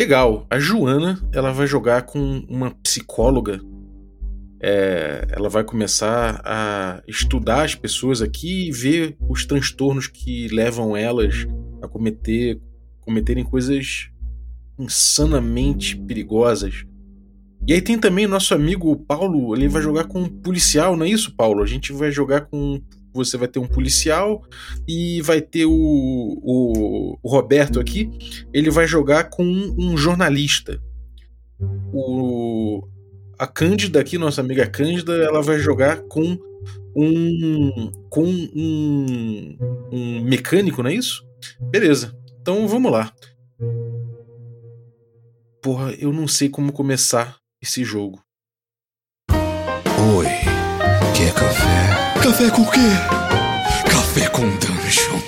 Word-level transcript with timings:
Legal. 0.00 0.46
A 0.48 0.58
Joana, 0.58 1.20
ela 1.30 1.52
vai 1.52 1.66
jogar 1.66 2.06
com 2.06 2.42
uma 2.48 2.70
psicóloga. 2.70 3.60
É, 4.58 5.26
ela 5.30 5.50
vai 5.50 5.62
começar 5.62 6.40
a 6.42 7.02
estudar 7.06 7.64
as 7.64 7.74
pessoas 7.74 8.22
aqui 8.22 8.68
e 8.68 8.72
ver 8.72 9.14
os 9.28 9.44
transtornos 9.44 10.06
que 10.06 10.48
levam 10.48 10.96
elas 10.96 11.46
a 11.82 11.86
cometer 11.86 12.58
cometerem 13.02 13.44
coisas 13.44 14.08
insanamente 14.78 15.98
perigosas. 15.98 16.86
E 17.68 17.74
aí 17.74 17.82
tem 17.82 17.98
também 17.98 18.26
nosso 18.26 18.54
amigo 18.54 18.96
Paulo, 18.96 19.54
ele 19.54 19.68
vai 19.68 19.82
jogar 19.82 20.04
com 20.04 20.22
um 20.22 20.28
policial, 20.30 20.96
não 20.96 21.04
é 21.04 21.10
isso, 21.10 21.36
Paulo? 21.36 21.62
A 21.62 21.66
gente 21.66 21.92
vai 21.92 22.10
jogar 22.10 22.46
com. 22.46 22.80
Você 23.12 23.36
vai 23.36 23.48
ter 23.48 23.58
um 23.58 23.66
policial 23.66 24.42
e 24.88 25.20
vai 25.22 25.40
ter 25.40 25.66
o, 25.66 25.72
o, 25.72 27.18
o 27.22 27.28
Roberto 27.28 27.80
aqui. 27.80 28.10
Ele 28.52 28.70
vai 28.70 28.86
jogar 28.86 29.24
com 29.24 29.44
um 29.44 29.96
jornalista. 29.96 30.80
O, 31.92 32.86
a 33.38 33.46
Cândida 33.46 34.00
aqui, 34.00 34.16
nossa 34.16 34.40
amiga 34.40 34.66
Cândida, 34.66 35.12
ela 35.14 35.42
vai 35.42 35.58
jogar 35.58 36.02
com 36.02 36.38
um 36.94 37.92
com 38.08 38.24
um, 38.24 39.56
um 39.92 40.24
mecânico, 40.24 40.82
não 40.82 40.90
é 40.90 40.94
isso? 40.94 41.24
Beleza. 41.70 42.16
Então 42.40 42.66
vamos 42.66 42.90
lá. 42.90 43.12
Porra, 45.62 45.92
eu 45.92 46.12
não 46.12 46.26
sei 46.26 46.48
como 46.48 46.72
começar 46.72 47.36
esse 47.62 47.84
jogo. 47.84 48.22
Oi, 50.16 50.26
quer 51.20 51.34
café? 51.34 52.16
Café 52.22 52.50
com 52.50 52.62
o 52.62 52.70
quê? 52.70 52.80
Café 53.90 54.26
com 54.30 54.48
dungeon. 54.56 55.20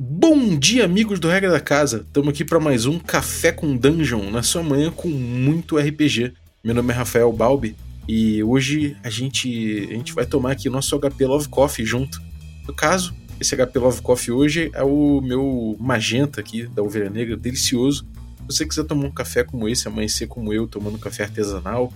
Bom 0.00 0.58
dia, 0.58 0.84
amigos 0.84 1.20
do 1.20 1.28
Regra 1.28 1.52
da 1.52 1.60
Casa. 1.60 2.04
Estamos 2.04 2.30
aqui 2.30 2.44
para 2.44 2.58
mais 2.58 2.86
um 2.86 2.98
Café 2.98 3.52
com 3.52 3.76
Dungeon 3.76 4.32
na 4.32 4.42
sua 4.42 4.64
manhã 4.64 4.90
com 4.90 5.06
muito 5.08 5.78
RPG. 5.78 6.32
Meu 6.64 6.74
nome 6.74 6.92
é 6.92 6.96
Rafael 6.96 7.32
Balbi 7.32 7.76
e 8.08 8.42
hoje 8.42 8.96
a 9.04 9.10
gente 9.10 9.86
a 9.90 9.94
gente 9.94 10.12
vai 10.12 10.26
tomar 10.26 10.50
aqui 10.52 10.68
nosso 10.68 10.98
HP 10.98 11.24
Love 11.26 11.48
Coffee 11.48 11.86
junto. 11.86 12.20
No 12.66 12.74
caso, 12.74 13.14
esse 13.40 13.56
HP 13.56 13.78
Love 13.78 14.02
Coffee 14.02 14.32
hoje 14.32 14.72
é 14.74 14.82
o 14.82 15.20
meu 15.20 15.76
magenta 15.78 16.40
aqui 16.40 16.66
da 16.66 16.82
Ovelha 16.82 17.08
Negra, 17.08 17.36
delicioso. 17.36 18.04
Se 18.48 18.56
você 18.56 18.66
quiser 18.66 18.84
tomar 18.84 19.06
um 19.06 19.10
café 19.10 19.44
como 19.44 19.68
esse, 19.68 19.88
amanhecer 19.88 20.26
como 20.26 20.52
eu, 20.52 20.66
tomando 20.66 20.98
café 20.98 21.24
artesanal, 21.24 21.92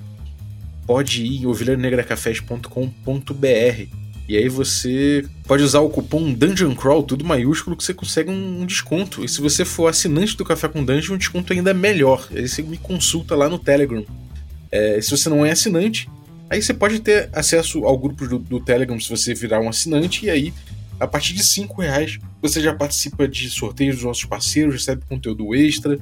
pode 0.87 1.25
ir 1.25 1.43
em 1.43 1.47
ovelhanegracafés.com.br 1.47 4.05
e 4.27 4.39
aí 4.39 4.49
você 4.49 5.25
pode 5.47 5.63
usar 5.63 5.81
o 5.81 5.91
cupom 5.91 6.33
Dungeon 6.33 6.75
Crawl, 6.75 7.03
tudo 7.03 7.25
maiúsculo, 7.25 7.77
que 7.77 7.85
você 7.85 7.93
consegue 7.93 8.31
um 8.31 8.65
desconto. 8.65 9.23
E 9.23 9.29
se 9.29 9.41
você 9.41 9.67
for 9.67 9.87
assinante 9.87 10.37
do 10.37 10.45
Café 10.45 10.67
com 10.67 10.83
Dungeon, 10.83 11.15
um 11.15 11.19
desconto 11.19 11.53
ainda 11.53 11.71
é 11.71 11.75
melhor. 11.75 12.27
Aí 12.35 12.49
você 12.49 12.63
me 12.63 12.79
consulta 12.79 13.37
lá 13.37 13.51
no 13.51 13.59
Telegram. 13.59 14.05
É, 14.73 14.99
se 15.01 15.11
você 15.11 15.29
não 15.29 15.45
é 15.45 15.51
assinante, 15.51 16.09
aí 16.49 16.63
você 16.63 16.73
pode 16.73 17.01
ter 17.01 17.29
acesso 17.35 17.85
ao 17.85 17.99
grupo 17.99 18.27
do, 18.27 18.39
do 18.39 18.61
Telegram 18.61 18.99
se 18.99 19.11
você 19.11 19.35
virar 19.35 19.61
um 19.61 19.69
assinante, 19.69 20.25
e 20.25 20.31
aí 20.31 20.55
a 20.99 21.07
partir 21.07 21.35
de 21.35 21.45
5 21.45 21.81
reais 21.81 22.19
você 22.41 22.61
já 22.61 22.75
participa 22.75 23.27
de 23.27 23.49
sorteios 23.49 23.97
dos 23.97 24.05
nossos 24.05 24.25
parceiros, 24.25 24.75
recebe 24.75 25.03
conteúdo 25.09 25.55
extra. 25.55 25.99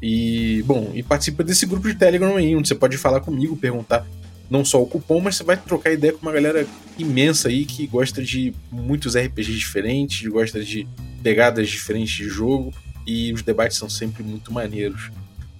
E, 0.00 0.62
bom, 0.66 0.92
e 0.94 1.02
participa 1.02 1.42
desse 1.42 1.66
grupo 1.66 1.88
de 1.88 1.94
Telegram 1.94 2.36
aí, 2.36 2.54
onde 2.54 2.68
você 2.68 2.74
pode 2.74 2.96
falar 2.96 3.20
comigo, 3.20 3.56
perguntar 3.56 4.06
não 4.50 4.64
só 4.64 4.82
o 4.82 4.86
cupom, 4.86 5.20
mas 5.20 5.36
você 5.36 5.44
vai 5.44 5.56
trocar 5.56 5.92
ideia 5.92 6.12
com 6.12 6.20
uma 6.20 6.32
galera 6.32 6.66
imensa 6.98 7.48
aí 7.48 7.64
que 7.64 7.86
gosta 7.86 8.22
de 8.22 8.54
muitos 8.70 9.16
RPGs 9.16 9.58
diferentes, 9.58 10.28
gosta 10.28 10.62
de 10.62 10.86
pegadas 11.22 11.68
diferentes 11.68 12.14
de 12.14 12.28
jogo, 12.28 12.72
e 13.06 13.32
os 13.32 13.42
debates 13.42 13.76
são 13.76 13.88
sempre 13.88 14.22
muito 14.22 14.52
maneiros. 14.52 15.10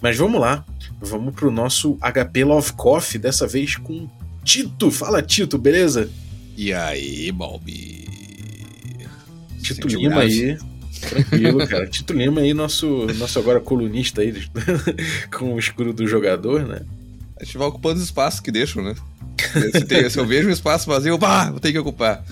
Mas 0.00 0.16
vamos 0.16 0.40
lá, 0.40 0.64
vamos 1.00 1.34
pro 1.34 1.50
nosso 1.50 1.96
HP 2.00 2.44
Love 2.44 2.74
Coffee, 2.74 3.18
dessa 3.18 3.46
vez 3.46 3.76
com 3.76 4.08
Tito. 4.44 4.90
Fala, 4.90 5.22
Tito, 5.22 5.56
beleza? 5.56 6.10
E 6.56 6.72
aí, 6.72 7.32
Balbi? 7.32 8.03
Tito 9.64 9.88
Lima 9.88 10.20
aí. 10.20 10.58
Tranquilo, 11.08 11.66
cara. 11.66 11.86
Tito 11.86 12.12
Lima 12.12 12.40
aí, 12.40 12.52
nosso, 12.52 13.06
nosso 13.16 13.38
agora 13.38 13.60
colunista 13.60 14.20
aí, 14.20 14.34
com 15.32 15.54
o 15.54 15.58
escuro 15.58 15.92
do 15.92 16.06
jogador, 16.06 16.66
né? 16.66 16.82
A 17.40 17.44
gente 17.44 17.58
vai 17.58 17.66
ocupando 17.66 17.98
os 17.98 18.04
espaços 18.04 18.40
que 18.40 18.52
deixam, 18.52 18.82
né? 18.82 18.94
Se, 19.72 19.84
tem, 19.84 20.08
se 20.08 20.18
eu 20.18 20.26
vejo 20.26 20.48
um 20.48 20.52
espaço 20.52 20.86
vazio, 20.86 21.18
pá, 21.18 21.50
vou 21.50 21.60
ter 21.60 21.72
que 21.72 21.78
ocupar. 21.78 22.24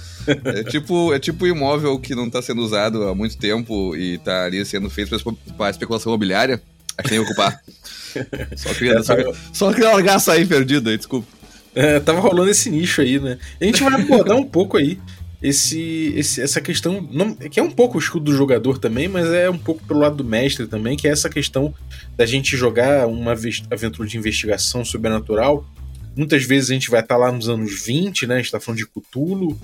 É 0.44 0.62
tipo, 0.62 1.12
é 1.12 1.18
tipo 1.18 1.46
imóvel 1.46 1.98
que 1.98 2.14
não 2.14 2.26
está 2.26 2.40
sendo 2.40 2.62
usado 2.62 3.08
há 3.08 3.14
muito 3.14 3.36
tempo 3.36 3.96
e 3.96 4.14
está 4.14 4.44
ali 4.44 4.64
sendo 4.64 4.88
feito 4.88 5.10
para 5.56 5.70
especulação 5.70 6.12
imobiliária. 6.12 6.62
A 6.96 7.02
gente 7.02 7.10
tem 7.10 7.18
que 7.18 7.24
ocupar. 7.24 7.60
Só 8.56 8.74
queria, 8.74 8.98
é, 8.98 9.02
só, 9.02 9.14
só 9.52 9.72
queria 9.72 9.90
largar 9.90 10.18
sair 10.20 10.46
perdido 10.46 10.90
aí, 10.90 10.96
desculpa. 10.96 11.26
É, 11.74 11.98
tava 11.98 12.20
rolando 12.20 12.50
esse 12.50 12.70
nicho 12.70 13.00
aí, 13.00 13.18
né? 13.18 13.38
A 13.60 13.64
gente 13.64 13.82
vai 13.82 13.94
abordar 13.94 14.36
um 14.36 14.44
pouco 14.44 14.76
aí 14.76 14.98
esse, 15.42 16.12
esse, 16.16 16.40
essa 16.40 16.60
questão, 16.60 17.06
não, 17.10 17.34
que 17.34 17.58
é 17.58 17.62
um 17.62 17.70
pouco 17.70 17.96
o 17.96 18.00
escudo 18.00 18.26
do 18.26 18.36
jogador 18.36 18.78
também, 18.78 19.08
mas 19.08 19.26
é 19.26 19.50
um 19.50 19.58
pouco 19.58 19.84
pelo 19.84 19.98
lado 19.98 20.16
do 20.16 20.24
mestre 20.24 20.68
também, 20.68 20.96
que 20.96 21.08
é 21.08 21.10
essa 21.10 21.28
questão 21.28 21.74
da 22.16 22.24
gente 22.24 22.56
jogar 22.56 23.08
uma 23.08 23.32
aventura 23.32 24.08
de 24.08 24.16
investigação 24.16 24.84
sobrenatural. 24.84 25.66
Muitas 26.16 26.44
vezes 26.44 26.70
a 26.70 26.74
gente 26.74 26.90
vai 26.90 27.00
estar 27.00 27.16
tá 27.16 27.20
lá 27.20 27.32
nos 27.32 27.48
anos 27.48 27.82
20, 27.82 28.26
né? 28.26 28.34
A 28.34 28.36
gente 28.36 28.46
está 28.46 28.60
falando 28.60 28.78
de 28.78 28.86
Cthulhu. 28.86 29.58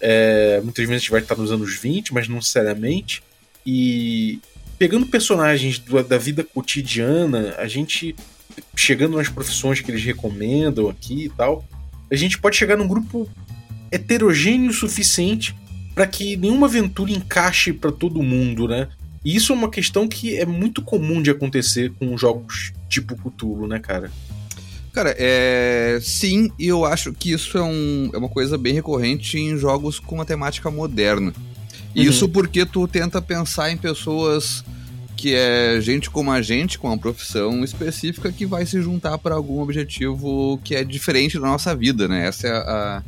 É, 0.00 0.60
muitas 0.62 0.84
vezes 0.84 0.96
a 0.96 0.98
gente 0.98 1.10
vai 1.10 1.20
estar 1.20 1.34
tá 1.34 1.42
nos 1.42 1.50
anos 1.50 1.74
20, 1.74 2.14
mas 2.14 2.28
não 2.28 2.36
necessariamente. 2.36 3.20
E 3.64 4.38
pegando 4.78 5.06
personagens 5.06 5.78
do, 5.78 6.00
da 6.04 6.18
vida 6.18 6.44
cotidiana, 6.44 7.54
a 7.58 7.66
gente 7.66 8.14
chegando 8.76 9.16
nas 9.16 9.28
profissões 9.28 9.80
que 9.80 9.90
eles 9.90 10.04
recomendam 10.04 10.88
aqui 10.88 11.24
e 11.24 11.30
tal, 11.30 11.64
a 12.10 12.14
gente 12.14 12.38
pode 12.38 12.56
chegar 12.56 12.76
num 12.76 12.86
grupo 12.86 13.28
heterogêneo 13.90 14.70
o 14.70 14.74
suficiente 14.74 15.54
para 15.94 16.06
que 16.06 16.36
nenhuma 16.36 16.66
aventura 16.66 17.10
encaixe 17.10 17.72
para 17.72 17.90
todo 17.90 18.22
mundo, 18.22 18.68
né? 18.68 18.88
E 19.24 19.34
isso 19.34 19.52
é 19.52 19.56
uma 19.56 19.70
questão 19.70 20.06
que 20.06 20.36
é 20.36 20.46
muito 20.46 20.82
comum 20.82 21.20
de 21.20 21.30
acontecer 21.30 21.92
com 21.98 22.16
jogos 22.16 22.72
tipo 22.88 23.16
Cthulhu, 23.16 23.66
né, 23.66 23.78
cara? 23.78 24.10
Cara, 24.92 25.14
é. 25.18 25.98
Sim, 26.00 26.50
e 26.58 26.68
eu 26.68 26.84
acho 26.84 27.12
que 27.12 27.32
isso 27.32 27.58
é, 27.58 27.62
um, 27.62 28.10
é 28.14 28.18
uma 28.18 28.28
coisa 28.28 28.56
bem 28.56 28.72
recorrente 28.72 29.38
em 29.38 29.56
jogos 29.58 29.98
com 29.98 30.14
uma 30.14 30.24
temática 30.24 30.70
moderna. 30.70 31.34
Uhum. 31.94 32.02
Isso 32.02 32.28
porque 32.28 32.64
tu 32.64 32.86
tenta 32.86 33.20
pensar 33.20 33.70
em 33.70 33.76
pessoas 33.76 34.64
que 35.16 35.34
é 35.34 35.80
gente 35.80 36.10
como 36.10 36.30
a 36.30 36.40
gente, 36.40 36.78
com 36.78 36.88
uma 36.88 36.98
profissão 36.98 37.64
específica, 37.64 38.30
que 38.30 38.46
vai 38.46 38.64
se 38.64 38.80
juntar 38.80 39.18
para 39.18 39.34
algum 39.34 39.60
objetivo 39.60 40.60
que 40.62 40.74
é 40.74 40.84
diferente 40.84 41.38
da 41.38 41.46
nossa 41.46 41.74
vida, 41.74 42.06
né? 42.06 42.26
Essa 42.28 42.46
é 42.46 42.52
a, 42.52 43.02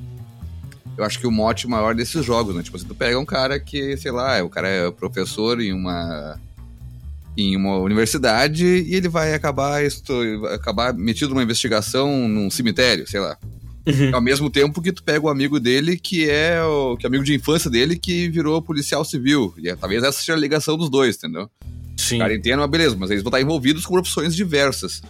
eu 0.98 1.04
acho 1.04 1.20
que 1.20 1.26
o 1.28 1.31
mote 1.31 1.69
maior 1.69 1.94
desses 1.94 2.25
jogos, 2.25 2.56
né? 2.56 2.62
Tipo, 2.62 2.76
você 2.76 2.84
tu 2.84 2.94
pega 2.94 3.19
um 3.19 3.25
cara 3.25 3.60
que, 3.60 3.97
sei 3.97 4.10
lá, 4.10 4.42
o 4.42 4.50
cara 4.50 4.69
é 4.69 4.91
professor 4.91 5.60
em 5.60 5.72
uma 5.72 6.38
em 7.36 7.56
uma 7.56 7.76
universidade 7.78 8.66
e 8.66 8.97
ele 8.97 9.08
vai 9.08 9.32
acabar 9.32 9.81
acabar 10.53 10.92
metido 10.92 11.28
numa 11.31 11.42
investigação 11.44 12.28
num 12.28 12.50
cemitério, 12.50 13.08
sei 13.08 13.20
lá. 13.20 13.38
Uhum. 13.87 14.12
Ao 14.12 14.20
mesmo 14.20 14.50
tempo 14.50 14.82
que 14.82 14.91
tu 14.91 15.04
pega 15.04 15.25
o 15.25 15.28
amigo 15.28 15.60
dele 15.60 15.97
que 15.97 16.28
é 16.28 16.60
o 16.64 16.97
que 16.97 17.06
é 17.06 17.08
amigo 17.08 17.22
de 17.22 17.32
infância 17.32 17.70
dele 17.70 17.97
que 17.97 18.28
virou 18.28 18.60
policial 18.60 19.04
civil. 19.04 19.54
E 19.56 19.69
é, 19.69 19.76
talvez 19.76 20.03
essa 20.03 20.19
seja 20.19 20.34
a 20.34 20.37
ligação 20.37 20.76
dos 20.76 20.91
dois, 20.91 21.14
entendeu? 21.14 21.48
Sim. 21.97 22.20
Entende, 22.20 22.56
mas 22.56 22.70
beleza, 22.70 22.97
mas 22.98 23.10
eles 23.10 23.22
vão 23.22 23.31
estar 23.31 23.41
envolvidos 23.41 23.87
com 23.87 23.94
profissões 23.94 24.34
diversas. 24.34 25.00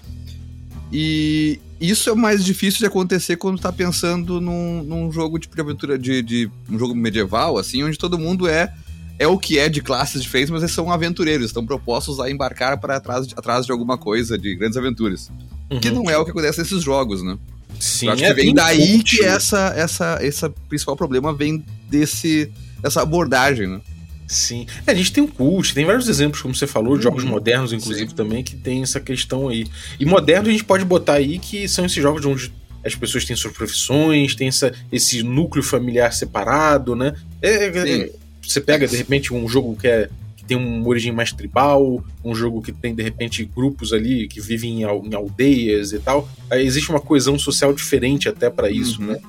E 0.92 1.60
isso 1.80 2.10
é 2.10 2.14
mais 2.14 2.44
difícil 2.44 2.80
de 2.80 2.86
acontecer 2.86 3.36
quando 3.36 3.60
tá 3.60 3.72
pensando 3.72 4.40
num, 4.40 4.82
num 4.82 5.12
jogo 5.12 5.38
tipo 5.38 5.54
de 5.54 5.60
aventura 5.60 5.98
de, 5.98 6.22
de, 6.22 6.50
um 6.70 6.78
jogo 6.78 6.94
medieval, 6.94 7.58
assim, 7.58 7.82
onde 7.82 7.98
todo 7.98 8.18
mundo 8.18 8.48
é 8.48 8.72
é 9.18 9.26
o 9.26 9.36
que 9.36 9.58
é 9.58 9.68
de 9.68 9.82
classes 9.82 10.22
diferentes, 10.22 10.50
mas 10.50 10.62
eles 10.62 10.72
são 10.72 10.92
aventureiros, 10.92 11.46
estão 11.46 11.66
propostos 11.66 12.20
a 12.20 12.30
embarcar 12.30 12.78
para 12.78 12.96
atrás, 12.96 13.26
atrás 13.36 13.66
de 13.66 13.72
alguma 13.72 13.98
coisa, 13.98 14.38
de 14.38 14.54
grandes 14.54 14.76
aventuras. 14.76 15.28
Uhum. 15.68 15.80
Que 15.80 15.90
não 15.90 16.08
é 16.08 16.16
o 16.16 16.24
que 16.24 16.30
acontece 16.30 16.60
nesses 16.60 16.84
jogos, 16.84 17.20
né? 17.22 17.36
Sim, 17.80 18.06
Eu 18.06 18.12
acho 18.12 18.24
é 18.24 18.28
que 18.28 18.34
vem 18.34 18.54
daí 18.54 19.02
que 19.02 19.24
essa, 19.24 19.72
essa, 19.76 20.18
esse 20.22 20.48
principal 20.68 20.96
problema 20.96 21.34
vem 21.34 21.64
desse, 21.90 22.50
dessa 22.80 23.02
abordagem, 23.02 23.66
né? 23.66 23.80
Sim. 24.28 24.66
É, 24.86 24.92
a 24.92 24.94
gente 24.94 25.10
tem 25.10 25.24
o 25.24 25.28
Cult, 25.28 25.72
tem 25.72 25.86
vários 25.86 26.06
exemplos, 26.06 26.42
como 26.42 26.54
você 26.54 26.66
falou, 26.66 26.98
de 26.98 27.04
jogos 27.04 27.24
uhum. 27.24 27.30
modernos, 27.30 27.72
inclusive, 27.72 28.10
Sim. 28.10 28.14
também, 28.14 28.44
que 28.44 28.54
tem 28.54 28.82
essa 28.82 29.00
questão 29.00 29.48
aí. 29.48 29.66
E 29.98 30.04
moderno 30.04 30.48
a 30.48 30.52
gente 30.52 30.64
pode 30.64 30.84
botar 30.84 31.14
aí 31.14 31.38
que 31.38 31.66
são 31.66 31.86
esses 31.86 32.00
jogos 32.00 32.24
onde 32.26 32.52
as 32.84 32.94
pessoas 32.94 33.24
têm 33.24 33.34
suas 33.34 33.54
profissões, 33.54 34.34
tem 34.34 34.48
essa, 34.48 34.72
esse 34.92 35.22
núcleo 35.22 35.64
familiar 35.64 36.12
separado, 36.12 36.94
né? 36.94 37.14
É, 37.40 37.66
é, 37.66 38.02
é 38.02 38.10
você 38.42 38.60
pega, 38.60 38.86
de 38.86 38.96
repente, 38.96 39.32
um 39.32 39.48
jogo 39.48 39.76
que, 39.76 39.86
é, 39.86 40.08
que 40.36 40.44
tem 40.44 40.56
uma 40.56 40.86
origem 40.86 41.12
mais 41.12 41.32
tribal, 41.32 42.02
um 42.24 42.34
jogo 42.34 42.62
que 42.62 42.72
tem, 42.72 42.94
de 42.94 43.02
repente, 43.02 43.44
grupos 43.44 43.92
ali 43.92 44.28
que 44.28 44.40
vivem 44.40 44.82
em, 44.82 44.84
em 44.84 45.14
aldeias 45.14 45.92
e 45.92 45.98
tal. 45.98 46.28
Aí 46.50 46.64
existe 46.64 46.90
uma 46.90 47.00
coesão 47.00 47.38
social 47.38 47.72
diferente 47.72 48.28
até 48.28 48.48
para 48.48 48.70
isso, 48.70 49.00
uhum. 49.00 49.08
né? 49.08 49.20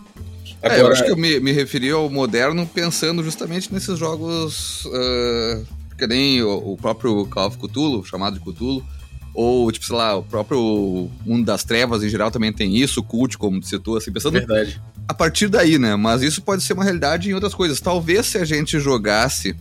Agora... 0.61 0.79
É, 0.79 0.81
eu 0.81 0.91
acho 0.91 1.03
que 1.03 1.11
eu 1.11 1.17
me, 1.17 1.39
me 1.39 1.51
referi 1.51 1.89
ao 1.89 2.09
moderno 2.09 2.65
pensando 2.65 3.23
justamente 3.23 3.73
nesses 3.73 3.97
jogos 3.97 4.85
uh, 4.85 5.65
que 5.97 6.07
nem 6.07 6.41
o, 6.41 6.73
o, 6.73 6.77
próprio 6.77 7.25
Call 7.27 7.47
of 7.47 7.57
Cthulhu, 7.57 8.05
chamado 8.05 8.39
de 8.39 8.39
Cthulhu, 8.39 8.85
ou, 9.33 9.71
tipo, 9.71 9.85
sei 9.85 9.95
lá, 9.95 10.17
o 10.17 10.23
próprio 10.23 11.09
Mundo 11.25 11.45
das 11.45 11.63
Trevas 11.63 12.03
em 12.03 12.09
geral 12.09 12.31
também 12.31 12.51
tem 12.51 12.75
isso, 12.75 12.99
o 12.99 13.03
Cult, 13.03 13.37
como 13.37 13.61
citou, 13.63 13.97
assim, 13.97 14.11
pensando... 14.11 14.33
Verdade. 14.33 14.81
A 15.07 15.13
partir 15.13 15.47
daí, 15.47 15.77
né? 15.77 15.95
Mas 15.95 16.21
isso 16.21 16.41
pode 16.41 16.63
ser 16.63 16.73
uma 16.73 16.83
realidade 16.83 17.29
em 17.29 17.33
outras 17.33 17.53
coisas. 17.53 17.79
Talvez 17.79 18.27
se 18.27 18.37
a 18.37 18.45
gente 18.45 18.79
jogasse 18.79 19.55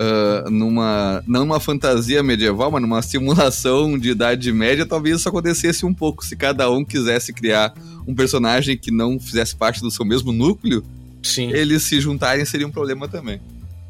uh, 0.00 0.50
numa 0.50 1.22
não 1.26 1.40
numa 1.40 1.60
fantasia 1.60 2.22
medieval, 2.22 2.70
mas 2.70 2.82
numa 2.82 3.02
simulação 3.02 3.98
de 3.98 4.10
Idade 4.10 4.52
Média, 4.52 4.86
talvez 4.86 5.18
isso 5.18 5.28
acontecesse 5.28 5.84
um 5.84 5.94
pouco. 5.94 6.24
Se 6.24 6.36
cada 6.36 6.70
um 6.70 6.84
quisesse 6.84 7.32
criar 7.32 7.74
um 8.06 8.14
personagem 8.14 8.76
que 8.76 8.90
não 8.90 9.18
fizesse 9.18 9.54
parte 9.54 9.80
do 9.80 9.90
seu 9.90 10.04
mesmo 10.04 10.32
núcleo, 10.32 10.84
Sim. 11.22 11.50
eles 11.52 11.82
se 11.82 12.00
juntarem 12.00 12.44
seria 12.44 12.66
um 12.66 12.70
problema 12.70 13.08
também. 13.08 13.40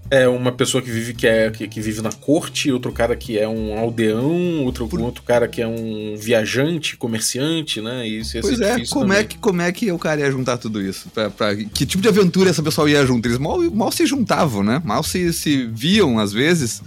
É 0.09 0.29
uma 0.29 0.53
pessoa 0.53 0.81
que 0.81 0.91
vive 0.91 1.15
que, 1.15 1.27
é, 1.27 1.51
que, 1.51 1.67
que, 1.67 1.81
vive 1.81 2.01
na 2.01 2.13
corte, 2.13 2.71
outro 2.71 2.93
cara 2.93 3.17
que 3.17 3.37
é 3.39 3.49
um 3.49 3.77
aldeão, 3.77 4.65
outro, 4.65 4.87
Por... 4.87 5.01
outro 5.01 5.23
cara 5.25 5.49
que 5.49 5.61
é 5.61 5.67
um 5.67 6.15
viajante, 6.17 6.97
comerciante, 6.97 7.81
né? 7.81 8.07
E 8.07 8.21
isso 8.21 8.39
pois 8.41 8.61
é, 8.61 8.85
como 8.87 9.13
é, 9.13 9.25
que, 9.25 9.37
como 9.39 9.63
é 9.63 9.73
que 9.73 9.91
o 9.91 9.99
cara 9.99 10.21
ia 10.21 10.31
juntar 10.31 10.59
tudo 10.59 10.81
isso? 10.81 11.09
Pra, 11.11 11.29
pra, 11.29 11.57
que 11.57 11.85
tipo 11.85 12.01
de 12.01 12.09
aventura 12.09 12.51
essa 12.51 12.63
pessoa 12.63 12.89
ia 12.89 13.05
junto? 13.05 13.27
Eles 13.27 13.39
mal, 13.39 13.61
mal 13.73 13.91
se 13.91 14.07
juntavam, 14.07 14.63
né? 14.63 14.81
Mal 14.85 15.03
se, 15.03 15.33
se 15.33 15.67
viam 15.67 16.21
às 16.21 16.33
vezes. 16.33 16.83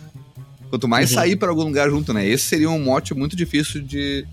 Quanto 0.70 0.88
mais 0.88 1.10
uhum. 1.10 1.16
sair 1.16 1.36
para 1.36 1.50
algum 1.50 1.64
lugar 1.64 1.90
junto, 1.90 2.14
né? 2.14 2.26
Esse 2.26 2.46
seria 2.46 2.70
um 2.70 2.80
mote 2.82 3.14
muito 3.14 3.36
difícil 3.36 3.82
de, 3.82 4.26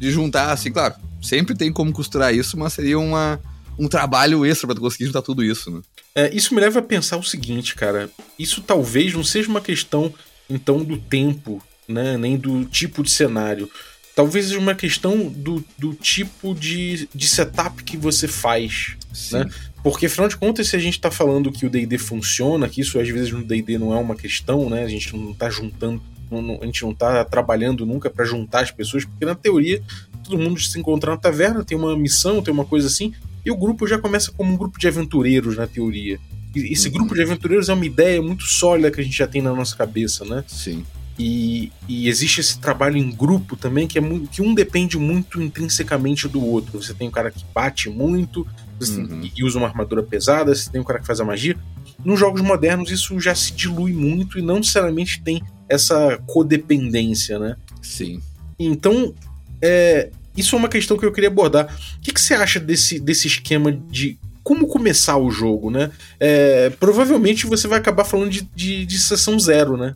de 0.00 0.10
juntar, 0.10 0.52
assim, 0.52 0.72
claro. 0.72 0.94
Sempre 1.22 1.54
tem 1.54 1.70
como 1.70 1.92
costurar 1.92 2.34
isso, 2.34 2.58
mas 2.58 2.72
seria 2.72 2.98
uma, 2.98 3.38
um 3.80 3.88
trabalho 3.88 4.44
extra 4.44 4.68
para 4.68 4.78
conseguir 4.78 5.06
juntar 5.06 5.22
tudo 5.22 5.42
isso, 5.42 5.70
né? 5.70 5.80
É, 6.14 6.34
isso 6.34 6.54
me 6.54 6.60
leva 6.60 6.80
a 6.80 6.82
pensar 6.82 7.16
o 7.16 7.22
seguinte, 7.22 7.74
cara. 7.74 8.10
Isso 8.38 8.60
talvez 8.60 9.14
não 9.14 9.24
seja 9.24 9.48
uma 9.48 9.62
questão, 9.62 10.12
então, 10.50 10.84
do 10.84 10.98
tempo, 10.98 11.62
né? 11.88 12.18
Nem 12.18 12.36
do 12.36 12.66
tipo 12.66 13.02
de 13.02 13.10
cenário. 13.10 13.70
Talvez 14.14 14.46
seja 14.46 14.58
uma 14.58 14.74
questão 14.74 15.26
do, 15.26 15.64
do 15.78 15.94
tipo 15.94 16.54
de, 16.54 17.08
de 17.14 17.26
setup 17.26 17.82
que 17.82 17.96
você 17.96 18.28
faz. 18.28 18.98
Sim. 19.14 19.38
Né? 19.38 19.50
Porque, 19.82 20.04
afinal 20.04 20.28
de 20.28 20.36
contas, 20.36 20.68
se 20.68 20.76
a 20.76 20.78
gente 20.78 20.98
está 20.98 21.10
falando 21.10 21.50
que 21.50 21.64
o 21.64 21.70
DD 21.70 21.96
funciona, 21.96 22.68
que 22.68 22.82
isso 22.82 23.00
às 23.00 23.08
vezes 23.08 23.32
no 23.32 23.42
DD 23.42 23.78
não 23.78 23.94
é 23.94 23.96
uma 23.96 24.14
questão, 24.14 24.68
né? 24.68 24.84
A 24.84 24.88
gente 24.88 25.16
não 25.16 25.30
está 25.30 25.48
juntando, 25.48 26.02
não, 26.30 26.58
a 26.60 26.66
gente 26.66 26.82
não 26.82 26.90
está 26.90 27.24
trabalhando 27.24 27.86
nunca 27.86 28.10
para 28.10 28.26
juntar 28.26 28.60
as 28.60 28.70
pessoas, 28.70 29.06
porque 29.06 29.24
na 29.24 29.34
teoria 29.34 29.82
todo 30.22 30.38
mundo 30.38 30.60
se 30.60 30.78
encontrar 30.78 31.12
na 31.12 31.16
taverna, 31.16 31.64
tem 31.64 31.78
uma 31.78 31.96
missão, 31.96 32.42
tem 32.42 32.52
uma 32.52 32.66
coisa 32.66 32.86
assim, 32.86 33.14
e 33.44 33.50
o 33.50 33.56
grupo 33.56 33.86
já 33.86 33.98
começa 33.98 34.32
como 34.32 34.52
um 34.52 34.56
grupo 34.56 34.78
de 34.78 34.88
aventureiros, 34.88 35.56
na 35.56 35.66
teoria. 35.66 36.18
E 36.54 36.72
esse 36.72 36.88
uhum. 36.88 36.94
grupo 36.94 37.14
de 37.14 37.22
aventureiros 37.22 37.68
é 37.68 37.74
uma 37.74 37.86
ideia 37.86 38.20
muito 38.20 38.44
sólida 38.44 38.90
que 38.90 39.00
a 39.00 39.04
gente 39.04 39.16
já 39.16 39.26
tem 39.26 39.40
na 39.40 39.54
nossa 39.54 39.76
cabeça, 39.76 40.24
né? 40.24 40.44
Sim. 40.46 40.84
E, 41.18 41.70
e, 41.86 42.08
existe 42.08 42.40
esse 42.40 42.58
trabalho 42.58 42.96
em 42.96 43.10
grupo 43.10 43.54
também, 43.54 43.86
que 43.86 43.98
é 43.98 44.00
muito, 44.00 44.28
que 44.30 44.40
um 44.40 44.54
depende 44.54 44.96
muito 44.96 45.40
intrinsecamente 45.42 46.26
do 46.26 46.42
outro. 46.42 46.82
Você 46.82 46.94
tem 46.94 47.08
um 47.08 47.10
cara 47.10 47.30
que 47.30 47.44
bate 47.54 47.90
muito 47.90 48.46
uhum. 48.88 49.06
tem, 49.06 49.32
e 49.36 49.44
usa 49.44 49.58
uma 49.58 49.68
armadura 49.68 50.02
pesada, 50.02 50.54
você 50.54 50.70
tem 50.70 50.80
um 50.80 50.84
cara 50.84 50.98
que 50.98 51.06
faz 51.06 51.20
a 51.20 51.24
magia. 51.24 51.56
Nos 52.02 52.18
jogos 52.18 52.40
modernos 52.40 52.90
isso 52.90 53.20
já 53.20 53.34
se 53.34 53.52
dilui 53.52 53.92
muito 53.92 54.38
e 54.38 54.42
não 54.42 54.56
necessariamente 54.56 55.20
tem 55.22 55.42
essa 55.68 56.18
codependência, 56.26 57.38
né? 57.38 57.56
Sim. 57.82 58.22
Então, 58.58 59.14
é, 59.60 60.10
isso 60.36 60.54
é 60.54 60.58
uma 60.58 60.68
questão 60.68 60.96
que 60.96 61.04
eu 61.04 61.12
queria 61.12 61.28
abordar. 61.28 61.66
O 61.96 62.00
que, 62.00 62.12
que 62.12 62.20
você 62.20 62.34
acha 62.34 62.60
desse, 62.60 63.00
desse 63.00 63.26
esquema 63.26 63.72
de 63.72 64.18
como 64.42 64.66
começar 64.66 65.16
o 65.16 65.30
jogo, 65.30 65.70
né? 65.70 65.90
É, 66.18 66.70
provavelmente 66.70 67.46
você 67.46 67.68
vai 67.68 67.78
acabar 67.78 68.04
falando 68.04 68.30
de, 68.30 68.42
de, 68.54 68.86
de, 68.86 68.98
sessão 68.98 69.38
zero, 69.38 69.76
né? 69.76 69.94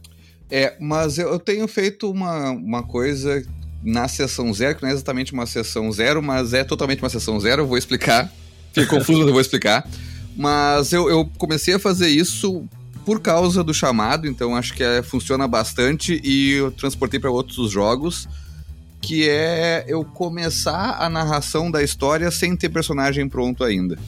É, 0.51 0.77
mas 0.81 1.19
eu 1.19 1.39
tenho 1.39 1.67
feito 1.67 2.11
uma, 2.11 2.51
uma 2.51 2.83
coisa 2.83 3.43
na 3.83 4.07
sessão 4.07 4.53
zero, 4.53 4.77
que 4.77 4.83
não 4.83 4.91
é 4.91 4.93
exatamente 4.93 5.33
uma 5.33 5.47
sessão 5.47 5.91
zero, 5.91 6.23
mas 6.23 6.53
é 6.53 6.63
totalmente 6.63 7.03
uma 7.03 7.09
sessão 7.09 7.41
zero, 7.41 7.63
eu 7.63 7.67
vou 7.67 7.79
explicar. 7.79 8.33
Fiquei 8.73 8.87
confuso, 8.87 9.21
mas 9.21 9.27
eu 9.29 9.33
vou 9.33 9.41
explicar. 9.41 9.89
Mas 10.37 10.93
eu, 10.93 11.09
eu 11.09 11.31
comecei 11.39 11.75
a 11.75 11.79
fazer 11.79 12.09
isso 12.09 12.67
por 13.05 13.21
causa 13.21 13.63
do 13.63 13.75
chamado, 13.75 14.27
então 14.27 14.57
acho 14.57 14.75
que 14.75 14.83
é, 14.83 15.03
funciona 15.03 15.47
bastante 15.47 16.21
e 16.25 16.53
eu 16.53 16.71
transportei 16.71 17.21
para 17.21 17.31
outros 17.31 17.71
jogos 17.71 18.27
que 19.05 19.29
é 19.29 19.85
eu 19.87 20.03
começar 20.03 20.97
a 20.99 21.11
narração 21.11 21.71
da 21.71 21.83
história 21.83 22.31
sem 22.31 22.57
ter 22.57 22.71
personagem 22.71 23.29
pronto 23.29 23.63
ainda. 23.63 23.99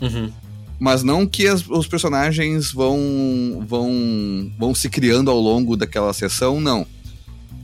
Uhum. 0.00 0.32
Mas 0.78 1.02
não 1.02 1.26
que 1.26 1.46
as, 1.46 1.68
os 1.68 1.86
personagens 1.86 2.72
vão, 2.72 3.62
vão, 3.66 4.50
vão 4.58 4.74
se 4.74 4.88
criando 4.88 5.30
ao 5.30 5.38
longo 5.38 5.76
daquela 5.76 6.12
sessão, 6.14 6.58
não. 6.58 6.86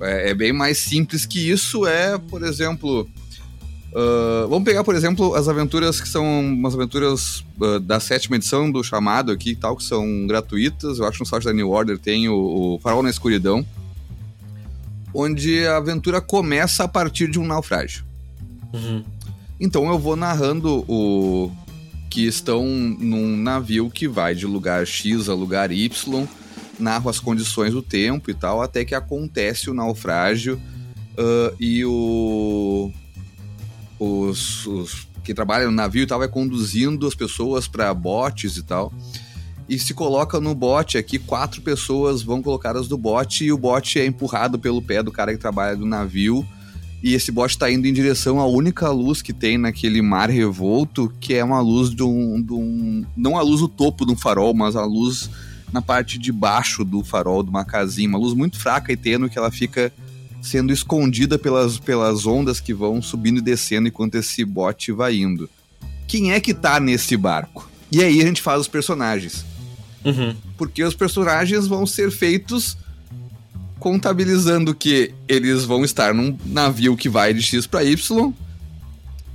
É, 0.03 0.31
é 0.31 0.35
bem 0.35 0.53
mais 0.53 0.77
simples 0.77 1.25
que 1.25 1.51
isso. 1.51 1.87
É, 1.87 2.19
por 2.19 2.43
exemplo. 2.45 3.09
Uh, 3.93 4.47
vamos 4.49 4.65
pegar, 4.65 4.85
por 4.85 4.95
exemplo, 4.95 5.35
as 5.35 5.49
aventuras 5.49 5.99
que 5.99 6.09
são 6.09 6.23
umas 6.41 6.75
aventuras 6.75 7.43
uh, 7.59 7.81
da 7.81 7.99
sétima 7.99 8.37
edição 8.37 8.71
do 8.71 8.85
chamado 8.85 9.33
aqui 9.33 9.53
e 9.53 9.57
tal, 9.57 9.75
que 9.75 9.85
são 9.85 10.27
gratuitas. 10.27 10.99
Eu 10.99 11.07
acho 11.07 11.17
que 11.17 11.25
no 11.25 11.27
site 11.27 11.45
da 11.45 11.55
New 11.55 11.71
Order 11.71 11.99
tem 11.99 12.29
o, 12.29 12.35
o 12.75 12.81
Farol 12.83 13.03
na 13.03 13.09
Escuridão 13.09 13.65
onde 15.17 15.67
a 15.67 15.79
aventura 15.79 16.21
começa 16.21 16.85
a 16.85 16.89
partir 16.89 17.31
de 17.31 17.39
um 17.39 17.47
naufrágio. 17.47 18.05
Uhum. 18.73 19.03
Então 19.59 19.89
eu 19.89 19.99
vou 19.99 20.15
narrando 20.15 20.85
o 20.87 21.51
que 22.11 22.27
estão 22.27 22.67
num 22.67 23.37
navio 23.37 23.91
que 23.91 24.07
vai 24.07 24.35
de 24.35 24.47
lugar 24.47 24.87
X 24.87 25.31
a 25.31 25.35
lugar 25.35 25.73
Y, 25.73 26.27
narro 26.79 27.09
as 27.09 27.19
condições 27.19 27.73
do 27.73 27.81
tempo 27.81 28.31
e 28.31 28.35
tal, 28.35 28.61
até 28.61 28.85
que 28.85 28.95
acontece 28.95 29.71
o 29.71 29.75
naufrágio 29.75 30.61
uh, 31.19 31.57
e 31.59 31.85
o 31.85 32.93
os, 33.99 34.67
os 34.67 35.09
que 35.25 35.33
trabalham 35.33 35.71
no 35.71 35.77
navio 35.77 36.03
e 36.03 36.07
tal 36.07 36.19
vai 36.19 36.29
conduzindo 36.29 37.07
as 37.07 37.15
pessoas 37.15 37.67
para 37.67 37.93
botes 37.95 38.59
e 38.59 38.63
tal 38.63 38.93
e 39.69 39.79
se 39.79 39.93
coloca 39.93 40.39
no 40.39 40.55
bote 40.55 40.97
aqui, 40.97 41.19
quatro 41.19 41.61
pessoas 41.61 42.23
vão 42.23 42.41
colocadas 42.41 42.87
do 42.87 42.97
bote 42.97 43.45
e 43.45 43.53
o 43.53 43.59
bote 43.59 43.99
é 43.99 44.07
empurrado 44.07 44.59
pelo 44.59 44.81
pé 44.81 45.03
do 45.03 45.11
cara 45.11 45.33
que 45.33 45.39
trabalha 45.39 45.77
do 45.77 45.85
navio. 45.85 46.47
E 47.03 47.15
esse 47.15 47.31
bote 47.31 47.55
está 47.55 47.71
indo 47.71 47.87
em 47.87 47.93
direção 47.93 48.41
à 48.41 48.47
única 48.47 48.89
luz 48.91 49.21
que 49.21 49.33
tem 49.33 49.59
naquele 49.59 50.01
mar 50.01 50.31
revolto, 50.31 51.13
que 51.21 51.35
é 51.35 51.45
uma 51.45 51.61
luz 51.61 51.91
de 51.91 52.03
um, 52.03 52.41
de 52.41 52.53
um. 52.53 53.05
Não 53.17 53.37
a 53.37 53.43
luz 53.43 53.61
do 53.61 53.69
topo 53.69 54.07
de 54.07 54.13
um 54.13 54.17
farol, 54.17 54.55
mas 54.55 54.77
a 54.77 54.85
luz 54.85 55.29
na 55.73 55.83
parte 55.83 56.17
de 56.17 56.33
baixo 56.33 56.85
do 56.85 57.03
farol 57.03 57.43
de 57.43 57.51
uma 57.51 57.65
casinha. 57.65 58.09
Uma 58.09 58.19
luz 58.19 58.35
muito 58.35 58.59
fraca 58.59 58.93
e 58.93 58.97
tênue 58.97 59.29
que 59.29 59.39
ela 59.39 59.51
fica 59.51 59.93
sendo 60.41 60.73
escondida 60.73 61.39
pelas, 61.39 61.79
pelas 61.79 62.25
ondas 62.25 62.61
que 62.61 62.73
vão 62.73 63.03
subindo 63.03 63.39
e 63.39 63.43
descendo 63.43 63.89
enquanto 63.89 64.15
esse 64.15 64.45
bote 64.45 64.93
vai 64.93 65.17
indo. 65.17 65.51
Quem 66.07 66.33
é 66.33 66.41
que 66.41 66.55
tá 66.55 66.79
nesse 66.79 67.17
barco? 67.17 67.69
E 67.91 68.03
aí 68.03 68.21
a 68.21 68.25
gente 68.25 68.41
faz 68.41 68.61
os 68.61 68.69
personagens. 68.69 69.45
Uhum. 70.07 70.35
Porque 70.57 70.83
os 70.85 70.95
personagens 70.95 71.67
vão 71.67 71.85
ser 71.85 72.11
feitos 72.11 72.77
contabilizando 73.79 74.75
que 74.75 75.13
eles 75.29 75.65
vão 75.65 75.85
estar 75.85 76.15
num 76.15 76.37
navio 76.47 76.97
que 76.97 77.09
vai 77.09 77.35
de 77.35 77.43
X 77.43 77.67
para 77.67 77.85
Y 77.85 78.33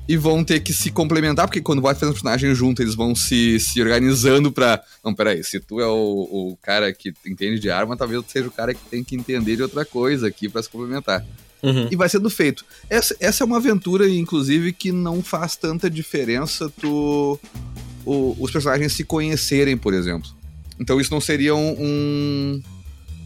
e 0.08 0.18
vão 0.18 0.44
ter 0.44 0.60
que 0.60 0.74
se 0.74 0.92
complementar, 0.92 1.48
porque 1.48 1.62
quando 1.62 1.82
vai 1.82 1.94
fazer 1.94 2.08
um 2.08 2.14
personagem 2.14 2.54
junto, 2.56 2.82
eles 2.82 2.96
vão 2.96 3.16
se, 3.16 3.60
se 3.60 3.80
organizando 3.82 4.52
pra. 4.52 4.82
Não, 5.04 5.14
peraí, 5.14 5.44
se 5.44 5.60
tu 5.60 5.80
é 5.80 5.88
o, 5.88 6.52
o 6.52 6.58
cara 6.62 6.92
que 6.92 7.14
entende 7.26 7.60
de 7.60 7.70
arma, 7.70 7.96
talvez 7.96 8.24
tu 8.26 8.32
seja 8.32 8.48
o 8.48 8.52
cara 8.52 8.74
que 8.74 8.82
tem 8.90 9.04
que 9.04 9.16
entender 9.16 9.56
de 9.56 9.64
outra 9.64 9.86
coisa 9.86 10.28
aqui 10.28 10.50
para 10.50 10.62
se 10.64 10.70
complementar. 10.70 11.26
Uhum. 11.64 11.88
E 11.92 11.96
vai 11.96 12.10
sendo 12.10 12.30
feito. 12.30 12.66
Essa, 12.90 13.16
essa 13.20 13.44
é 13.44 13.46
uma 13.46 13.58
aventura, 13.58 14.10
inclusive, 14.10 14.74
que 14.74 14.92
não 14.92 15.22
faz 15.22 15.56
tanta 15.56 15.90
diferença 15.90 16.70
tu, 16.82 17.40
o, 18.04 18.36
os 18.40 18.52
personagens 18.52 18.94
se 18.94 19.04
conhecerem, 19.04 19.78
por 19.78 19.94
exemplo. 19.94 20.30
Então 20.82 21.00
isso 21.00 21.14
não 21.14 21.22
seria 21.22 21.56
um. 21.56 21.76
um 21.80 22.62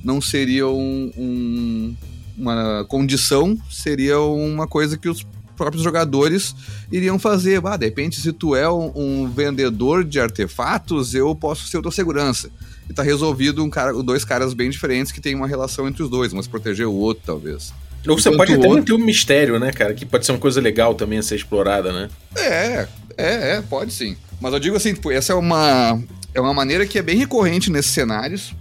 não 0.03 0.21
seria 0.21 0.67
um, 0.67 1.11
um, 1.17 1.95
uma 2.37 2.85
condição, 2.87 3.57
seria 3.71 4.19
uma 4.19 4.67
coisa 4.67 4.97
que 4.97 5.09
os 5.09 5.25
próprios 5.55 5.81
jogadores 5.83 6.53
iriam 6.91 7.17
fazer. 7.17 7.59
Ah, 7.65 7.77
de 7.77 7.85
repente, 7.85 8.19
se 8.19 8.31
tu 8.33 8.55
é 8.55 8.69
um, 8.69 8.91
um 8.93 9.31
vendedor 9.31 10.03
de 10.03 10.19
artefatos, 10.19 11.15
eu 11.15 11.33
posso 11.33 11.67
ser 11.67 11.77
o 11.77 11.81
tua 11.81 11.91
segurança. 11.91 12.51
E 12.87 12.93
tá 12.93 13.01
resolvido 13.01 13.63
um 13.63 13.69
cara, 13.69 13.93
dois 14.03 14.23
caras 14.23 14.53
bem 14.53 14.69
diferentes 14.69 15.11
que 15.11 15.21
tem 15.21 15.33
uma 15.33 15.47
relação 15.47 15.87
entre 15.87 16.03
os 16.03 16.09
dois, 16.09 16.33
mas 16.33 16.45
proteger 16.45 16.85
o 16.85 16.93
outro, 16.93 17.23
talvez. 17.25 17.73
Ou 18.07 18.19
você 18.19 18.29
pode 18.29 18.53
até 18.53 18.67
outro... 18.67 18.79
manter 18.79 18.93
um 18.93 19.03
mistério, 19.03 19.57
né, 19.59 19.71
cara? 19.71 19.93
Que 19.95 20.05
pode 20.05 20.25
ser 20.25 20.33
uma 20.33 20.39
coisa 20.39 20.61
legal 20.61 20.93
também 20.93 21.17
a 21.17 21.23
ser 21.23 21.35
explorada, 21.35 21.91
né? 21.91 22.09
É, 22.35 22.87
é, 23.17 23.55
é, 23.55 23.61
pode 23.67 23.91
sim. 23.91 24.15
Mas 24.39 24.53
eu 24.53 24.59
digo 24.59 24.75
assim, 24.75 24.93
tipo, 24.93 25.11
essa 25.11 25.33
é 25.33 25.35
uma, 25.35 25.99
é 26.35 26.41
uma 26.41 26.53
maneira 26.53 26.85
que 26.85 26.99
é 26.99 27.01
bem 27.01 27.17
recorrente 27.17 27.71
nesses 27.71 27.91
cenários, 27.91 28.53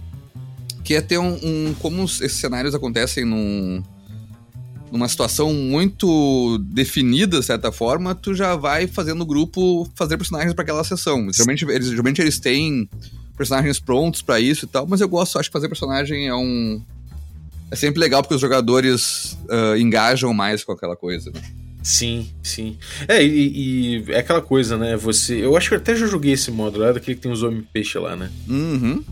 que 0.83 0.95
é 0.95 1.01
ter 1.01 1.17
um, 1.17 1.37
um 1.43 1.75
como 1.79 2.05
esses 2.05 2.33
cenários 2.33 2.73
acontecem 2.73 3.25
num, 3.25 3.83
numa 4.89 5.09
situação 5.09 5.53
muito 5.53 6.57
definida, 6.59 7.39
de 7.39 7.45
certa 7.45 7.71
forma, 7.73 8.15
tu 8.15 8.33
já 8.33 8.55
vai 8.55 8.87
fazendo 8.87 9.21
o 9.21 9.25
grupo 9.25 9.89
fazer 9.93 10.17
personagens 10.17 10.53
para 10.53 10.63
aquela 10.63 10.85
sessão. 10.85 11.31
Geralmente 11.33 11.65
eles, 11.65 11.89
geralmente 11.89 12.21
eles 12.21 12.39
têm 12.39 12.89
personagens 13.35 13.77
prontos 13.77 14.21
para 14.21 14.39
isso 14.39 14.63
e 14.63 14.67
tal, 14.69 14.87
mas 14.87 15.01
eu 15.01 15.09
gosto, 15.09 15.37
acho 15.37 15.49
que 15.49 15.53
fazer 15.53 15.67
personagem 15.67 16.27
é 16.27 16.33
um. 16.33 16.81
É 17.69 17.75
sempre 17.75 17.99
legal 17.99 18.21
porque 18.21 18.35
os 18.35 18.41
jogadores 18.41 19.37
uh, 19.49 19.75
engajam 19.77 20.33
mais 20.33 20.63
com 20.63 20.71
aquela 20.71 20.95
coisa, 20.95 21.29
né? 21.31 21.41
Sim, 21.85 22.27
sim. 22.41 22.77
É, 23.07 23.23
e, 23.23 23.99
e, 23.99 24.11
é 24.11 24.17
aquela 24.17 24.41
coisa, 24.41 24.75
né? 24.75 24.97
Você. 24.97 25.45
Eu 25.45 25.55
acho 25.55 25.69
que 25.69 25.75
eu 25.75 25.77
até 25.77 25.95
já 25.95 26.07
joguei 26.07 26.33
esse 26.33 26.49
modo 26.49 26.79
lá, 26.79 26.91
daquele 26.91 27.15
que 27.15 27.21
tem 27.21 27.31
os 27.31 27.43
homem-peixe 27.43 27.99
lá, 27.99 28.15
né? 28.15 28.31
Uhum. 28.49 29.03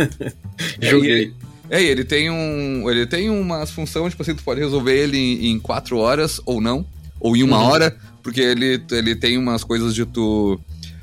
joguei. 0.80 1.34
É, 1.68 1.82
ele 1.82 2.02
tem 2.02 2.30
um. 2.30 2.90
Ele 2.90 3.06
tem 3.06 3.28
uma 3.28 3.66
função, 3.66 4.08
tipo 4.08 4.22
assim, 4.22 4.34
tu 4.34 4.42
pode 4.42 4.60
resolver 4.60 4.96
ele 4.96 5.18
em, 5.18 5.48
em 5.48 5.58
quatro 5.58 5.98
horas 5.98 6.40
ou 6.46 6.58
não. 6.58 6.86
Ou 7.20 7.36
em 7.36 7.42
uma 7.42 7.58
uhum. 7.58 7.66
hora, 7.66 7.94
porque 8.22 8.40
ele, 8.40 8.82
ele 8.92 9.14
tem 9.14 9.36
umas 9.36 9.62
coisas 9.62 9.94
de 9.94 10.06
tu 10.06 10.58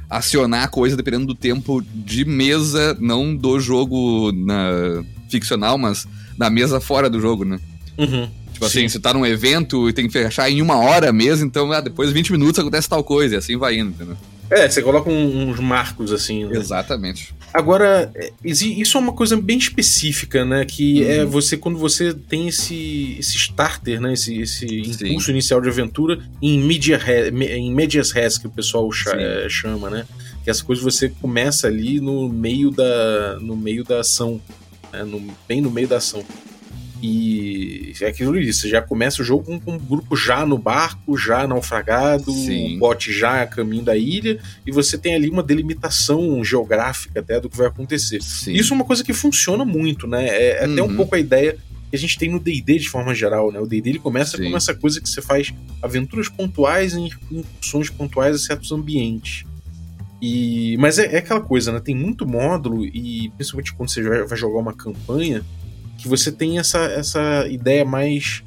acionar 0.10 0.64
a 0.64 0.68
coisa 0.68 0.98
dependendo 0.98 1.28
do 1.28 1.36
tempo 1.36 1.80
de 1.94 2.26
mesa, 2.26 2.98
não 3.00 3.36
do 3.36 3.60
jogo 3.60 4.32
na, 4.32 5.04
ficcional, 5.30 5.78
mas 5.78 6.08
da 6.36 6.50
mesa 6.50 6.80
fora 6.80 7.08
do 7.08 7.22
jogo, 7.22 7.46
né? 7.46 7.60
Uhum. 8.00 8.28
Tipo 8.58 8.66
assim, 8.66 8.80
Sim. 8.80 8.86
assim, 8.86 8.94
você 8.94 9.00
tá 9.00 9.14
num 9.14 9.24
evento 9.24 9.88
e 9.88 9.94
tem 9.94 10.08
que 10.08 10.12
fechar 10.12 10.50
em 10.50 10.64
uma 10.64 10.78
hora 10.78 11.14
mesmo, 11.14 11.46
então 11.46 11.72
ah, 11.72 11.80
depois 11.80 12.10
de 12.10 12.16
20 12.16 12.32
minutos 12.32 12.58
acontece 12.58 12.90
tal 12.90 13.04
coisa, 13.04 13.36
e 13.36 13.38
assim 13.38 13.56
vai 13.56 13.78
indo, 13.78 13.92
entendeu? 13.92 14.18
É, 14.50 14.68
você 14.68 14.82
coloca 14.82 15.12
uns 15.12 15.60
marcos 15.60 16.12
assim. 16.12 16.46
Né? 16.46 16.58
Exatamente. 16.58 17.36
Agora, 17.54 18.12
é, 18.16 18.32
isso 18.44 18.98
é 18.98 19.00
uma 19.00 19.14
coisa 19.14 19.38
bem 19.38 19.60
específica, 19.60 20.44
né? 20.44 20.66
Que 20.66 21.04
é 21.04 21.18
uhum. 21.18 21.22
é 21.22 21.26
você, 21.26 21.56
quando 21.56 21.78
você 21.78 22.16
tem 22.16 22.48
esse, 22.48 23.18
esse 23.20 23.38
starter, 23.38 24.02
né? 24.02 24.14
Esse, 24.14 24.42
esse 24.42 24.66
impulso 24.66 25.30
inicial 25.30 25.62
de 25.62 25.70
aventura 25.70 26.18
em, 26.42 26.60
media 26.60 27.00
em 27.30 27.72
medias 27.76 28.12
res, 28.12 28.40
que 28.40 28.48
o 28.48 28.50
pessoal 28.50 28.90
é, 29.14 29.48
chama, 29.50 29.92
né? 29.92 30.08
Que 30.44 30.50
essa 30.50 30.64
coisa 30.64 30.82
você 30.82 31.10
começa 31.10 31.68
ali 31.68 32.00
no 32.00 32.28
meio 32.28 32.72
da, 32.72 33.38
no 33.40 33.56
meio 33.56 33.84
da 33.84 34.00
ação. 34.00 34.42
Né? 34.92 35.04
No, 35.04 35.22
bem 35.48 35.62
no 35.62 35.70
meio 35.70 35.90
da 35.90 35.98
ação. 35.98 36.26
E 37.02 37.94
é 38.02 38.08
aquilo 38.08 38.34
você 38.34 38.70
já 38.70 38.82
começa 38.82 39.22
o 39.22 39.26
jogo 39.26 39.44
com, 39.44 39.60
com 39.60 39.74
um 39.74 39.78
grupo 39.78 40.16
já 40.16 40.46
no 40.46 40.58
barco, 40.58 41.18
já 41.18 41.48
naufragado, 41.48 42.32
Sim. 42.32 42.76
o 42.76 42.80
bote 42.80 43.12
já 43.12 43.42
a 43.44 43.48
caminho 43.48 43.84
da 43.84 43.96
ilha, 43.96 44.40
e 44.66 44.72
você 44.72 44.98
tem 44.98 45.16
ali 45.16 45.30
uma 45.30 45.44
delimitação 45.44 46.44
geográfica 46.44 47.20
até 47.20 47.40
do 47.40 47.50
que 47.50 47.58
vai 47.58 47.68
acontecer. 47.68 48.22
Sim. 48.22 48.54
Isso 48.54 48.74
é 48.74 48.76
uma 48.76 48.86
coisa 48.86 49.04
que 49.04 49.14
funciona 49.14 49.64
muito, 49.64 50.08
né? 50.08 50.28
É, 50.28 50.64
é 50.64 50.66
uhum. 50.66 50.74
até 50.74 50.84
um 50.84 50.88
uhum. 50.88 50.96
pouco 50.96 51.16
a 51.16 51.20
ideia 51.20 51.58
que 51.90 51.96
a 51.96 52.00
gente 52.00 52.18
tem 52.18 52.30
no 52.30 52.40
D&D 52.40 52.80
de 52.80 52.90
forma 52.90 53.14
geral, 53.14 53.52
né? 53.52 53.60
O 53.60 53.68
D&D 53.68 53.92
ele 53.92 54.00
começa 54.00 54.38
Sim. 54.38 54.50
com 54.50 54.58
essa 54.58 54.74
coisa 54.74 55.00
que 55.00 55.10
você 55.10 55.22
faz 55.22 55.54
aventuras 55.82 56.28
pontuais 56.28 56.94
em 56.94 57.10
incursões 57.32 57.90
pontuais 57.90 58.36
a 58.36 58.40
certos 58.40 58.72
ambientes. 58.72 59.46
E, 60.22 60.76
mas 60.80 60.98
é, 60.98 61.14
é, 61.14 61.18
aquela 61.18 61.42
coisa, 61.42 61.72
né? 61.72 61.80
Tem 61.80 61.96
muito 61.96 62.26
módulo 62.26 62.84
e 62.86 63.32
principalmente 63.36 63.74
quando 63.74 63.90
você 63.90 64.02
vai 64.26 64.38
jogar 64.38 64.60
uma 64.60 64.74
campanha, 64.74 65.46
que 65.98 66.08
você 66.08 66.32
tem 66.32 66.60
essa, 66.60 66.80
essa 66.80 67.48
ideia 67.48 67.84
mais, 67.84 68.44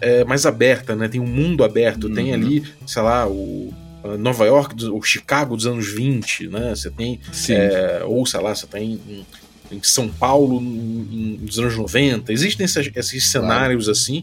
é, 0.00 0.24
mais 0.24 0.46
aberta, 0.46 0.94
né? 0.94 1.08
Tem 1.08 1.20
um 1.20 1.26
mundo 1.26 1.64
aberto, 1.64 2.08
uhum. 2.08 2.14
tem 2.14 2.32
ali, 2.32 2.62
sei 2.86 3.02
lá, 3.02 3.26
o 3.26 3.72
Nova 4.18 4.44
York, 4.46 4.74
o 4.86 5.02
Chicago 5.02 5.56
dos 5.56 5.66
anos 5.66 5.88
20, 5.88 6.48
né? 6.48 6.74
Você 6.74 6.90
tem, 6.90 7.20
é, 7.50 8.02
ou 8.04 8.24
sei 8.24 8.40
lá, 8.40 8.54
você 8.54 8.66
tem 8.66 8.92
em, 8.92 9.26
em 9.70 9.82
São 9.82 10.08
Paulo 10.08 10.60
em, 10.60 11.38
nos 11.42 11.58
anos 11.58 11.76
90. 11.76 12.32
Existem 12.32 12.64
esses, 12.64 12.90
esses 12.94 13.28
cenários 13.28 13.84
claro. 13.84 13.98
assim, 13.98 14.22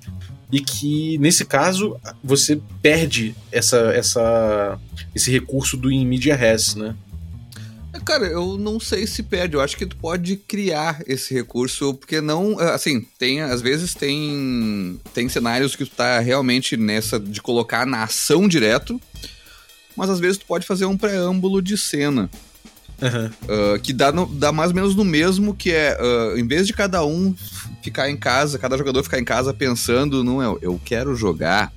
e 0.52 0.60
que 0.60 1.18
nesse 1.20 1.46
caso 1.46 1.98
você 2.24 2.60
perde 2.82 3.36
essa, 3.52 3.78
essa, 3.94 4.80
esse 5.14 5.32
recurso 5.32 5.78
do 5.78 5.92
in 5.92 6.06
media 6.06 6.36
res, 6.36 6.76
né? 6.76 6.96
Cara, 8.06 8.26
eu 8.28 8.58
não 8.58 8.80
sei 8.80 9.06
se 9.08 9.24
perde. 9.24 9.56
Eu 9.56 9.62
acho 9.62 9.78
que 9.78 9.86
tu 9.86 9.96
pode 9.96 10.36
criar 10.36 11.02
esse 11.08 11.34
recurso, 11.34 11.94
porque 11.94 12.22
não. 12.22 12.60
Assim, 12.60 13.06
tem. 13.18 13.42
Às 13.42 13.62
vezes 13.62 13.94
tem. 13.94 15.00
Tem 15.14 15.30
cenários 15.30 15.76
que 15.76 15.86
tu 15.86 15.92
tá 15.92 16.20
realmente 16.20 16.78
nessa 16.78 17.20
de 17.20 17.42
colocar 17.42 17.86
na 17.86 18.04
ação 18.04 18.48
direto. 18.48 19.00
Mas 19.96 20.10
às 20.10 20.20
vezes 20.20 20.38
tu 20.38 20.46
pode 20.46 20.66
fazer 20.66 20.86
um 20.86 20.98
preâmbulo 20.98 21.62
de 21.62 21.78
cena. 21.78 22.30
Uhum. 23.02 23.28
Uh, 23.28 23.80
que 23.80 23.94
dá, 23.94 24.12
no, 24.12 24.26
dá 24.26 24.52
mais 24.52 24.70
ou 24.70 24.76
menos 24.76 24.96
no 24.96 25.06
mesmo, 25.06 25.54
que 25.56 25.72
é, 25.72 25.96
uh, 26.02 26.38
em 26.38 26.48
vez 26.48 26.66
de 26.66 26.74
cada 26.74 27.06
um 27.06 27.36
ficar 27.84 28.10
em 28.10 28.18
casa, 28.18 28.58
cada 28.58 28.76
jogador 28.76 29.04
ficar 29.04 29.20
em 29.20 29.24
casa 29.24 29.54
pensando, 29.54 30.24
não 30.24 30.42
é, 30.42 30.58
eu 30.64 30.82
quero 30.84 31.16
jogar 31.16 31.72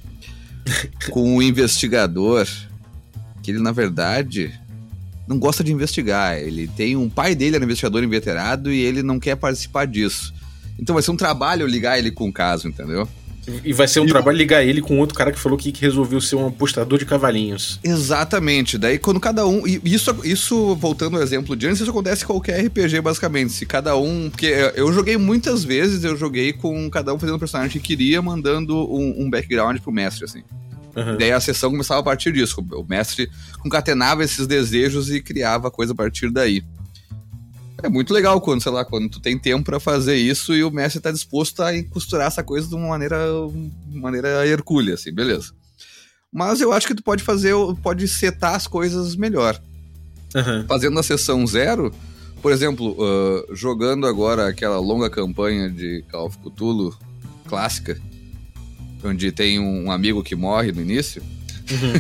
com 1.11 1.37
o 1.37 1.43
investigador, 1.43 2.49
que 3.43 3.51
ele 3.51 3.61
na 3.61 3.71
verdade 3.71 4.59
não 5.31 5.39
gosta 5.39 5.63
de 5.63 5.73
investigar. 5.73 6.37
Ele 6.37 6.67
tem 6.67 6.97
um 6.97 7.09
pai 7.09 7.37
dele 7.37 7.55
era 7.55 7.65
investigador 7.65 8.03
inveterado 8.03 8.73
e 8.73 8.81
ele 8.81 9.01
não 9.01 9.21
quer 9.21 9.37
participar 9.37 9.87
disso. 9.87 10.35
Então 10.77 10.93
vai 10.93 11.03
ser 11.05 11.13
um 11.13 11.17
trabalho 11.17 11.67
ligar 11.69 11.99
ele 11.99 12.11
com 12.11 12.29
o 12.29 12.33
caso, 12.33 12.67
entendeu? 12.67 13.09
E 13.65 13.73
vai 13.73 13.89
ser 13.89 14.01
um 14.01 14.05
e 14.05 14.09
trabalho 14.09 14.37
ligar 14.37 14.63
ele 14.65 14.83
com 14.83 14.99
outro 14.99 15.15
cara 15.15 15.33
que 15.33 15.39
falou 15.39 15.57
que 15.57 15.73
resolveu 15.81 16.21
ser 16.21 16.37
um 16.37 16.49
apostador 16.49 16.99
de 16.99 17.07
cavalinhos. 17.07 17.79
Exatamente. 17.83 18.77
Daí 18.77 18.99
quando 18.99 19.21
cada 19.21 19.47
um. 19.47 19.67
E 19.67 19.81
isso, 19.85 20.15
isso 20.25 20.75
voltando 20.75 21.17
ao 21.17 21.23
exemplo 21.23 21.57
de 21.57 21.67
antes, 21.67 21.81
isso 21.81 21.91
acontece 21.91 22.25
em 22.25 22.27
qualquer 22.27 22.65
RPG, 22.67 23.01
basicamente. 23.01 23.53
Se 23.53 23.65
cada 23.65 23.97
um. 23.97 24.29
Porque 24.31 24.73
eu 24.75 24.93
joguei 24.93 25.17
muitas 25.17 25.65
vezes, 25.65 26.03
eu 26.05 26.17
joguei 26.17 26.53
com 26.53 26.91
cada 26.91 27.15
um 27.15 27.19
fazendo 27.19 27.37
o 27.37 27.39
personagem 27.39 27.71
que 27.71 27.81
queria, 27.81 28.21
mandando 28.21 28.77
um, 28.77 29.25
um 29.25 29.31
background 29.31 29.79
pro 29.79 29.93
mestre, 29.93 30.25
assim. 30.25 30.43
Uhum. 30.97 31.17
Daí 31.19 31.33
a 31.33 31.41
sessão 31.41 31.71
começava 31.71 32.01
a 32.01 32.03
partir 32.03 32.33
disso. 32.33 32.61
O 32.73 32.85
mestre 32.85 33.31
concatenava 33.61 34.25
esses 34.25 34.47
desejos 34.47 35.11
e 35.11 35.21
criava 35.21 35.69
a 35.69 35.71
coisa 35.71 35.93
a 35.93 35.97
partir 35.97 36.31
daí. 36.31 36.65
É 37.83 37.89
muito 37.89 38.13
legal 38.13 38.41
quando, 38.41 38.63
sei 38.63 38.73
lá, 38.73 38.85
quando 38.85 39.09
tu 39.09 39.21
tem 39.21 39.39
tempo 39.39 39.65
para 39.65 39.81
fazer 39.81 40.17
isso 40.17 40.55
e 40.55 40.63
o 40.63 40.71
mestre 40.71 41.01
tá 41.01 41.11
disposto 41.11 41.63
a 41.63 41.71
costurar 41.85 42.27
essa 42.27 42.43
coisa 42.43 42.69
de 42.69 42.75
uma 42.75 42.89
maneira, 42.89 43.19
maneira 43.91 44.47
hercúlea, 44.47 44.95
assim, 44.95 45.13
beleza. 45.13 45.53
Mas 46.33 46.61
eu 46.61 46.73
acho 46.73 46.87
que 46.87 46.95
tu 46.95 47.03
pode 47.03 47.23
fazer, 47.23 47.55
pode 47.83 48.07
setar 48.07 48.55
as 48.55 48.67
coisas 48.67 49.17
melhor. 49.17 49.61
Uhum. 50.35 50.67
Fazendo 50.69 50.99
a 51.01 51.03
sessão 51.03 51.47
zero, 51.47 51.93
por 52.43 52.53
exemplo, 52.53 52.93
uh, 52.93 53.55
jogando 53.55 54.07
agora 54.07 54.49
aquela 54.49 54.79
longa 54.79 55.11
campanha 55.11 55.69
de 55.71 56.05
Call 56.11 56.27
of 56.27 56.39
Cthulhu 56.39 56.97
clássica, 57.47 58.01
onde 59.05 59.33
tem 59.33 59.59
um 59.59 59.91
amigo 59.91 60.23
que 60.23 60.35
morre 60.35 60.73
no 60.73 60.81
início. 60.81 61.23
Uhum. 61.71 61.93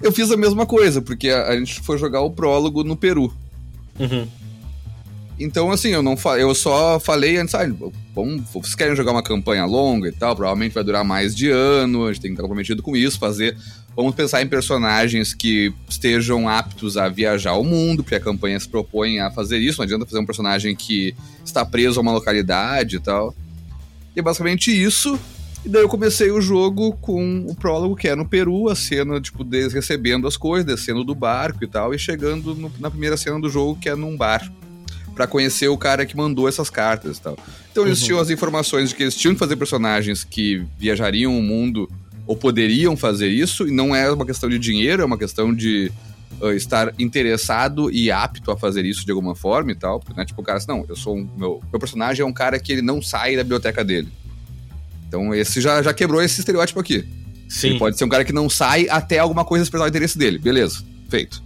eu 0.02 0.12
fiz 0.12 0.30
a 0.30 0.36
mesma 0.36 0.66
coisa, 0.66 1.00
porque 1.00 1.28
a, 1.30 1.48
a, 1.48 1.56
gente 1.58 1.80
foi 1.80 1.98
jogar 1.98 2.20
o 2.20 2.30
prólogo 2.30 2.84
no 2.84 2.96
Peru. 2.96 3.32
Uhum. 3.98 4.26
Então, 5.38 5.70
assim, 5.70 5.88
eu 5.88 6.02
não 6.02 6.16
eu 6.38 6.54
só 6.54 7.00
falei 7.00 7.38
antes, 7.38 7.54
ah, 7.54 7.66
bom, 8.14 8.38
vocês 8.52 8.74
querem 8.74 8.94
jogar 8.94 9.12
uma 9.12 9.22
campanha 9.22 9.64
longa 9.64 10.08
e 10.08 10.12
tal, 10.12 10.36
provavelmente 10.36 10.74
vai 10.74 10.84
durar 10.84 11.02
mais 11.02 11.34
de 11.34 11.48
ano, 11.48 12.04
a 12.04 12.12
gente 12.12 12.20
tem 12.20 12.30
que 12.30 12.34
estar 12.34 12.42
comprometido 12.42 12.82
com 12.82 12.94
isso, 12.94 13.18
fazer. 13.18 13.56
Vamos 13.96 14.14
pensar 14.14 14.42
em 14.42 14.46
personagens 14.46 15.34
que 15.34 15.72
estejam 15.88 16.48
aptos 16.48 16.96
a 16.96 17.08
viajar 17.08 17.50
ao 17.50 17.64
mundo, 17.64 18.02
porque 18.02 18.14
a 18.14 18.20
campanha 18.20 18.60
se 18.60 18.68
propõe 18.68 19.18
a 19.18 19.30
fazer 19.30 19.58
isso. 19.58 19.78
Não 19.78 19.84
adianta 19.84 20.06
fazer 20.06 20.18
um 20.18 20.26
personagem 20.26 20.76
que 20.76 21.14
está 21.44 21.64
preso 21.64 21.98
a 21.98 22.02
uma 22.02 22.12
localidade 22.12 22.96
e 22.96 23.00
tal. 23.00 23.34
E 24.14 24.20
é 24.20 24.22
basicamente 24.22 24.70
isso. 24.70 25.18
E 25.64 25.68
daí 25.68 25.82
eu 25.82 25.88
comecei 25.88 26.30
o 26.30 26.40
jogo 26.40 26.92
com 27.02 27.44
o 27.46 27.54
prólogo, 27.54 27.94
que 27.94 28.08
é 28.08 28.14
no 28.16 28.26
Peru, 28.26 28.68
a 28.70 28.74
cena, 28.74 29.20
tipo, 29.20 29.44
deles 29.44 29.72
recebendo 29.74 30.26
as 30.26 30.36
coisas, 30.36 30.64
descendo 30.64 31.04
do 31.04 31.14
barco 31.14 31.62
e 31.62 31.66
tal, 31.66 31.94
e 31.94 31.98
chegando 31.98 32.54
no, 32.54 32.72
na 32.78 32.90
primeira 32.90 33.16
cena 33.16 33.38
do 33.38 33.50
jogo, 33.50 33.78
que 33.78 33.88
é 33.88 33.94
num 33.94 34.16
bar. 34.16 34.50
para 35.14 35.26
conhecer 35.26 35.68
o 35.68 35.76
cara 35.76 36.06
que 36.06 36.16
mandou 36.16 36.48
essas 36.48 36.70
cartas 36.70 37.18
e 37.18 37.20
tal. 37.20 37.36
Então 37.70 37.86
eles 37.86 38.00
uhum. 38.00 38.06
tinham 38.06 38.20
as 38.20 38.30
informações 38.30 38.88
de 38.88 38.94
que 38.94 39.02
eles 39.02 39.14
tinham 39.14 39.34
que 39.34 39.38
fazer 39.38 39.56
personagens 39.56 40.24
que 40.24 40.64
viajariam 40.78 41.38
o 41.38 41.42
mundo 41.42 41.90
ou 42.26 42.36
poderiam 42.36 42.96
fazer 42.96 43.28
isso, 43.28 43.66
e 43.68 43.70
não 43.70 43.94
é 43.94 44.10
uma 44.10 44.24
questão 44.24 44.48
de 44.48 44.58
dinheiro, 44.58 45.02
é 45.02 45.04
uma 45.04 45.18
questão 45.18 45.52
de 45.52 45.92
uh, 46.40 46.52
estar 46.52 46.92
interessado 46.98 47.90
e 47.90 48.10
apto 48.10 48.50
a 48.50 48.56
fazer 48.56 48.84
isso 48.84 49.04
de 49.04 49.10
alguma 49.10 49.34
forma 49.34 49.72
e 49.72 49.74
tal. 49.74 50.00
Porque, 50.00 50.18
né, 50.18 50.24
tipo, 50.24 50.40
o 50.40 50.44
cara 50.44 50.58
assim, 50.58 50.68
não, 50.68 50.84
eu 50.88 50.96
sou 50.96 51.16
um, 51.16 51.28
meu, 51.36 51.62
meu 51.70 51.80
personagem 51.80 52.22
é 52.22 52.26
um 52.26 52.32
cara 52.32 52.58
que 52.58 52.72
ele 52.72 52.82
não 52.82 53.00
sai 53.00 53.36
da 53.36 53.42
biblioteca 53.42 53.84
dele. 53.84 54.08
Então 55.08 55.34
esse 55.34 55.60
já, 55.60 55.82
já 55.82 55.92
quebrou 55.92 56.22
esse 56.22 56.38
estereótipo 56.38 56.78
aqui. 56.78 57.04
Sim. 57.48 57.70
Ele 57.70 57.78
pode 57.78 57.98
ser 57.98 58.04
um 58.04 58.08
cara 58.08 58.24
que 58.24 58.32
não 58.32 58.48
sai 58.48 58.88
até 58.88 59.18
alguma 59.18 59.44
coisa 59.44 59.64
expressar 59.64 59.86
o 59.86 59.88
interesse 59.88 60.16
dele. 60.16 60.38
Beleza, 60.38 60.84
feito. 61.08 61.42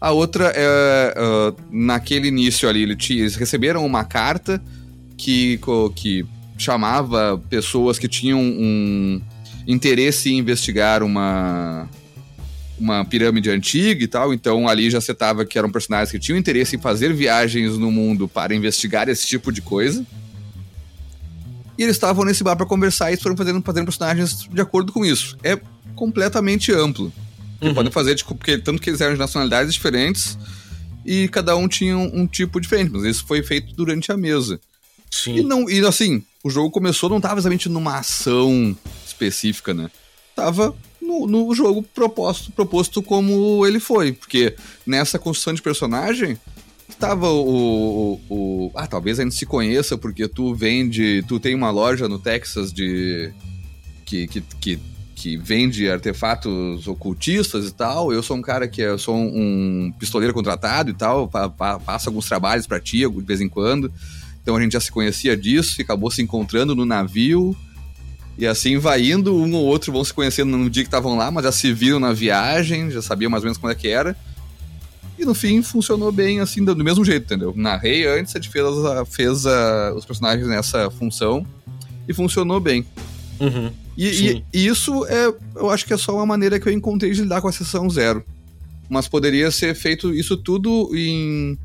A 0.00 0.12
outra 0.12 0.52
é 0.54 1.14
uh, 1.16 1.56
naquele 1.70 2.28
início 2.28 2.68
ali, 2.68 2.82
eles 2.82 3.36
receberam 3.36 3.84
uma 3.84 4.04
carta 4.04 4.62
que, 5.16 5.58
que 5.96 6.26
chamava 6.58 7.38
pessoas 7.48 7.98
que 7.98 8.06
tinham 8.06 8.40
um 8.40 9.20
interesse 9.66 10.30
em 10.30 10.38
investigar 10.38 11.02
uma, 11.02 11.88
uma 12.78 13.04
pirâmide 13.04 13.50
antiga 13.50 14.02
e 14.02 14.06
tal, 14.06 14.34
então 14.34 14.68
ali 14.68 14.90
já 14.90 15.00
setava 15.00 15.44
que 15.44 15.58
eram 15.58 15.70
personagens 15.70 16.10
que 16.10 16.18
tinham 16.18 16.38
interesse 16.38 16.76
em 16.76 16.80
fazer 16.80 17.12
viagens 17.12 17.78
no 17.78 17.90
mundo 17.90 18.26
para 18.26 18.54
investigar 18.54 19.08
esse 19.08 19.26
tipo 19.26 19.52
de 19.52 19.62
coisa. 19.62 20.04
E 21.78 21.82
eles 21.82 21.96
estavam 21.96 22.24
nesse 22.24 22.44
bar 22.44 22.56
para 22.56 22.66
conversar 22.66 23.12
e 23.12 23.16
foram 23.16 23.36
fazendo, 23.36 23.62
fazendo 23.62 23.84
personagens 23.84 24.48
de 24.48 24.60
acordo 24.60 24.92
com 24.92 25.04
isso. 25.04 25.36
É 25.42 25.58
completamente 25.94 26.72
amplo. 26.72 27.12
Uhum. 27.60 27.74
Podem 27.74 27.92
fazer, 27.92 28.14
tipo, 28.14 28.34
porque 28.34 28.58
tanto 28.58 28.80
que 28.80 28.90
eles 28.90 29.00
eram 29.00 29.14
de 29.14 29.18
nacionalidades 29.18 29.72
diferentes 29.72 30.38
e 31.04 31.28
cada 31.28 31.56
um 31.56 31.68
tinha 31.68 31.96
um, 31.96 32.22
um, 32.22 32.26
tipo 32.26 32.60
diferente, 32.60 32.90
mas 32.92 33.04
isso 33.04 33.26
foi 33.26 33.42
feito 33.42 33.74
durante 33.74 34.10
a 34.12 34.16
mesa. 34.16 34.60
Sim. 35.10 35.38
E, 35.38 35.42
não, 35.42 35.68
e 35.68 35.84
assim, 35.84 36.22
o 36.42 36.50
jogo 36.50 36.70
começou, 36.70 37.08
não 37.08 37.18
estava 37.18 37.38
exatamente 37.38 37.68
numa 37.68 37.98
ação 37.98 38.76
específica, 39.06 39.72
né? 39.72 39.90
Tava 40.34 40.74
no, 41.04 41.26
no 41.26 41.54
jogo 41.54 41.82
proposto, 41.82 42.50
proposto 42.52 43.02
como 43.02 43.66
ele 43.66 43.78
foi. 43.78 44.12
Porque 44.12 44.54
nessa 44.86 45.18
construção 45.18 45.54
de 45.54 45.62
personagem, 45.62 46.38
estava 46.88 47.28
o, 47.28 48.20
o, 48.28 48.34
o, 48.34 48.72
Ah, 48.74 48.86
talvez 48.86 49.18
a 49.20 49.22
gente 49.22 49.34
se 49.34 49.46
conheça 49.46 49.96
porque 49.96 50.26
tu 50.26 50.54
vende. 50.54 51.24
Tu 51.28 51.38
tem 51.38 51.54
uma 51.54 51.70
loja 51.70 52.08
no 52.08 52.18
Texas 52.18 52.72
de. 52.72 53.32
que, 54.04 54.26
que, 54.26 54.40
que, 54.60 54.80
que 55.14 55.36
vende 55.36 55.88
artefatos 55.88 56.86
ocultistas 56.86 57.68
e 57.68 57.74
tal. 57.74 58.12
Eu 58.12 58.22
sou 58.22 58.36
um 58.36 58.42
cara 58.42 58.66
que 58.66 58.80
eu 58.80 58.98
sou 58.98 59.16
um 59.16 59.92
pistoleiro 59.98 60.34
contratado 60.34 60.90
e 60.90 60.94
tal. 60.94 61.28
Pa, 61.28 61.48
pa, 61.48 61.78
passo 61.78 62.08
alguns 62.08 62.26
trabalhos 62.26 62.66
para 62.66 62.80
ti 62.80 62.98
de 62.98 63.22
vez 63.22 63.40
em 63.40 63.48
quando. 63.48 63.92
Então 64.42 64.56
a 64.56 64.60
gente 64.60 64.72
já 64.72 64.80
se 64.80 64.92
conhecia 64.92 65.36
disso 65.36 65.80
e 65.80 65.82
acabou 65.82 66.10
se 66.10 66.22
encontrando 66.22 66.74
no 66.74 66.84
navio. 66.84 67.56
E 68.36 68.46
assim 68.46 68.78
vai 68.78 69.10
indo, 69.10 69.34
um 69.34 69.54
ou 69.54 69.64
outro 69.64 69.92
vão 69.92 70.04
se 70.04 70.12
conhecendo 70.12 70.56
no 70.56 70.68
dia 70.68 70.82
que 70.82 70.88
estavam 70.88 71.16
lá, 71.16 71.30
mas 71.30 71.44
já 71.44 71.52
se 71.52 71.72
viram 71.72 72.00
na 72.00 72.12
viagem, 72.12 72.90
já 72.90 73.00
sabiam 73.00 73.30
mais 73.30 73.42
ou 73.42 73.46
menos 73.46 73.58
como 73.58 73.72
é 73.72 73.74
que 73.74 73.88
era. 73.88 74.16
E 75.16 75.24
no 75.24 75.34
fim 75.34 75.62
funcionou 75.62 76.10
bem, 76.10 76.40
assim, 76.40 76.64
do, 76.64 76.74
do 76.74 76.82
mesmo 76.82 77.04
jeito, 77.04 77.24
entendeu? 77.24 77.54
Narrei 77.56 78.06
antes, 78.06 78.34
a 78.34 78.40
gente 78.40 78.50
fez, 78.50 78.66
a, 78.66 79.04
fez 79.04 79.46
a, 79.46 79.94
os 79.94 80.04
personagens 80.04 80.48
nessa 80.48 80.90
função 80.90 81.46
e 82.08 82.12
funcionou 82.12 82.58
bem. 82.58 82.84
Uhum, 83.38 83.70
e, 83.96 84.08
e, 84.08 84.44
e, 84.52 84.66
isso 84.66 85.06
é, 85.06 85.32
eu 85.54 85.70
acho 85.70 85.86
que 85.86 85.92
é 85.92 85.96
só 85.96 86.14
uma 86.14 86.26
maneira 86.26 86.58
que 86.58 86.68
eu 86.68 86.72
encontrei 86.72 87.12
de 87.12 87.22
lidar 87.22 87.40
com 87.40 87.48
a 87.48 87.52
sessão 87.52 87.88
zero. 87.88 88.24
Mas 88.88 89.08
poderia 89.08 89.50
ser 89.50 89.74
feito 89.74 90.12
isso 90.12 90.36
tudo 90.36 90.90
em 90.94 91.56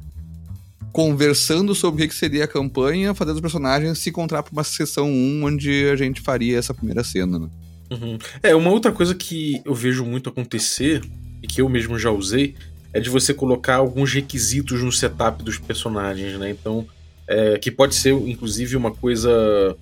conversando 0.91 1.75
sobre 1.75 2.03
o 2.03 2.07
que 2.07 2.15
seria 2.15 2.45
a 2.45 2.47
campanha, 2.47 3.13
fazendo 3.13 3.35
os 3.35 3.41
personagens 3.41 3.99
se 3.99 4.09
encontrar 4.09 4.43
para 4.43 4.51
uma 4.51 4.63
sessão 4.63 5.09
1 5.09 5.43
onde 5.43 5.89
a 5.89 5.95
gente 5.95 6.21
faria 6.21 6.57
essa 6.57 6.73
primeira 6.73 7.03
cena. 7.03 7.39
Né? 7.39 7.49
Uhum. 7.91 8.17
É, 8.41 8.55
uma 8.55 8.71
outra 8.71 8.91
coisa 8.91 9.15
que 9.15 9.61
eu 9.65 9.73
vejo 9.73 10.05
muito 10.05 10.29
acontecer, 10.29 11.01
e 11.41 11.47
que 11.47 11.61
eu 11.61 11.69
mesmo 11.69 11.97
já 11.97 12.11
usei, 12.11 12.55
é 12.93 12.99
de 12.99 13.09
você 13.09 13.33
colocar 13.33 13.75
alguns 13.75 14.13
requisitos 14.13 14.83
no 14.83 14.91
setup 14.91 15.43
dos 15.43 15.57
personagens, 15.57 16.37
né? 16.39 16.49
Então, 16.49 16.85
é, 17.27 17.57
que 17.57 17.69
pode 17.69 17.95
ser, 17.95 18.13
inclusive, 18.13 18.75
uma 18.75 18.91
coisa. 18.91 19.75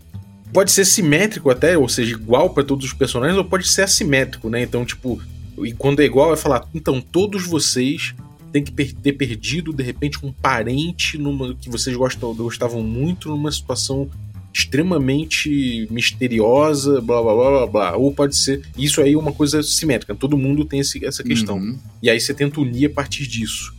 Pode 0.54 0.72
ser 0.72 0.86
simétrico 0.86 1.50
até, 1.50 1.78
ou 1.78 1.90
seja, 1.90 2.12
igual 2.12 2.50
para 2.50 2.64
todos 2.64 2.86
os 2.86 2.94
personagens, 2.94 3.38
ou 3.38 3.46
pode 3.46 3.68
ser 3.68 3.84
assimétrico, 3.84 4.50
né? 4.50 4.62
Então, 4.62 4.86
tipo, 4.86 5.22
e 5.64 5.74
quando 5.74 6.02
é 6.02 6.06
igual, 6.06 6.34
é 6.34 6.38
falar, 6.38 6.68
então, 6.74 7.02
todos 7.02 7.46
vocês 7.46 8.14
tem 8.62 8.86
que 8.88 8.94
ter 8.96 9.14
perdido 9.14 9.74
de 9.74 9.84
repente 9.84 10.26
um 10.26 10.32
parente 10.32 11.18
numa 11.18 11.54
que 11.56 11.70
vocês 11.70 11.96
gostam, 11.96 12.34
gostavam 12.36 12.82
muito 12.82 13.30
numa 13.30 13.52
situação 13.52 14.10
extremamente 14.54 15.88
misteriosa, 15.92 17.00
blá 17.00 17.22
blá 17.22 17.34
blá 17.36 17.50
blá 17.50 17.68
blá. 17.68 17.98
Ou 17.98 18.12
pode 18.12 18.36
ser. 18.36 18.64
Isso 18.78 19.02
aí 19.02 19.14
é 19.14 19.18
uma 19.18 19.32
coisa 19.32 19.62
simétrica, 19.62 20.16
todo 20.16 20.38
mundo 20.38 20.66
tem 20.66 20.80
esse, 20.80 21.04
essa 21.06 21.24
questão. 21.24 21.58
Uhum. 21.58 21.78
E 22.02 22.10
aí 22.10 22.20
você 22.20 22.34
tenta 22.34 22.60
unir 22.60 22.86
a 22.86 22.90
partir 22.90 23.28
disso. 23.28 23.76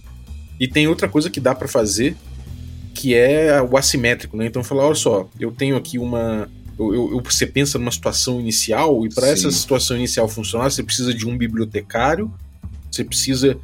E 0.60 0.68
tem 0.68 0.86
outra 0.86 1.08
coisa 1.08 1.30
que 1.30 1.40
dá 1.40 1.54
para 1.54 1.68
fazer, 1.68 2.16
que 2.94 3.14
é 3.14 3.60
o 3.62 3.76
assimétrico, 3.76 4.36
né? 4.36 4.46
Então 4.46 4.62
falar, 4.62 4.86
olha 4.86 4.94
só, 4.94 5.28
eu 5.38 5.50
tenho 5.50 5.76
aqui 5.76 5.98
uma. 5.98 6.48
Eu, 6.78 7.12
eu, 7.12 7.22
você 7.24 7.46
pensa 7.46 7.78
numa 7.78 7.90
situação 7.90 8.40
inicial, 8.40 9.04
e 9.04 9.08
para 9.08 9.28
essa 9.28 9.50
situação 9.50 9.96
inicial 9.96 10.28
funcionar, 10.28 10.70
você 10.70 10.82
precisa 10.82 11.12
de 11.12 11.26
um 11.26 11.36
bibliotecário, 11.36 12.32
você 12.90 13.02
precisa 13.02 13.58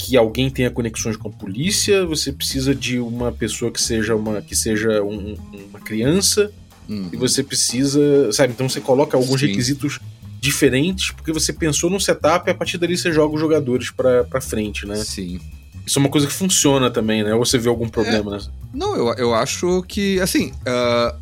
que 0.00 0.16
alguém 0.16 0.50
tenha 0.50 0.70
conexões 0.70 1.16
com 1.16 1.28
a 1.28 1.30
polícia, 1.30 2.04
você 2.06 2.32
precisa 2.32 2.74
de 2.74 2.98
uma 2.98 3.30
pessoa 3.32 3.70
que 3.70 3.80
seja 3.80 4.14
uma 4.14 4.40
que 4.40 4.56
seja 4.56 5.02
um, 5.02 5.36
uma 5.68 5.80
criança 5.80 6.50
uhum. 6.88 7.08
e 7.12 7.16
você 7.16 7.42
precisa, 7.42 8.32
sabe? 8.32 8.52
Então 8.52 8.68
você 8.68 8.80
coloca 8.80 9.16
alguns 9.16 9.40
Sim. 9.40 9.48
requisitos 9.48 10.00
diferentes 10.40 11.10
porque 11.10 11.32
você 11.32 11.52
pensou 11.52 11.90
no 11.90 12.00
setup 12.00 12.48
e 12.48 12.50
a 12.50 12.54
partir 12.54 12.78
dali 12.78 12.96
você 12.96 13.12
joga 13.12 13.34
os 13.34 13.40
jogadores 13.40 13.90
para 13.90 14.40
frente, 14.40 14.86
né? 14.86 14.96
Sim. 14.96 15.40
Isso 15.86 15.98
é 15.98 16.00
uma 16.00 16.08
coisa 16.08 16.26
que 16.26 16.32
funciona 16.32 16.90
também, 16.90 17.24
né? 17.24 17.34
Ou 17.34 17.44
você 17.44 17.58
vê 17.58 17.68
algum 17.68 17.88
problema, 17.88 18.36
é, 18.36 18.38
né? 18.38 18.44
Não, 18.72 18.96
eu, 18.96 19.14
eu 19.14 19.34
acho 19.34 19.82
que, 19.88 20.20
assim, 20.20 20.52
uh, 20.60 21.19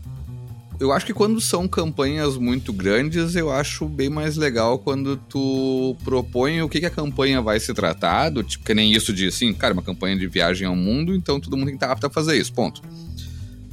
eu 0.80 0.92
acho 0.92 1.04
que 1.04 1.12
quando 1.12 1.40
são 1.40 1.66
campanhas 1.66 2.36
muito 2.36 2.72
grandes, 2.72 3.34
eu 3.34 3.50
acho 3.50 3.86
bem 3.86 4.08
mais 4.08 4.36
legal 4.36 4.78
quando 4.78 5.16
tu 5.16 5.96
propõe 6.04 6.62
o 6.62 6.68
que, 6.68 6.80
que 6.80 6.86
a 6.86 6.90
campanha 6.90 7.42
vai 7.42 7.58
se 7.58 7.74
tratar, 7.74 8.30
do, 8.30 8.42
tipo, 8.42 8.64
que 8.64 8.74
nem 8.74 8.92
isso 8.92 9.12
de 9.12 9.26
assim, 9.26 9.52
cara, 9.52 9.74
uma 9.74 9.82
campanha 9.82 10.16
de 10.16 10.26
viagem 10.26 10.66
ao 10.66 10.76
mundo, 10.76 11.14
então 11.14 11.40
todo 11.40 11.56
mundo 11.56 11.66
tem 11.66 11.76
que 11.76 11.84
estar 11.84 11.92
apto 11.92 12.06
a 12.06 12.10
fazer 12.10 12.36
isso, 12.38 12.52
ponto. 12.52 12.80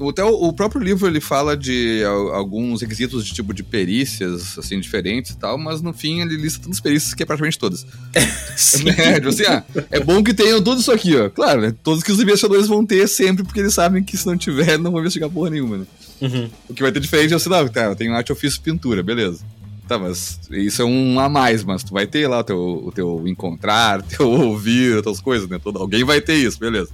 Até 0.09 0.25
o, 0.25 0.51
próprio 0.51 0.81
livro 0.81 1.07
ele 1.07 1.21
fala 1.21 1.55
de 1.55 2.03
alguns 2.33 2.81
requisitos 2.81 3.25
de 3.25 3.33
tipo 3.33 3.53
de 3.53 3.63
perícias, 3.63 4.57
assim, 4.57 4.77
diferentes 4.77 5.31
e 5.31 5.37
tal, 5.37 5.57
mas 5.57 5.81
no 5.81 5.93
fim 5.93 6.19
ele 6.19 6.35
lista 6.35 6.59
todas 6.59 6.77
as 6.77 6.81
perícias, 6.81 7.13
que 7.13 7.23
é 7.23 7.25
praticamente 7.25 7.57
todas. 7.57 7.85
Sim. 8.57 8.89
É, 8.89 9.13
tipo 9.13 9.29
assim, 9.29 9.43
ah, 9.43 9.63
é 9.89 10.01
bom 10.01 10.21
que 10.21 10.33
tenham 10.33 10.61
tudo 10.61 10.81
isso 10.81 10.91
aqui, 10.91 11.15
ó. 11.15 11.29
Claro, 11.29 11.61
né? 11.61 11.73
Todos 11.81 12.03
que 12.03 12.11
os 12.11 12.19
investigadores 12.19 12.67
vão 12.67 12.85
ter 12.85 13.07
sempre, 13.07 13.45
porque 13.45 13.61
eles 13.61 13.73
sabem 13.73 14.03
que 14.03 14.17
se 14.17 14.25
não 14.25 14.35
tiver, 14.35 14.77
não 14.77 14.91
vão 14.91 14.99
investigar 14.99 15.29
porra 15.29 15.51
nenhuma, 15.51 15.77
né? 15.77 15.85
Uhum. 16.21 16.49
O 16.69 16.73
que 16.73 16.81
vai 16.81 16.91
ter 16.91 16.99
diferente 16.99 17.33
é 17.33 17.35
assim, 17.35 17.49
não, 17.49 17.67
tá, 17.67 17.83
eu 17.85 17.95
tenho 17.95 18.13
arte 18.13 18.31
ofício 18.31 18.61
pintura, 18.61 19.03
beleza. 19.03 19.43
Tá, 19.87 19.99
mas 19.99 20.39
isso 20.49 20.81
é 20.81 20.85
um 20.85 21.19
a 21.19 21.29
mais, 21.29 21.63
mas 21.63 21.83
tu 21.83 21.93
vai 21.93 22.07
ter 22.07 22.27
lá 22.27 22.39
o 22.39 22.43
teu, 22.43 22.83
o 22.85 22.91
teu 22.91 23.27
encontrar, 23.27 24.01
teu 24.03 24.29
ouvir, 24.29 24.95
outras 24.95 25.19
coisas, 25.19 25.47
né? 25.47 25.59
Todo, 25.63 25.79
alguém 25.79 26.03
vai 26.03 26.21
ter 26.21 26.35
isso, 26.35 26.59
beleza. 26.59 26.89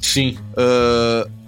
Sim. 0.00 0.36
Uh, 0.52 1.42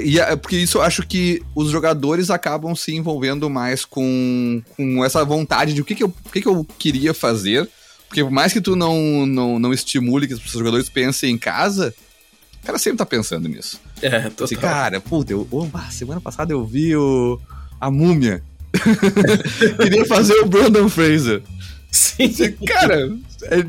e 0.00 0.20
é, 0.20 0.36
porque 0.36 0.56
isso 0.56 0.78
eu 0.78 0.82
acho 0.82 1.06
que 1.06 1.42
os 1.54 1.70
jogadores 1.70 2.30
acabam 2.30 2.74
se 2.76 2.94
envolvendo 2.94 3.48
mais 3.48 3.84
com, 3.84 4.62
com 4.76 5.04
essa 5.04 5.24
vontade 5.24 5.72
de 5.72 5.80
o 5.80 5.84
que, 5.84 5.94
que, 5.94 6.04
eu, 6.04 6.08
o 6.08 6.30
que, 6.30 6.42
que 6.42 6.48
eu 6.48 6.66
queria 6.78 7.14
fazer. 7.14 7.68
Porque 8.06 8.22
por 8.22 8.30
mais 8.30 8.52
que 8.52 8.60
tu 8.60 8.76
não, 8.76 9.26
não, 9.26 9.58
não 9.58 9.72
estimule 9.72 10.28
que 10.28 10.34
os 10.34 10.40
jogadores 10.40 10.88
pensem 10.88 11.32
em 11.32 11.38
casa, 11.38 11.94
o 12.07 12.07
cara 12.68 12.78
sempre 12.78 12.98
tá 12.98 13.06
pensando 13.06 13.48
nisso. 13.48 13.80
É, 14.02 14.20
total. 14.28 14.44
Assim, 14.44 14.56
cara, 14.56 15.00
puta, 15.00 15.32
eu, 15.32 15.48
oh, 15.50 15.66
semana 15.90 16.20
passada 16.20 16.52
eu 16.52 16.66
vi 16.66 16.94
o, 16.94 17.40
a 17.80 17.90
múmia. 17.90 18.42
Queria 19.80 20.04
fazer 20.04 20.34
o 20.42 20.46
Brandon 20.46 20.86
Fraser. 20.90 21.42
Sim. 21.90 22.26
Assim, 22.26 22.52
cara, 22.66 23.10
é, 23.44 23.62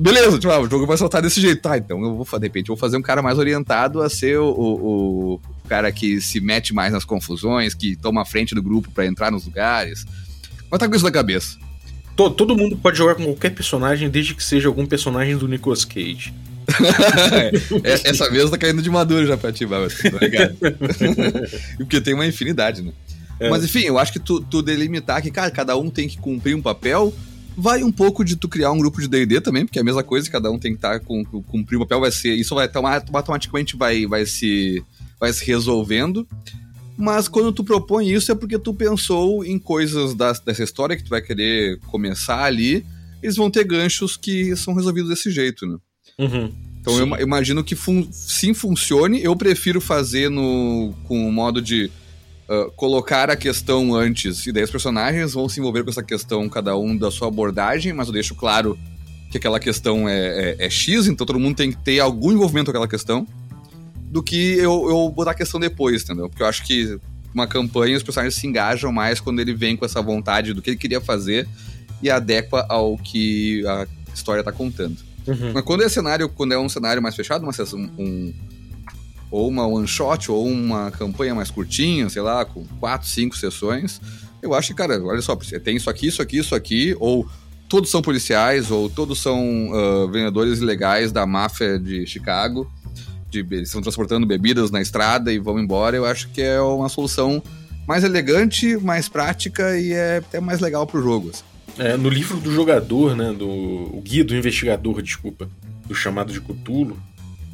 beleza, 0.00 0.38
tipo, 0.38 0.50
ah, 0.50 0.60
o 0.60 0.70
jogo 0.70 0.86
vai 0.86 0.96
soltar 0.96 1.20
desse 1.20 1.42
jeito. 1.42 1.60
Tá, 1.60 1.76
então 1.76 2.02
eu 2.02 2.16
vou, 2.16 2.38
de 2.38 2.46
repente, 2.46 2.70
eu 2.70 2.74
vou 2.74 2.80
fazer 2.80 2.96
um 2.96 3.02
cara 3.02 3.20
mais 3.20 3.36
orientado 3.36 4.00
a 4.00 4.08
ser 4.08 4.38
o, 4.38 4.48
o, 4.48 5.34
o 5.34 5.40
cara 5.68 5.92
que 5.92 6.18
se 6.18 6.40
mete 6.40 6.72
mais 6.72 6.90
nas 6.90 7.04
confusões, 7.04 7.74
que 7.74 7.96
toma 7.96 8.22
a 8.22 8.24
frente 8.24 8.54
do 8.54 8.62
grupo 8.62 8.90
para 8.90 9.04
entrar 9.04 9.30
nos 9.30 9.44
lugares. 9.44 10.06
Mas 10.70 10.80
tá 10.80 10.88
com 10.88 10.94
isso 10.94 11.04
na 11.04 11.10
cabeça. 11.10 11.58
Todo, 12.16 12.34
todo 12.34 12.56
mundo 12.56 12.78
pode 12.78 12.96
jogar 12.96 13.14
com 13.14 13.24
qualquer 13.24 13.50
personagem, 13.50 14.08
desde 14.08 14.34
que 14.34 14.42
seja 14.42 14.68
algum 14.68 14.86
personagem 14.86 15.36
do 15.36 15.46
Nicolas 15.46 15.84
Cage. 15.84 16.32
É, 17.84 18.10
essa 18.10 18.30
mesa 18.30 18.50
tá 18.50 18.58
caindo 18.58 18.82
de 18.82 18.90
maduro 18.90 19.26
já 19.26 19.36
pra 19.36 19.52
ti, 19.52 19.66
tá 19.66 20.18
ligado? 20.20 20.56
Porque 21.76 22.00
tem 22.00 22.14
uma 22.14 22.26
infinidade, 22.26 22.82
né? 22.82 22.92
É. 23.40 23.48
Mas 23.48 23.64
enfim, 23.64 23.80
eu 23.80 23.98
acho 23.98 24.12
que 24.12 24.18
tu, 24.18 24.40
tu 24.40 24.62
delimitar 24.62 25.22
que, 25.22 25.30
cara, 25.30 25.50
cada 25.50 25.76
um 25.76 25.90
tem 25.90 26.08
que 26.08 26.18
cumprir 26.18 26.54
um 26.54 26.62
papel, 26.62 27.14
vai 27.56 27.82
um 27.82 27.92
pouco 27.92 28.24
de 28.24 28.36
tu 28.36 28.48
criar 28.48 28.72
um 28.72 28.78
grupo 28.78 29.00
de 29.00 29.08
D&D 29.08 29.40
também, 29.40 29.64
porque 29.64 29.78
é 29.78 29.82
a 29.82 29.84
mesma 29.84 30.02
coisa, 30.02 30.30
cada 30.30 30.50
um 30.50 30.58
tem 30.58 30.72
que 30.72 30.78
estar 30.78 30.98
tá 30.98 31.04
com, 31.04 31.24
cumprir 31.24 31.76
um 31.76 31.80
papel, 31.80 32.00
vai 32.00 32.10
ser, 32.10 32.34
isso 32.34 32.54
vai 32.54 32.68
automaticamente 32.72 33.76
vai, 33.76 34.06
vai 34.06 34.26
se 34.26 34.82
vai 35.18 35.32
se 35.32 35.44
resolvendo. 35.44 36.26
Mas 36.96 37.28
quando 37.28 37.52
tu 37.52 37.62
propõe 37.62 38.10
isso 38.12 38.32
é 38.32 38.34
porque 38.34 38.58
tu 38.58 38.74
pensou 38.74 39.44
em 39.44 39.58
coisas 39.58 40.14
da, 40.14 40.32
dessa 40.32 40.64
história 40.64 40.96
que 40.96 41.04
tu 41.04 41.10
vai 41.10 41.22
querer 41.22 41.78
começar 41.86 42.42
ali, 42.42 42.84
eles 43.22 43.36
vão 43.36 43.50
ter 43.50 43.64
ganchos 43.64 44.16
que 44.16 44.54
são 44.56 44.74
resolvidos 44.74 45.10
desse 45.10 45.30
jeito, 45.30 45.66
né? 45.66 45.78
Uhum. 46.18 46.52
Então 46.80 46.94
sim. 46.94 47.00
eu 47.00 47.20
imagino 47.20 47.62
que 47.62 47.74
fun 47.74 48.06
sim 48.10 48.54
funcione. 48.54 49.22
Eu 49.22 49.36
prefiro 49.36 49.80
fazer 49.80 50.30
no 50.30 50.94
com 51.04 51.28
o 51.28 51.32
modo 51.32 51.60
de 51.60 51.90
uh, 52.48 52.70
colocar 52.72 53.30
a 53.30 53.36
questão 53.36 53.94
antes 53.94 54.46
e 54.46 54.52
daí 54.52 54.64
os 54.64 54.70
personagens 54.70 55.34
vão 55.34 55.48
se 55.48 55.60
envolver 55.60 55.84
com 55.84 55.90
essa 55.90 56.02
questão, 56.02 56.48
cada 56.48 56.76
um 56.76 56.96
da 56.96 57.10
sua 57.10 57.28
abordagem, 57.28 57.92
mas 57.92 58.08
eu 58.08 58.12
deixo 58.12 58.34
claro 58.34 58.78
que 59.30 59.36
aquela 59.36 59.60
questão 59.60 60.08
é, 60.08 60.56
é, 60.58 60.66
é 60.66 60.70
X, 60.70 61.06
então 61.06 61.26
todo 61.26 61.38
mundo 61.38 61.56
tem 61.56 61.70
que 61.70 61.76
ter 61.78 62.00
algum 62.00 62.32
envolvimento 62.32 62.66
com 62.66 62.70
aquela 62.70 62.88
questão, 62.88 63.26
do 64.10 64.22
que 64.22 64.56
eu, 64.56 64.88
eu 64.88 65.10
botar 65.10 65.32
a 65.32 65.34
questão 65.34 65.60
depois, 65.60 66.02
entendeu? 66.02 66.30
Porque 66.30 66.42
eu 66.42 66.46
acho 66.46 66.64
que 66.64 66.98
uma 67.34 67.46
campanha 67.46 67.96
os 67.96 68.02
personagens 68.02 68.34
se 68.34 68.46
engajam 68.46 68.90
mais 68.90 69.20
quando 69.20 69.40
ele 69.40 69.52
vem 69.52 69.76
com 69.76 69.84
essa 69.84 70.00
vontade 70.00 70.54
do 70.54 70.62
que 70.62 70.70
ele 70.70 70.78
queria 70.78 71.00
fazer 71.00 71.46
e 72.02 72.08
adequa 72.08 72.64
ao 72.70 72.96
que 72.96 73.66
a 73.66 73.86
história 74.14 74.40
está 74.40 74.50
contando. 74.50 75.07
Uhum. 75.28 75.52
Mas 75.52 75.62
quando 75.62 75.82
é 75.82 75.88
cenário, 75.88 76.28
quando 76.28 76.52
é 76.52 76.58
um 76.58 76.68
cenário 76.68 77.02
mais 77.02 77.14
fechado, 77.14 77.42
uma 77.42 77.52
sessão, 77.52 77.78
um, 77.98 78.32
ou 79.30 79.46
uma 79.46 79.66
one 79.66 79.86
shot, 79.86 80.30
ou 80.30 80.46
uma 80.46 80.90
campanha 80.90 81.34
mais 81.34 81.50
curtinha, 81.50 82.08
sei 82.08 82.22
lá, 82.22 82.44
com 82.44 82.64
quatro, 82.80 83.06
cinco 83.06 83.36
sessões, 83.36 84.00
eu 84.42 84.54
acho 84.54 84.68
que, 84.68 84.74
cara, 84.74 85.02
olha 85.04 85.20
só, 85.20 85.36
tem 85.36 85.76
isso 85.76 85.90
aqui, 85.90 86.06
isso 86.06 86.22
aqui, 86.22 86.38
isso 86.38 86.54
aqui, 86.54 86.96
ou 86.98 87.28
todos 87.68 87.90
são 87.90 88.00
policiais, 88.00 88.70
ou 88.70 88.88
todos 88.88 89.20
são 89.20 89.70
uh, 89.70 90.08
vendedores 90.10 90.60
ilegais 90.60 91.12
da 91.12 91.26
máfia 91.26 91.78
de 91.78 92.06
Chicago, 92.06 92.70
de, 93.30 93.40
eles 93.40 93.68
estão 93.68 93.82
transportando 93.82 94.26
bebidas 94.26 94.70
na 94.70 94.80
estrada 94.80 95.30
e 95.30 95.38
vão 95.38 95.58
embora, 95.58 95.96
eu 95.96 96.06
acho 96.06 96.30
que 96.30 96.40
é 96.40 96.58
uma 96.60 96.88
solução 96.88 97.42
mais 97.86 98.04
elegante, 98.04 98.76
mais 98.78 99.08
prática 99.08 99.78
e 99.78 99.92
é 99.92 100.18
até 100.18 100.40
mais 100.40 100.60
legal 100.60 100.86
pro 100.86 101.02
jogo. 101.02 101.30
Assim. 101.30 101.42
É, 101.78 101.96
no 101.96 102.08
livro 102.08 102.38
do 102.38 102.52
jogador, 102.52 103.16
né, 103.16 103.32
do 103.32 103.48
o 103.48 104.02
guia 104.04 104.24
do 104.24 104.36
investigador, 104.36 105.00
desculpa, 105.00 105.48
do 105.86 105.94
chamado 105.94 106.32
de 106.32 106.40
Cthulhu, 106.40 106.96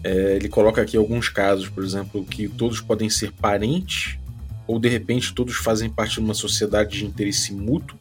é, 0.02 0.37
ele 0.37 0.48
coloca 0.48 0.82
aqui 0.82 0.96
alguns 0.96 1.28
casos, 1.28 1.68
por 1.68 1.84
exemplo, 1.84 2.24
que 2.24 2.48
todos 2.48 2.80
podem 2.80 3.08
ser 3.08 3.32
parentes, 3.32 4.18
ou 4.66 4.78
de 4.78 4.88
repente 4.88 5.34
todos 5.34 5.56
fazem 5.56 5.90
parte 5.90 6.14
de 6.14 6.20
uma 6.20 6.34
sociedade 6.34 6.98
de 6.98 7.04
interesse 7.04 7.52
mútuo, 7.52 7.98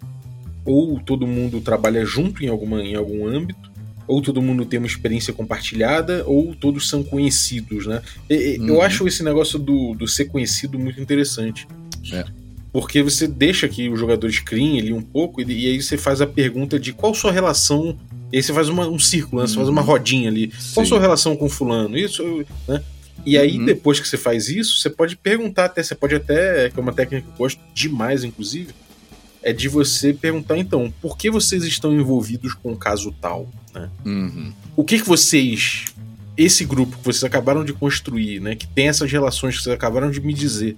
ou 0.65 0.99
todo 0.99 1.27
mundo 1.27 1.59
trabalha 1.61 2.05
junto 2.05 2.43
em, 2.43 2.47
alguma, 2.47 2.81
em 2.81 2.95
algum 2.95 3.27
âmbito, 3.27 3.71
ou 4.07 4.21
todo 4.21 4.41
mundo 4.41 4.65
tem 4.65 4.79
uma 4.79 4.87
experiência 4.87 5.33
compartilhada, 5.33 6.23
ou 6.25 6.55
todos 6.55 6.89
são 6.89 7.03
conhecidos, 7.03 7.85
né? 7.85 8.01
E, 8.29 8.57
uhum. 8.59 8.67
Eu 8.67 8.81
acho 8.81 9.07
esse 9.07 9.23
negócio 9.23 9.57
do, 9.57 9.93
do 9.93 10.07
ser 10.07 10.25
conhecido 10.25 10.77
muito 10.77 10.99
interessante. 11.01 11.67
É. 12.11 12.25
Porque 12.73 13.01
você 13.01 13.27
deixa 13.27 13.69
que 13.69 13.87
os 13.87 13.99
jogadores 13.99 14.39
criem 14.39 14.79
ali 14.79 14.91
um 14.91 15.01
pouco, 15.01 15.41
e, 15.41 15.45
e 15.45 15.67
aí 15.67 15.81
você 15.81 15.97
faz 15.97 16.19
a 16.19 16.27
pergunta 16.27 16.77
de 16.77 16.91
qual 16.91 17.13
sua 17.13 17.31
relação 17.31 17.97
e 18.33 18.37
aí 18.37 18.43
você 18.43 18.51
faz 18.51 18.67
uma, 18.67 18.87
um 18.87 18.97
círculo, 18.97 19.43
né? 19.43 19.47
você 19.47 19.53
faz 19.53 19.69
uma 19.69 19.81
uhum. 19.81 19.87
rodinha 19.87 20.27
ali. 20.27 20.51
Sim. 20.57 20.73
Qual 20.73 20.85
sua 20.87 20.99
relação 20.99 21.37
com 21.37 21.47
fulano? 21.47 21.95
Isso, 21.95 22.43
né? 22.67 22.83
E 23.23 23.37
aí, 23.37 23.59
uhum. 23.59 23.65
depois 23.65 23.99
que 23.99 24.07
você 24.07 24.17
faz 24.17 24.49
isso, 24.49 24.79
você 24.79 24.89
pode 24.89 25.15
perguntar 25.15 25.65
até, 25.65 25.83
você 25.83 25.93
pode 25.93 26.15
até, 26.15 26.71
que 26.71 26.79
é 26.79 26.81
uma 26.81 26.91
técnica 26.91 27.27
que 27.27 27.31
eu 27.31 27.37
gosto 27.37 27.61
demais, 27.75 28.23
inclusive, 28.23 28.73
é 29.43 29.53
de 29.53 29.67
você 29.67 30.13
perguntar, 30.13 30.57
então, 30.57 30.91
por 30.99 31.15
que 31.15 31.29
vocês 31.29 31.63
estão 31.63 31.93
envolvidos 31.93 32.55
com 32.55 32.71
o 32.71 32.75
caso 32.75 33.13
tal? 33.21 33.47
Né? 33.71 33.87
Uhum. 34.03 34.51
O 34.75 34.83
que 34.83 34.99
que 34.99 35.07
vocês, 35.07 35.85
esse 36.35 36.65
grupo 36.65 36.97
que 36.97 37.05
vocês 37.05 37.23
acabaram 37.23 37.63
de 37.63 37.71
construir, 37.71 38.39
né, 38.39 38.55
que 38.55 38.65
tem 38.65 38.87
essas 38.87 39.11
relações 39.11 39.57
que 39.57 39.63
vocês 39.63 39.75
acabaram 39.75 40.09
de 40.09 40.19
me 40.19 40.33
dizer, 40.33 40.75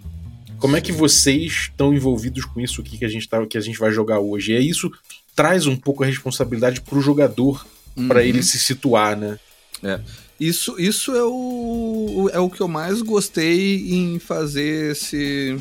como 0.59 0.75
é 0.75 0.81
que 0.81 0.91
vocês 0.91 1.69
estão 1.69 1.93
envolvidos 1.93 2.45
com 2.45 2.59
isso 2.59 2.81
aqui 2.81 2.97
que 2.97 3.05
a 3.05 3.09
gente, 3.09 3.27
tá, 3.27 3.45
que 3.45 3.57
a 3.57 3.61
gente 3.61 3.77
vai 3.77 3.91
jogar 3.91 4.19
hoje? 4.19 4.51
E 4.51 4.55
é 4.55 4.59
isso 4.59 4.91
traz 5.35 5.67
um 5.67 5.75
pouco 5.75 6.03
a 6.03 6.07
responsabilidade 6.07 6.81
pro 6.81 7.01
jogador 7.01 7.65
uhum. 7.95 8.07
para 8.07 8.23
ele 8.23 8.41
se 8.41 8.57
situar, 8.57 9.17
né? 9.17 9.37
É. 9.83 9.99
Isso, 10.39 10.75
isso 10.79 11.15
é, 11.15 11.23
o, 11.23 12.29
é 12.33 12.39
o 12.39 12.49
que 12.49 12.61
eu 12.61 12.67
mais 12.67 13.01
gostei 13.01 13.93
em 13.93 14.19
fazer 14.19 14.91
esse, 14.91 15.57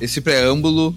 esse 0.00 0.20
preâmbulo 0.20 0.96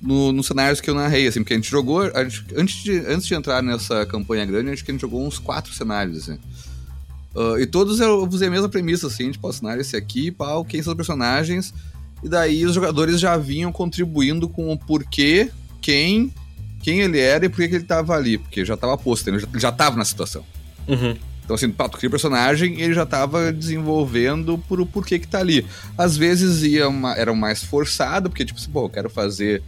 no, 0.00 0.32
nos 0.32 0.46
cenários 0.46 0.80
que 0.80 0.88
eu 0.88 0.94
narrei, 0.94 1.26
assim, 1.26 1.40
porque 1.40 1.52
a 1.52 1.56
gente 1.56 1.70
jogou, 1.70 2.00
a 2.00 2.24
gente, 2.24 2.46
antes, 2.56 2.82
de, 2.82 2.98
antes 3.00 3.26
de 3.26 3.34
entrar 3.34 3.62
nessa 3.62 4.06
campanha 4.06 4.46
grande, 4.46 4.70
acho 4.70 4.84
que 4.84 4.90
a 4.90 4.94
gente 4.94 5.02
jogou 5.02 5.26
uns 5.26 5.38
quatro 5.38 5.72
cenários, 5.74 6.18
assim. 6.18 6.38
Uh, 7.34 7.58
e 7.60 7.66
todos 7.66 8.00
eu 8.00 8.26
usei 8.26 8.48
a 8.48 8.50
mesma 8.50 8.68
premissa, 8.68 9.06
assim, 9.06 9.30
tipo, 9.30 9.46
o 9.46 9.52
cenário 9.52 9.80
esse 9.80 9.96
aqui, 9.96 10.30
pau, 10.30 10.64
quem 10.64 10.82
são 10.82 10.92
os 10.92 10.96
personagens, 10.96 11.72
e 12.22 12.28
daí 12.28 12.64
os 12.64 12.74
jogadores 12.74 13.20
já 13.20 13.36
vinham 13.36 13.70
contribuindo 13.70 14.48
com 14.48 14.72
o 14.72 14.78
porquê, 14.78 15.50
quem 15.80 16.32
quem 16.82 17.00
ele 17.00 17.18
era 17.18 17.44
e 17.44 17.48
por 17.48 17.56
que 17.56 17.64
ele 17.64 17.76
estava 17.76 18.14
ali, 18.14 18.38
porque 18.38 18.64
já 18.64 18.74
estava 18.74 18.96
posto, 18.96 19.28
ele 19.28 19.38
já 19.54 19.68
estava 19.68 19.96
na 19.96 20.04
situação. 20.04 20.44
Uhum. 20.88 21.16
Então, 21.44 21.54
assim, 21.54 21.70
tu 21.70 21.98
cria 21.98 22.08
o 22.08 22.10
personagem 22.10 22.80
ele 22.80 22.94
já 22.94 23.02
estava 23.02 23.52
desenvolvendo 23.52 24.56
por 24.68 24.80
o 24.80 24.86
porquê 24.86 25.18
que 25.18 25.26
tá 25.26 25.40
ali. 25.40 25.66
Às 25.98 26.16
vezes 26.16 26.62
ia 26.62 26.88
uma, 26.88 27.14
era 27.14 27.34
mais 27.34 27.62
forçado, 27.62 28.30
porque, 28.30 28.44
tipo 28.44 28.58
assim, 28.58 28.70
pô, 28.70 28.84
eu 28.84 28.88
quero 28.88 29.10
fazer 29.10 29.62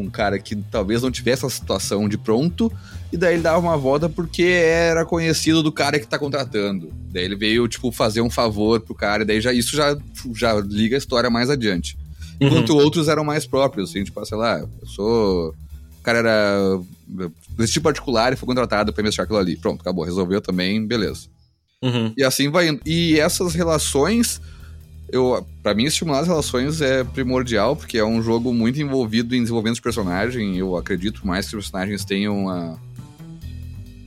um 0.00 0.10
cara 0.10 0.38
que 0.38 0.56
talvez 0.56 1.02
não 1.02 1.10
tivesse 1.10 1.44
essa 1.44 1.54
situação 1.54 2.08
de 2.08 2.18
pronto, 2.18 2.72
e 3.12 3.16
daí 3.16 3.34
ele 3.34 3.42
dava 3.42 3.58
uma 3.58 3.76
volta 3.76 4.08
porque 4.08 4.42
era 4.42 5.04
conhecido 5.04 5.62
do 5.62 5.72
cara 5.72 5.98
que 5.98 6.06
tá 6.06 6.18
contratando. 6.18 6.92
Daí 7.10 7.24
ele 7.24 7.36
veio, 7.36 7.66
tipo, 7.68 7.92
fazer 7.92 8.20
um 8.20 8.30
favor 8.30 8.80
pro 8.80 8.94
cara, 8.94 9.22
e 9.22 9.26
daí 9.26 9.40
já, 9.40 9.52
isso 9.52 9.76
já, 9.76 9.96
já 10.34 10.54
liga 10.54 10.96
a 10.96 10.98
história 10.98 11.30
mais 11.30 11.50
adiante. 11.50 11.96
Uhum. 12.40 12.48
Enquanto 12.48 12.76
outros 12.76 13.08
eram 13.08 13.24
mais 13.24 13.46
próprios, 13.46 13.90
assim, 13.90 14.04
tipo, 14.04 14.24
sei 14.24 14.38
lá, 14.38 14.58
eu 14.58 14.86
sou 14.86 15.54
o 16.00 16.02
cara 16.02 16.18
era 16.18 16.80
desse 17.50 17.74
tipo 17.74 17.84
particular 17.84 18.32
e 18.32 18.36
foi 18.36 18.46
contratado 18.46 18.90
para 18.90 19.02
investigar 19.02 19.24
aquilo 19.24 19.38
ali. 19.38 19.56
Pronto, 19.56 19.82
acabou, 19.82 20.04
resolveu 20.04 20.40
também, 20.40 20.84
beleza. 20.86 21.28
Uhum. 21.82 22.12
E 22.16 22.24
assim 22.24 22.50
vai 22.50 22.68
indo. 22.68 22.80
E 22.86 23.20
essas 23.20 23.54
relações, 23.54 24.40
eu, 25.12 25.46
para 25.62 25.74
mim, 25.74 25.84
estimular 25.84 26.20
as 26.20 26.28
relações 26.28 26.80
é 26.80 27.04
primordial, 27.04 27.76
porque 27.76 27.98
é 27.98 28.04
um 28.04 28.22
jogo 28.22 28.52
muito 28.52 28.80
envolvido 28.80 29.34
em 29.34 29.40
desenvolvimento 29.40 29.76
de 29.76 29.82
personagem. 29.82 30.56
Eu 30.56 30.76
acredito 30.76 31.26
mais 31.26 31.48
que 31.48 31.56
os 31.56 31.64
personagens 31.66 32.04
tenham 32.04 32.78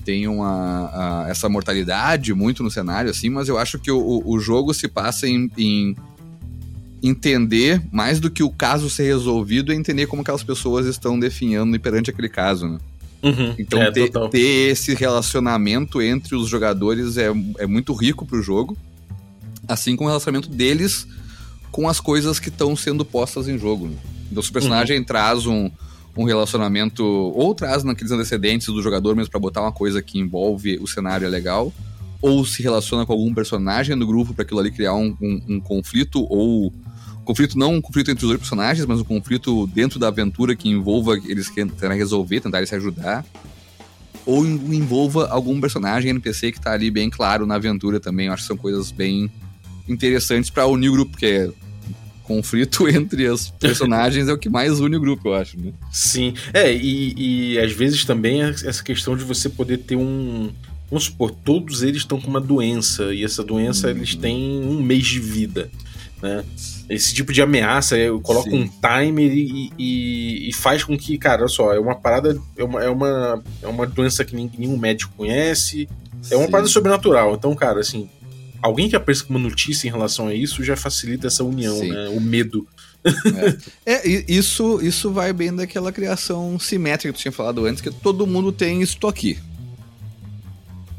tenham 0.04 0.44
a, 0.44 1.24
a, 1.26 1.30
essa 1.30 1.48
mortalidade 1.48 2.34
muito 2.34 2.62
no 2.62 2.70
cenário, 2.70 3.10
assim, 3.10 3.30
mas 3.30 3.48
eu 3.48 3.58
acho 3.58 3.80
que 3.80 3.89
o, 3.89 4.22
o 4.26 4.38
jogo 4.38 4.74
se 4.74 4.89
passa 4.89 5.28
em, 5.28 5.50
em 5.58 5.96
entender, 7.02 7.82
mais 7.92 8.20
do 8.20 8.30
que 8.30 8.44
o 8.44 8.50
caso 8.50 8.89
ser 8.89 9.04
resolvido, 9.04 9.72
é 9.72 9.76
entender 9.76 10.08
como 10.08 10.22
aquelas 10.22 10.44
pessoas 10.44 10.86
estão 10.88 11.20
definhando 11.20 11.78
perante 11.80 12.10
aquele 12.10 12.30
caso, 12.30 12.68
né? 12.68 12.78
Uhum, 13.24 13.56
então 13.58 13.82
é, 13.82 13.89
ter, 13.89 14.12
ter, 14.30 14.72
esse 14.72 14.94
relacionamento 14.94 16.02
entre 16.02 16.36
os 16.36 16.50
jogadores 16.50 17.16
é, 17.16 17.32
é 17.58 17.66
muito 17.66 17.94
rico 17.94 18.26
pro 18.26 18.42
jogo, 18.42 18.78
assim 19.67 19.95
como 19.95 20.08
o 20.08 20.12
relacionamento 20.12 20.49
deles 20.49 21.08
com 21.71 21.88
as 21.89 21.99
coisas 21.99 22.39
que 22.39 22.49
estão 22.49 22.76
sendo 22.76 23.04
postas 23.04 23.47
em 23.47 23.58
jogo. 23.58 23.88
Né? 23.88 23.95
Então 24.32 24.43
se 24.43 24.49
o 24.49 24.54
personagem 24.54 24.99
uhum. 24.99 25.04
traz 25.04 25.45
um, 25.45 25.69
um 26.15 26.23
relacionamento, 26.23 27.04
ou 27.04 27.56
traz 27.56 27.84
naqueles 27.84 28.12
antecedentes 28.12 28.67
do 28.67 28.82
jogador 28.82 29.15
mesmo 29.15 29.32
para 29.32 29.39
botar 29.39 29.62
uma 29.62 29.71
coisa 29.71 30.02
que 30.02 30.19
envolve 30.19 30.78
o 30.80 30.88
cenário 30.88 31.26
é 31.26 31.30
legal, 31.30 31.73
ou 32.21 32.45
se 32.45 32.63
relaciona 32.63 33.06
com 33.06 33.12
algum 33.12 33.34
personagem 33.34 33.97
do 33.97 34.08
grupo 34.08 34.34
para 34.34 34.43
aquilo 34.43 34.60
ali 34.60 34.71
criar 34.71 34.93
um, 34.93 35.17
um, 35.21 35.41
um 35.49 35.60
conflito 35.60 36.26
ou 36.30 36.71
conflito 37.23 37.58
não 37.58 37.76
um 37.76 37.82
conflito 37.82 38.12
entre 38.12 38.23
os 38.23 38.30
dois 38.30 38.39
personagens, 38.39 38.86
mas 38.86 38.99
um 38.99 39.04
conflito 39.04 39.65
dentro 39.67 39.97
da 39.97 40.10
aventura 40.10 40.56
que 40.56 40.69
envolva 40.69 41.17
eles 41.26 41.49
tentarem 41.49 41.97
resolver, 41.97 42.41
tentarem 42.41 42.67
se 42.67 42.76
ajudar. 42.76 43.26
Ou 44.26 44.45
envolva 44.45 45.28
algum 45.28 45.60
personagem 45.60 46.12
NPC 46.12 46.54
que 46.54 46.62
tá 46.62 46.71
ali 46.71 46.89
bem 46.89 47.10
claro 47.10 47.45
na 47.45 47.56
aventura 47.56 47.99
também. 47.99 48.28
Eu 48.28 48.34
acho 48.34 48.43
que 48.43 48.47
são 48.47 48.58
coisas 48.58 48.89
bem 48.89 49.30
interessantes 49.88 50.50
para 50.50 50.65
unir 50.67 50.89
o 50.89 50.93
grupo, 50.93 51.12
porque 51.12 51.52
conflito 52.24 52.88
entre 52.89 53.28
os 53.30 53.50
personagens 53.50 54.28
é 54.28 54.34
o 54.34 54.38
que 54.38 54.50
mais 54.50 54.80
une 54.80 54.96
o 54.96 55.00
grupo, 55.00 55.30
eu 55.30 55.36
acho, 55.36 55.60
né? 55.60 55.72
Sim. 55.91 56.34
É, 56.54 56.74
e, 56.74 57.13
e 57.54 57.60
às 57.60 57.72
vezes 57.72 58.04
também 58.06 58.41
essa 58.41 58.84
questão 58.84 59.15
de 59.15 59.24
você 59.24 59.50
poder 59.50 59.80
ter 59.80 59.96
um. 59.96 60.52
Vamos 60.89 61.06
supor, 61.06 61.32
todos 61.32 61.82
eles 61.82 62.00
estão 62.00 62.19
com 62.19 62.28
uma 62.28 62.41
doença, 62.41 63.13
e 63.13 63.24
essa 63.24 63.43
doença 63.43 63.88
uhum. 63.88 63.96
eles 63.96 64.15
têm 64.15 64.63
um 64.63 64.82
mês 64.82 65.06
de 65.06 65.19
vida. 65.19 65.69
Né? 66.22 66.43
Esse 66.88 67.13
tipo 67.13 67.34
de 67.34 67.41
ameaça, 67.41 67.96
coloca 68.22 68.50
Sim. 68.50 68.63
um 68.63 68.67
timer 68.67 69.34
e, 69.34 69.72
e, 69.78 70.50
e, 70.50 70.54
faz 70.54 70.84
com 70.84 70.98
que, 70.98 71.17
cara, 71.17 71.41
olha 71.41 71.50
só, 71.50 71.74
é 71.74 71.80
uma 71.80 71.96
parada, 71.96 72.39
é 72.56 72.63
uma, 72.63 72.84
é 72.84 72.89
uma, 72.89 73.43
é 73.62 73.67
uma 73.67 73.88
doença 73.88 74.24
que 74.24 74.36
nenhum 74.36 74.78
médico 74.78 75.13
conhece, 75.17 75.89
é 76.30 76.36
uma 76.36 76.46
Sim. 76.46 76.52
parada 76.52 76.69
sobrenatural. 76.69 77.34
Então, 77.34 77.54
cara, 77.56 77.80
assim, 77.80 78.08
alguém 78.63 78.89
que 78.89 78.95
apareça 78.95 79.23
com 79.23 79.34
uma 79.34 79.39
notícia 79.39 79.88
em 79.88 79.91
relação 79.91 80.28
a 80.28 80.34
isso 80.34 80.63
já 80.63 80.76
facilita 80.76 81.28
essa 81.28 81.43
união, 81.43 81.78
Sim. 81.78 81.89
né? 81.89 82.10
O 82.10 82.19
medo. 82.19 82.67
É. 83.86 83.93
é, 83.93 84.26
isso, 84.32 84.80
isso 84.82 85.12
vai 85.12 85.34
bem 85.34 85.54
daquela 85.54 85.91
criação 85.91 86.58
simétrica 86.58 87.12
que 87.12 87.19
tu 87.19 87.21
tinha 87.21 87.32
falado 87.32 87.65
antes, 87.65 87.82
que 87.82 87.91
todo 87.91 88.26
mundo 88.26 88.52
tem 88.52 88.82
isso 88.82 88.97
aqui 89.06 89.38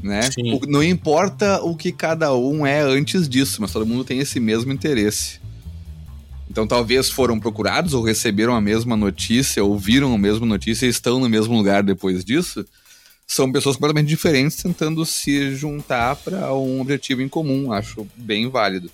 né? 0.05 0.29
O, 0.37 0.67
não 0.67 0.83
importa 0.83 1.59
o 1.63 1.75
que 1.75 1.91
cada 1.91 2.33
um 2.35 2.65
é 2.65 2.79
antes 2.79 3.27
disso, 3.27 3.59
mas 3.59 3.71
todo 3.71 3.87
mundo 3.87 4.03
tem 4.03 4.19
esse 4.19 4.39
mesmo 4.39 4.71
interesse. 4.71 5.39
Então 6.49 6.67
talvez 6.67 7.09
foram 7.09 7.39
procurados 7.39 7.95
ou 7.95 8.03
receberam 8.03 8.55
a 8.55 8.61
mesma 8.61 8.95
notícia, 8.95 9.63
ouviram 9.63 10.13
a 10.13 10.17
mesma 10.17 10.45
notícia 10.45 10.85
e 10.85 10.89
estão 10.89 11.19
no 11.19 11.27
mesmo 11.27 11.57
lugar 11.57 11.81
depois 11.81 12.23
disso. 12.23 12.63
São 13.27 13.51
pessoas 13.51 13.75
completamente 13.75 14.07
diferentes 14.07 14.57
tentando 14.57 15.05
se 15.05 15.55
juntar 15.55 16.15
para 16.17 16.53
um 16.53 16.81
objetivo 16.81 17.21
em 17.21 17.29
comum. 17.29 17.71
Acho 17.71 18.07
bem 18.15 18.49
válido. 18.49 18.89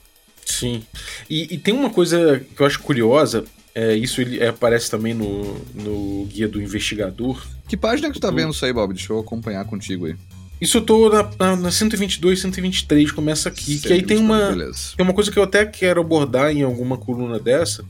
Sim. 0.45 0.83
E, 1.29 1.55
e 1.55 1.57
tem 1.57 1.73
uma 1.73 1.89
coisa 1.89 2.39
que 2.55 2.61
eu 2.61 2.65
acho 2.65 2.79
curiosa. 2.79 3.43
É, 3.73 3.95
isso 3.95 4.21
ele 4.21 4.45
aparece 4.45 4.89
também 4.91 5.13
no, 5.13 5.55
no 5.73 6.25
guia 6.25 6.47
do 6.47 6.61
investigador. 6.61 7.41
Que 7.67 7.77
página 7.77 8.09
que 8.09 8.15
tu 8.15 8.19
tá 8.19 8.31
vendo 8.31 8.51
isso 8.51 8.65
aí, 8.65 8.73
Bob? 8.73 8.93
Deixa 8.93 9.13
eu 9.13 9.19
acompanhar 9.19 9.63
contigo 9.65 10.05
aí. 10.05 10.15
Isso 10.59 10.77
eu 10.77 10.81
tô 10.81 11.09
na, 11.09 11.29
na, 11.39 11.55
na 11.55 11.71
122, 11.71 12.39
123, 12.39 13.11
começa 13.11 13.49
aqui. 13.49 13.79
que 13.79 13.91
aí 13.91 14.03
tem 14.03 14.17
uma, 14.17 14.55
tem 14.95 15.03
uma 15.03 15.13
coisa 15.13 15.31
que 15.31 15.39
eu 15.39 15.43
até 15.43 15.65
quero 15.65 16.01
abordar 16.01 16.51
em 16.51 16.61
alguma 16.61 16.97
coluna 16.97 17.39
dessa, 17.39 17.83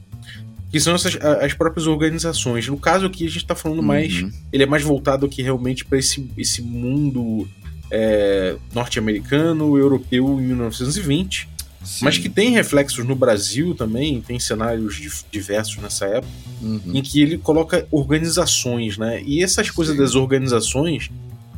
que 0.71 0.79
são 0.79 0.95
essas, 0.95 1.17
as 1.41 1.53
próprias 1.53 1.85
organizações. 1.85 2.67
No 2.67 2.77
caso 2.77 3.05
aqui, 3.05 3.25
a 3.25 3.29
gente 3.29 3.45
tá 3.45 3.55
falando 3.55 3.79
uhum. 3.79 3.85
mais. 3.85 4.25
Ele 4.53 4.63
é 4.63 4.65
mais 4.65 4.83
voltado 4.83 5.25
aqui 5.25 5.41
realmente 5.41 5.83
para 5.83 5.97
esse, 5.97 6.31
esse 6.37 6.61
mundo 6.61 7.47
é, 7.91 8.55
norte-americano, 8.73 9.77
europeu 9.77 10.39
em 10.39 10.47
1920. 10.47 11.49
Sim. 11.83 12.05
mas 12.05 12.17
que 12.17 12.29
tem 12.29 12.51
reflexos 12.51 13.03
no 13.05 13.15
Brasil 13.15 13.73
também, 13.73 14.21
tem 14.21 14.39
cenários 14.39 15.25
diversos 15.31 15.77
nessa 15.77 16.05
época, 16.05 16.31
uhum. 16.61 16.79
em 16.93 17.01
que 17.01 17.21
ele 17.21 17.39
coloca 17.39 17.87
organizações, 17.89 18.99
né? 18.99 19.21
E 19.25 19.43
essas 19.43 19.71
coisas 19.71 19.95
Sim. 19.95 20.01
das 20.01 20.13
organizações 20.13 21.09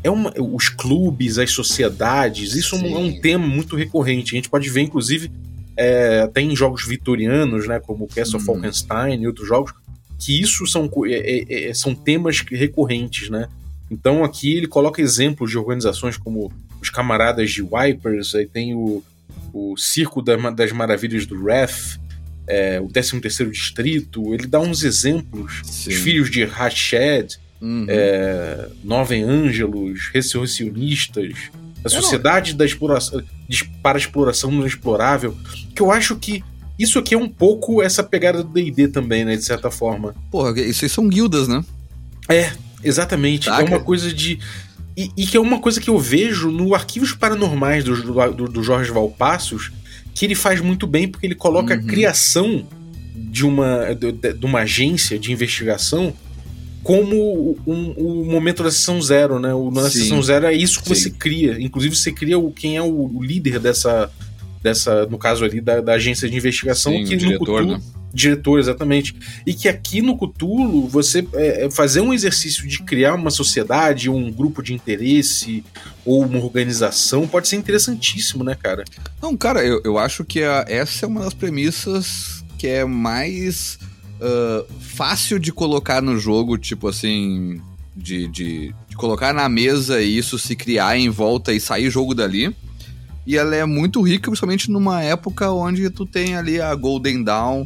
é 0.02 0.10
uma, 0.10 0.34
os 0.38 0.70
clubes, 0.70 1.38
as 1.38 1.52
sociedades, 1.52 2.56
isso 2.56 2.78
Sim. 2.78 2.94
é 2.94 2.98
um 2.98 3.20
tema 3.20 3.46
muito 3.46 3.76
recorrente. 3.76 4.34
A 4.34 4.38
gente 4.38 4.50
pode 4.50 4.70
ver, 4.70 4.82
inclusive, 4.82 5.30
é, 5.76 6.22
até 6.22 6.42
em 6.42 6.56
jogos 6.56 6.86
vitorianos, 6.88 7.68
né, 7.68 7.80
como 7.80 8.08
Castle 8.08 8.38
of 8.38 8.48
uhum. 8.48 8.56
Falkenstein 8.56 9.22
e 9.22 9.28
outros 9.28 9.48
jogos, 9.48 9.74
que 10.20 10.42
isso 10.42 10.66
são, 10.68 10.90
é, 11.06 11.14
é, 11.14 11.70
é, 11.70 11.74
são 11.74 11.94
temas 11.94 12.42
recorrentes, 12.42 13.30
né? 13.30 13.48
Então 13.92 14.24
aqui 14.24 14.56
ele 14.56 14.68
coloca 14.68 15.02
exemplos 15.02 15.52
de 15.52 15.58
organizações 15.58 16.18
como 16.18 16.52
os 16.82 16.90
camaradas 16.90 17.52
de 17.52 17.62
Wipers, 17.62 18.34
aí 18.36 18.48
tem 18.48 18.74
o, 18.74 19.04
o 19.54 19.76
Circo 19.78 20.22
das 20.22 20.72
Maravilhas 20.72 21.26
do 21.26 21.44
Wrath, 21.44 22.00
é, 22.48 22.80
o 22.80 22.88
13 22.88 23.20
terceiro 23.22 23.52
Distrito, 23.52 24.34
ele 24.34 24.48
dá 24.48 24.60
uns 24.60 24.84
exemplos, 24.84 25.62
Sim. 25.64 25.90
os 25.90 25.96
Filhos 25.96 26.30
de 26.30 26.44
Hatched, 26.44 27.40
uhum. 27.62 27.86
é, 27.88 28.70
Nove 28.84 29.22
Ângelos, 29.22 30.10
Ressurrecionistas, 30.14 31.52
a 31.84 31.90
Sociedade 31.90 32.54
da 32.54 32.66
exploração, 32.66 33.22
para 33.82 33.98
Exploração 33.98 34.52
Não 34.52 34.66
Explorável, 34.66 35.38
que 35.76 35.82
eu 35.82 35.92
acho 35.92 36.16
que 36.16 36.44
isso 36.78 36.98
aqui 36.98 37.14
é 37.14 37.18
um 37.18 37.30
pouco 37.30 37.82
essa 37.82 38.04
pegada 38.04 38.44
do 38.44 38.50
D&D 38.50 38.88
também, 38.88 39.24
né, 39.24 39.36
de 39.36 39.44
certa 39.44 39.70
forma. 39.70 40.16
Porra, 40.32 40.60
isso 40.60 40.86
aí 40.86 40.90
são 40.90 41.08
guildas, 41.08 41.48
né? 41.48 41.64
É, 42.30 42.52
exatamente. 42.84 43.50
É 43.50 43.64
uma 43.64 43.80
coisa 43.80 44.12
de... 44.12 44.40
E, 44.96 45.10
e, 45.18 45.26
que 45.26 45.36
é 45.36 45.40
uma 45.40 45.60
coisa 45.60 45.82
que 45.82 45.90
eu 45.90 45.98
vejo 45.98 46.52
no 46.52 46.76
Arquivos 46.76 47.14
Paranormais 47.14 47.84
do, 47.84 48.32
do, 48.32 48.48
do 48.48 48.64
Jorge 48.64 48.92
Valpassos, 48.92 49.72
que 50.14 50.24
ele 50.24 50.36
faz 50.36 50.62
muito 50.62 50.86
bem, 50.86 51.08
porque 51.08 51.26
ele 51.26 51.34
coloca 51.34 51.74
uhum. 51.74 51.80
a 51.80 51.84
criação 51.84 52.68
de 53.16 53.44
uma, 53.44 53.96
de, 53.96 54.12
de 54.12 54.46
uma 54.46 54.60
agência 54.60 55.18
de 55.18 55.32
investigação 55.32 56.14
como 56.84 57.58
o 57.66 57.72
um, 57.72 58.26
momento 58.26 58.62
da 58.62 58.70
sessão 58.70 59.02
zero, 59.02 59.40
né? 59.40 59.54
O, 59.54 59.72
na 59.72 59.90
Sim. 59.90 60.00
sessão 60.00 60.22
zero 60.22 60.46
é 60.46 60.54
isso 60.54 60.82
que 60.82 60.90
Sim. 60.90 60.96
você 60.96 61.10
cria. 61.10 61.60
Inclusive, 61.60 61.96
você 61.96 62.12
cria 62.12 62.38
o, 62.38 62.52
quem 62.52 62.76
é 62.76 62.82
o, 62.82 63.10
o 63.16 63.24
líder 63.24 63.58
dessa, 63.58 64.12
dessa, 64.62 65.06
no 65.06 65.18
caso 65.18 65.46
ali, 65.46 65.62
da, 65.62 65.80
da 65.80 65.94
agência 65.94 66.30
de 66.30 66.36
investigação. 66.36 66.92
Sim, 66.92 67.06
que 67.06 67.16
o 67.16 67.18
diretor, 67.18 67.62
Cthulhu, 67.62 67.78
né? 67.78 67.82
Diretor, 68.14 68.60
exatamente. 68.60 69.16
E 69.48 69.54
que 69.54 69.70
aqui 69.70 70.02
no 70.02 70.18
Cthulhu, 70.18 70.88
você 70.88 71.26
é, 71.34 71.66
é, 71.66 71.72
fazer 71.72 72.02
um 72.02 72.14
exercício 72.14 72.68
de 72.68 72.84
criar 72.84 73.16
uma 73.16 73.32
sociedade, 73.32 74.10
um 74.10 74.30
grupo 74.30 74.62
de 74.62 74.74
interesse 74.74 75.64
ou 76.06 76.26
uma 76.26 76.40
organização 76.40 77.26
pode 77.26 77.48
ser 77.48 77.56
interessantíssimo, 77.56 78.44
né, 78.44 78.56
cara? 78.56 78.84
Não, 79.22 79.38
cara, 79.38 79.64
eu, 79.64 79.82
eu 79.86 79.98
acho 79.98 80.26
que 80.26 80.44
a, 80.44 80.66
essa 80.68 81.06
é 81.06 81.08
uma 81.08 81.22
das 81.22 81.34
premissas 81.34 82.44
que 82.58 82.68
é 82.68 82.84
mais 82.84 83.80
uh, 84.24 84.66
fácil 84.80 85.38
de 85.38 85.52
colocar 85.52 86.02
no 86.02 86.18
jogo, 86.18 86.58
tipo 86.58 86.88
assim, 86.88 87.62
de, 87.96 88.28
de, 88.28 88.76
de, 88.88 88.96
colocar 88.96 89.34
na 89.34 89.50
mesa 89.50 90.02
e 90.02 90.18
isso 90.18 90.40
se 90.40 90.56
criar 90.56 90.98
em 90.98 91.10
volta 91.10 91.54
e 91.54 91.60
sair 91.60 91.90
jogo 91.90 92.16
dali. 92.16 92.56
E 93.26 93.38
ela 93.38 93.56
é 93.56 93.66
muito 93.66 94.02
rica, 94.02 94.30
principalmente 94.30 94.72
numa 94.72 95.02
época 95.02 95.50
onde 95.52 95.90
tu 95.90 96.06
tem 96.06 96.36
ali 96.36 96.60
a 96.60 96.74
Golden 96.76 97.24
Dawn, 97.24 97.66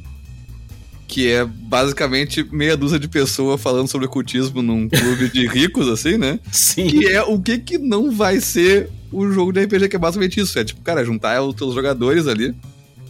que 1.07 1.31
é 1.31 1.45
basicamente 1.45 2.43
meia 2.51 2.77
dúzia 2.77 2.99
de 2.99 3.07
pessoas 3.07 3.61
falando 3.61 3.87
sobre 3.87 4.05
ocultismo 4.05 4.61
num 4.61 4.87
clube 4.87 5.29
de 5.29 5.47
ricos, 5.49 5.87
assim, 5.87 6.17
né? 6.17 6.39
Sim. 6.51 6.87
Que 6.87 7.07
é 7.07 7.23
o 7.23 7.39
que 7.39 7.57
que 7.57 7.77
não 7.77 8.11
vai 8.11 8.39
ser 8.39 8.89
o 9.11 9.31
jogo 9.31 9.51
de 9.51 9.63
RPG, 9.63 9.89
que 9.89 9.95
é 9.95 9.99
basicamente 9.99 10.39
isso. 10.39 10.59
É 10.59 10.63
tipo, 10.63 10.81
cara, 10.81 11.03
juntar 11.03 11.41
os 11.41 11.55
teus 11.55 11.73
jogadores 11.73 12.27
ali, 12.27 12.53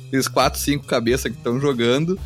aqueles 0.07 0.27
quatro, 0.27 0.59
cinco 0.59 0.85
cabeças 0.85 1.29
que 1.29 1.37
estão 1.37 1.59
jogando, 1.59 2.17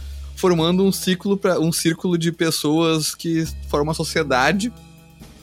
formando 0.41 0.83
um 0.83 0.91
ciclo 0.91 1.37
para 1.37 1.59
um 1.59 1.71
círculo 1.71 2.17
de 2.17 2.31
pessoas 2.31 3.13
que 3.13 3.45
formam 3.69 3.89
uma 3.89 3.93
sociedade 3.93 4.73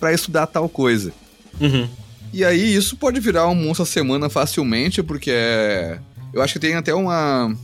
para 0.00 0.12
estudar 0.12 0.48
tal 0.48 0.68
coisa. 0.68 1.12
Uhum. 1.60 1.88
E 2.32 2.44
aí 2.44 2.74
isso 2.74 2.96
pode 2.96 3.20
virar 3.20 3.46
um 3.46 3.54
monstro 3.54 3.84
a 3.84 3.86
semana 3.86 4.28
facilmente, 4.28 5.00
porque 5.00 5.30
é... 5.32 6.00
eu 6.32 6.42
acho 6.42 6.54
que 6.54 6.58
tem 6.58 6.74
até 6.74 6.92
uma, 6.92 7.56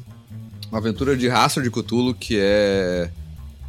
uma 0.70 0.78
aventura 0.78 1.16
de 1.16 1.26
rastro 1.26 1.60
de 1.60 1.70
Cthulhu 1.70 2.14
que 2.14 2.38
é 2.38 3.10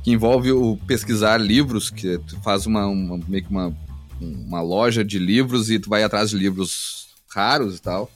que 0.04 0.12
envolve 0.12 0.52
o 0.52 0.78
pesquisar 0.86 1.38
livros, 1.38 1.90
que 1.90 2.20
tu 2.20 2.40
faz 2.44 2.68
uma, 2.68 2.86
uma 2.86 3.20
meio 3.28 3.44
que 3.44 3.50
uma, 3.50 3.76
uma 4.22 4.62
loja 4.62 5.04
de 5.04 5.18
livros 5.18 5.72
e 5.72 5.80
tu 5.80 5.90
vai 5.90 6.04
atrás 6.04 6.30
de 6.30 6.38
livros 6.38 7.08
raros 7.28 7.78
e 7.78 7.82
tal 7.82 8.12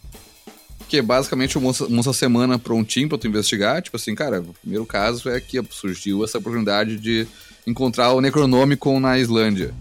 que 0.90 0.98
é 0.98 1.02
basicamente 1.02 1.58
o 1.58 1.62
Moça, 1.62 1.88
Moça 1.88 2.12
Semana 2.12 2.58
prontinho 2.58 3.08
pra 3.08 3.18
tu 3.18 3.28
investigar. 3.28 3.82
Tipo 3.82 3.96
assim, 3.96 4.16
cara, 4.16 4.42
o 4.42 4.54
primeiro 4.56 4.86
caso 4.86 5.30
é 5.30 5.40
que 5.40 5.62
surgiu 5.70 6.24
essa 6.24 6.40
oportunidade 6.40 6.98
de 6.98 7.28
encontrar 7.66 8.12
o 8.14 8.20
Necronomicon 8.20 9.00
na 9.00 9.20
Islândia. 9.20 9.72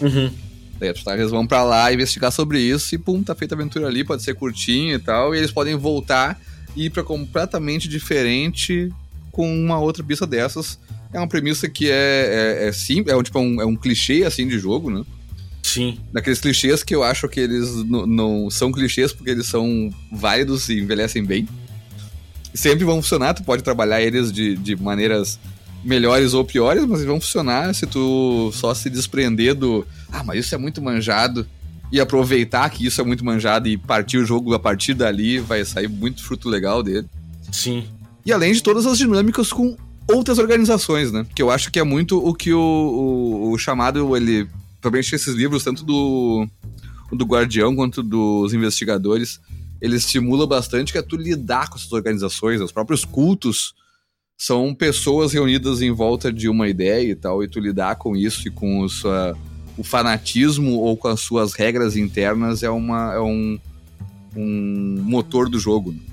Uhum. 0.00 0.30
Daí 0.78 0.92
eles 1.18 1.30
vão 1.30 1.46
pra 1.46 1.64
lá 1.64 1.92
investigar 1.92 2.30
sobre 2.30 2.60
isso 2.60 2.94
e 2.94 2.98
pum, 2.98 3.22
tá 3.22 3.34
feita 3.34 3.54
a 3.54 3.56
aventura 3.56 3.88
ali, 3.88 4.04
pode 4.04 4.22
ser 4.22 4.34
curtinho 4.34 4.94
e 4.94 4.98
tal, 4.98 5.34
e 5.34 5.38
eles 5.38 5.50
podem 5.50 5.74
voltar 5.74 6.40
e 6.76 6.84
ir 6.84 6.90
pra 6.90 7.02
completamente 7.02 7.88
diferente 7.88 8.92
com 9.32 9.50
uma 9.58 9.80
outra 9.80 10.04
pista 10.04 10.26
dessas. 10.26 10.78
É 11.12 11.18
uma 11.18 11.26
premissa 11.26 11.68
que 11.68 11.90
é, 11.90 12.60
é, 12.60 12.68
é 12.68 12.72
simples, 12.72 13.12
é 13.12 13.16
um, 13.16 13.22
tipo, 13.22 13.40
um, 13.40 13.60
é 13.60 13.66
um 13.66 13.74
clichê 13.74 14.22
assim 14.24 14.46
de 14.46 14.58
jogo, 14.58 14.90
né? 14.90 15.02
Sim. 15.78 15.96
Daqueles 16.12 16.40
clichês 16.40 16.82
que 16.82 16.92
eu 16.92 17.04
acho 17.04 17.28
que 17.28 17.38
eles 17.38 17.72
não 17.84 18.50
são 18.50 18.72
clichês 18.72 19.12
porque 19.12 19.30
eles 19.30 19.46
são 19.46 19.94
válidos 20.10 20.68
e 20.68 20.80
envelhecem 20.80 21.24
bem. 21.24 21.48
Sempre 22.52 22.84
vão 22.84 23.00
funcionar, 23.00 23.34
tu 23.34 23.44
pode 23.44 23.62
trabalhar 23.62 24.02
eles 24.02 24.32
de, 24.32 24.56
de 24.56 24.74
maneiras 24.74 25.38
melhores 25.84 26.34
ou 26.34 26.44
piores, 26.44 26.84
mas 26.84 26.98
eles 26.98 27.06
vão 27.06 27.20
funcionar 27.20 27.72
se 27.76 27.86
tu 27.86 28.50
só 28.52 28.74
se 28.74 28.90
desprender 28.90 29.54
do. 29.54 29.86
Ah, 30.10 30.24
mas 30.24 30.44
isso 30.44 30.54
é 30.54 30.58
muito 30.58 30.82
manjado. 30.82 31.46
E 31.92 32.00
aproveitar 32.00 32.68
que 32.70 32.84
isso 32.84 33.00
é 33.00 33.04
muito 33.04 33.24
manjado 33.24 33.68
e 33.68 33.78
partir 33.78 34.18
o 34.18 34.26
jogo 34.26 34.52
a 34.54 34.58
partir 34.58 34.94
dali, 34.94 35.38
vai 35.38 35.64
sair 35.64 35.88
muito 35.88 36.24
fruto 36.24 36.48
legal 36.48 36.82
dele. 36.82 37.06
Sim. 37.52 37.86
E 38.26 38.32
além 38.32 38.52
de 38.52 38.62
todas 38.62 38.84
as 38.84 38.98
dinâmicas 38.98 39.52
com 39.52 39.76
outras 40.08 40.38
organizações, 40.38 41.12
né? 41.12 41.24
Que 41.34 41.40
eu 41.40 41.50
acho 41.50 41.70
que 41.70 41.78
é 41.78 41.84
muito 41.84 42.18
o 42.18 42.34
que 42.34 42.52
o, 42.52 42.60
o, 42.60 43.52
o 43.52 43.58
chamado 43.58 44.14
ele 44.16 44.48
provavelmente 44.80 45.14
esses 45.14 45.34
livros, 45.34 45.64
tanto 45.64 45.84
do, 45.84 46.46
do 47.12 47.24
Guardião 47.24 47.74
quanto 47.74 48.02
dos 48.02 48.52
investigadores, 48.52 49.40
eles 49.80 50.04
estimulam 50.04 50.46
bastante 50.46 50.92
que 50.92 50.98
é 50.98 51.02
tu 51.02 51.16
lidar 51.16 51.68
com 51.68 51.76
essas 51.76 51.92
organizações, 51.92 52.60
os 52.60 52.72
próprios 52.72 53.04
cultos 53.04 53.74
são 54.36 54.72
pessoas 54.72 55.32
reunidas 55.32 55.82
em 55.82 55.90
volta 55.90 56.32
de 56.32 56.48
uma 56.48 56.68
ideia 56.68 57.10
e 57.10 57.14
tal, 57.14 57.42
e 57.42 57.48
tu 57.48 57.58
lidar 57.58 57.96
com 57.96 58.16
isso 58.16 58.46
e 58.46 58.50
com 58.50 58.80
o, 58.80 58.88
sua, 58.88 59.36
o 59.76 59.82
fanatismo 59.82 60.78
ou 60.78 60.96
com 60.96 61.08
as 61.08 61.20
suas 61.20 61.54
regras 61.54 61.96
internas 61.96 62.62
é, 62.62 62.70
uma, 62.70 63.14
é 63.14 63.20
um, 63.20 63.58
um 64.36 65.02
motor 65.02 65.48
do 65.48 65.58
jogo. 65.58 65.92
Né? 65.92 66.07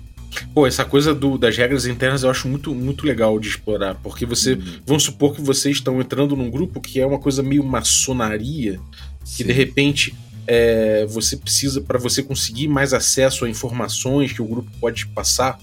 Pô, 0.53 0.65
essa 0.65 0.85
coisa 0.85 1.13
do, 1.13 1.37
das 1.37 1.57
regras 1.57 1.85
internas 1.85 2.23
eu 2.23 2.29
acho 2.29 2.47
muito, 2.47 2.73
muito 2.73 3.05
legal 3.05 3.39
de 3.39 3.47
explorar, 3.47 3.95
porque 3.95 4.25
você. 4.25 4.53
Uhum. 4.53 4.79
Vamos 4.85 5.03
supor 5.03 5.35
que 5.35 5.41
vocês 5.41 5.77
estão 5.77 5.99
entrando 6.01 6.35
num 6.35 6.49
grupo 6.49 6.81
que 6.81 6.99
é 6.99 7.05
uma 7.05 7.19
coisa 7.19 7.43
meio 7.43 7.63
maçonaria, 7.63 8.79
que 9.23 9.37
Sim. 9.37 9.45
de 9.45 9.53
repente 9.53 10.15
é, 10.47 11.05
você 11.07 11.37
precisa, 11.37 11.81
para 11.81 11.97
você 11.97 12.21
conseguir 12.21 12.67
mais 12.67 12.93
acesso 12.93 13.45
a 13.45 13.49
informações 13.49 14.31
que 14.31 14.41
o 14.41 14.45
grupo 14.45 14.69
pode 14.79 15.07
passar, 15.07 15.59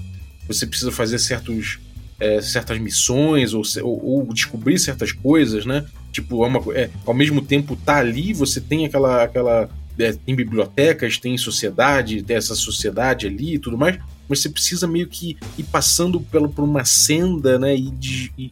você 0.46 0.66
precisa 0.66 0.90
fazer 0.90 1.18
certos, 1.18 1.78
é, 2.18 2.40
certas 2.40 2.78
missões 2.78 3.54
ou, 3.54 3.62
ou, 3.82 4.26
ou, 4.26 4.34
descobrir 4.34 4.78
certas 4.78 5.12
coisas, 5.12 5.64
né? 5.64 5.84
Tipo, 6.10 6.44
é 6.44 6.48
uma, 6.48 6.60
é, 6.74 6.90
ao 7.06 7.14
mesmo 7.14 7.40
tempo 7.40 7.76
tá 7.76 7.96
ali, 7.96 8.32
você 8.32 8.60
tem 8.60 8.84
aquela. 8.84 9.22
aquela 9.22 9.68
é, 9.98 10.12
tem 10.12 10.34
bibliotecas, 10.34 11.18
tem 11.18 11.36
sociedade, 11.36 12.22
tem 12.22 12.36
essa 12.36 12.54
sociedade 12.54 13.26
ali 13.26 13.54
e 13.54 13.58
tudo 13.58 13.76
mais, 13.76 13.98
mas 14.28 14.40
você 14.40 14.48
precisa 14.48 14.86
meio 14.86 15.08
que 15.08 15.36
ir 15.58 15.64
passando 15.64 16.20
pelo, 16.20 16.48
por 16.48 16.62
uma 16.62 16.84
senda, 16.84 17.58
né? 17.58 17.76
E, 17.76 17.92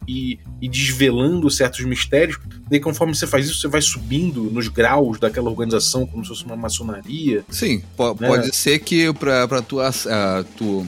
e, 0.07 0.39
e, 0.61 0.69
desvelando 0.69 1.49
certos 1.49 1.83
mistérios. 1.85 2.39
Daí, 2.69 2.79
conforme 2.79 3.15
você 3.15 3.27
faz 3.27 3.47
isso, 3.47 3.59
você 3.59 3.67
vai 3.67 3.81
subindo 3.81 4.43
nos 4.43 4.67
graus 4.67 5.19
daquela 5.19 5.49
organização, 5.49 6.05
como 6.05 6.23
se 6.23 6.29
fosse 6.29 6.45
uma 6.45 6.55
maçonaria. 6.55 7.43
Sim, 7.49 7.77
né? 7.77 7.83
pode 7.97 8.55
ser 8.55 8.79
que 8.79 9.11
para 9.13 9.61
tu, 9.61 9.79
uh, 9.79 10.43
tu 10.55 10.85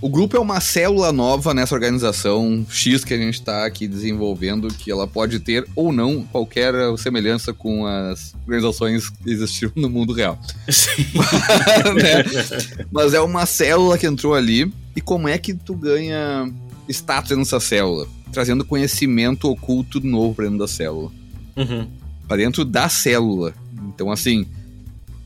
o 0.00 0.08
grupo 0.08 0.36
é 0.36 0.40
uma 0.40 0.60
célula 0.60 1.12
nova 1.12 1.52
nessa 1.52 1.74
organização 1.74 2.64
X 2.70 3.04
que 3.04 3.14
a 3.14 3.16
gente 3.16 3.34
está 3.34 3.64
aqui 3.64 3.88
desenvolvendo, 3.88 4.68
que 4.68 4.90
ela 4.90 5.06
pode 5.06 5.40
ter 5.40 5.66
ou 5.74 5.92
não 5.92 6.22
qualquer 6.22 6.72
semelhança 6.96 7.52
com 7.52 7.84
as 7.84 8.34
organizações 8.46 9.10
que 9.10 9.30
existiram 9.30 9.72
no 9.74 9.90
mundo 9.90 10.12
real. 10.12 10.38
Sim. 10.70 11.04
né? 11.96 12.86
Mas 12.92 13.12
é 13.12 13.20
uma 13.20 13.44
célula 13.44 13.98
que 13.98 14.06
entrou 14.06 14.34
ali. 14.34 14.72
E 14.94 15.00
como 15.00 15.28
é 15.28 15.36
que 15.36 15.54
tu 15.54 15.74
ganha 15.74 16.52
status 16.88 17.36
nessa 17.36 17.58
célula? 17.58 18.06
Trazendo 18.32 18.64
conhecimento 18.64 19.50
oculto 19.50 20.00
novo 20.00 20.34
para 20.34 20.44
dentro 20.44 20.58
da 20.58 20.68
célula. 20.68 21.10
Uhum. 21.56 21.88
Para 22.26 22.36
dentro 22.36 22.64
da 22.64 22.88
célula. 22.88 23.52
Então, 23.88 24.12
assim, 24.12 24.46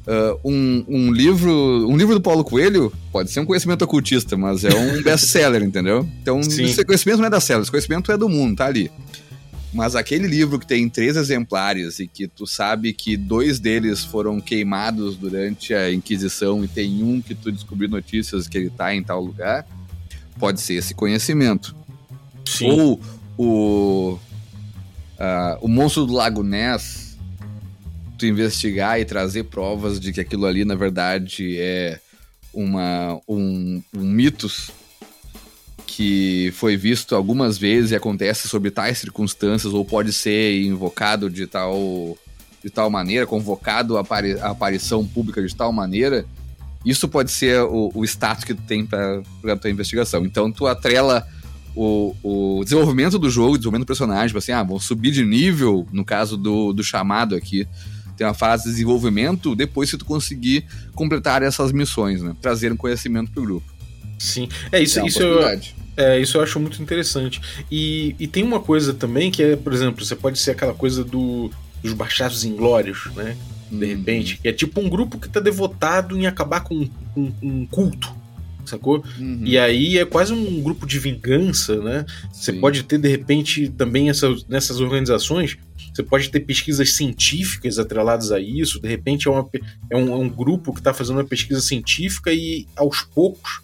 Uh, 0.04 0.36
um, 0.44 0.84
um, 0.88 1.12
livro 1.12 1.88
um 1.88 1.96
livro 1.96 2.14
do 2.14 2.20
Paulo 2.20 2.42
Coelho 2.42 2.92
pode 3.12 3.30
ser 3.30 3.38
um 3.38 3.46
conhecimento 3.46 3.82
ocultista, 3.82 4.36
mas 4.36 4.64
é 4.64 4.74
um 4.74 5.00
best-seller, 5.04 5.62
entendeu? 5.62 6.08
Então, 6.20 6.40
esse 6.40 6.84
conhecimento 6.84 7.18
não 7.18 7.26
é 7.26 7.30
da 7.30 7.40
célula, 7.40 7.62
esse 7.62 7.70
conhecimento 7.70 8.10
é 8.10 8.16
do 8.16 8.28
mundo, 8.28 8.56
tá 8.56 8.66
ali. 8.66 8.90
Mas 9.72 9.96
aquele 9.96 10.26
livro 10.26 10.58
que 10.58 10.66
tem 10.66 10.88
três 10.88 11.16
exemplares 11.16 11.98
e 11.98 12.06
que 12.06 12.28
tu 12.28 12.46
sabe 12.46 12.92
que 12.92 13.16
dois 13.16 13.58
deles 13.58 14.04
foram 14.04 14.38
queimados 14.38 15.16
durante 15.16 15.72
a 15.72 15.90
Inquisição 15.92 16.62
e 16.62 16.68
tem 16.68 17.02
um 17.02 17.22
que 17.22 17.34
tu 17.34 17.50
descobriu 17.50 17.88
notícias 17.88 18.46
que 18.46 18.58
ele 18.58 18.70
tá 18.70 18.94
em 18.94 19.02
tal 19.02 19.22
lugar, 19.22 19.66
pode 20.38 20.60
ser 20.60 20.74
esse 20.74 20.94
conhecimento. 20.94 21.74
Sim. 22.44 22.70
Ou 22.70 23.00
o, 23.38 24.18
uh, 25.18 25.58
o 25.62 25.68
Monstro 25.68 26.04
do 26.04 26.12
Lago 26.12 26.42
Ness, 26.42 27.11
tu 28.22 28.26
investigar 28.26 29.00
e 29.00 29.04
trazer 29.04 29.44
provas 29.44 29.98
de 29.98 30.12
que 30.12 30.20
aquilo 30.20 30.46
ali, 30.46 30.64
na 30.64 30.76
verdade, 30.76 31.58
é 31.58 31.98
uma, 32.54 33.20
um, 33.28 33.82
um 33.92 34.04
mitos 34.04 34.70
que 35.84 36.52
foi 36.54 36.76
visto 36.76 37.16
algumas 37.16 37.58
vezes 37.58 37.90
e 37.90 37.96
acontece 37.96 38.48
sob 38.48 38.70
tais 38.70 38.98
circunstâncias, 38.98 39.74
ou 39.74 39.84
pode 39.84 40.12
ser 40.12 40.62
invocado 40.62 41.28
de 41.28 41.46
tal, 41.46 42.16
de 42.62 42.70
tal 42.70 42.88
maneira, 42.88 43.26
convocado 43.26 43.96
a, 43.96 44.00
apari 44.00 44.38
a 44.38 44.50
aparição 44.50 45.04
pública 45.04 45.44
de 45.44 45.54
tal 45.54 45.72
maneira, 45.72 46.24
isso 46.86 47.08
pode 47.08 47.30
ser 47.32 47.60
o, 47.62 47.90
o 47.92 48.04
status 48.04 48.44
que 48.44 48.54
tu 48.54 48.62
tem 48.62 48.86
para 48.86 49.22
a 49.48 49.56
tua 49.56 49.70
investigação. 49.70 50.24
Então 50.24 50.50
tu 50.50 50.66
atrela 50.66 51.26
o, 51.74 52.14
o 52.22 52.64
desenvolvimento 52.64 53.18
do 53.18 53.28
jogo, 53.28 53.58
desenvolvimento 53.58 53.86
do 53.86 53.88
personagem, 53.88 54.28
tipo 54.28 54.38
assim, 54.38 54.52
ah, 54.52 54.62
vão 54.62 54.78
subir 54.78 55.10
de 55.10 55.24
nível, 55.24 55.86
no 55.92 56.04
caso 56.04 56.36
do, 56.36 56.72
do 56.72 56.84
chamado 56.84 57.34
aqui. 57.34 57.66
Tem 58.16 58.26
uma 58.26 58.34
fase 58.34 58.64
de 58.64 58.70
desenvolvimento 58.70 59.54
depois 59.54 59.90
se 59.90 59.98
tu 59.98 60.04
conseguir 60.04 60.64
completar 60.94 61.42
essas 61.42 61.72
missões, 61.72 62.22
né? 62.22 62.34
Trazer 62.40 62.72
um 62.72 62.76
conhecimento 62.76 63.30
pro 63.32 63.42
grupo. 63.42 63.72
Sim. 64.18 64.48
É 64.70 64.80
isso, 64.80 65.00
é 65.00 65.06
isso 65.06 65.22
eu, 65.22 65.40
é, 65.96 66.20
isso 66.20 66.36
eu 66.36 66.42
acho 66.42 66.58
muito 66.60 66.80
interessante. 66.82 67.40
E, 67.70 68.14
e 68.18 68.26
tem 68.26 68.42
uma 68.42 68.60
coisa 68.60 68.94
também 68.94 69.30
que 69.30 69.42
é, 69.42 69.56
por 69.56 69.72
exemplo, 69.72 70.04
você 70.04 70.14
pode 70.14 70.38
ser 70.38 70.52
aquela 70.52 70.74
coisa 70.74 71.04
do, 71.04 71.50
dos 71.82 71.92
baixados 71.92 72.44
inglórios, 72.44 73.10
né? 73.16 73.36
De 73.70 73.84
uhum. 73.84 73.90
repente, 73.90 74.38
que 74.38 74.48
é 74.48 74.52
tipo 74.52 74.80
um 74.80 74.88
grupo 74.88 75.18
que 75.18 75.28
tá 75.28 75.40
devotado 75.40 76.16
em 76.16 76.26
acabar 76.26 76.60
com 76.60 76.88
um, 77.16 77.32
um 77.42 77.66
culto, 77.66 78.14
sacou? 78.64 79.04
Uhum. 79.18 79.42
E 79.44 79.58
aí 79.58 79.98
é 79.98 80.04
quase 80.04 80.32
um 80.32 80.62
grupo 80.62 80.86
de 80.86 80.98
vingança, 80.98 81.76
né? 81.80 82.06
Você 82.32 82.52
pode 82.52 82.82
ter, 82.84 82.98
de 82.98 83.08
repente, 83.08 83.68
também 83.70 84.08
essas, 84.08 84.46
nessas 84.46 84.80
organizações, 84.80 85.56
você 85.92 86.02
pode 86.02 86.30
ter 86.30 86.40
pesquisas 86.40 86.94
científicas 86.94 87.78
atreladas 87.78 88.32
a 88.32 88.40
isso, 88.40 88.80
de 88.80 88.88
repente 88.88 89.28
é, 89.28 89.30
uma, 89.30 89.48
é, 89.90 89.96
um, 89.96 90.12
é 90.12 90.16
um 90.16 90.28
grupo 90.28 90.72
que 90.72 90.80
está 90.80 90.94
fazendo 90.94 91.16
uma 91.16 91.24
pesquisa 91.24 91.60
científica 91.60 92.32
e 92.32 92.66
aos 92.74 93.02
poucos 93.02 93.60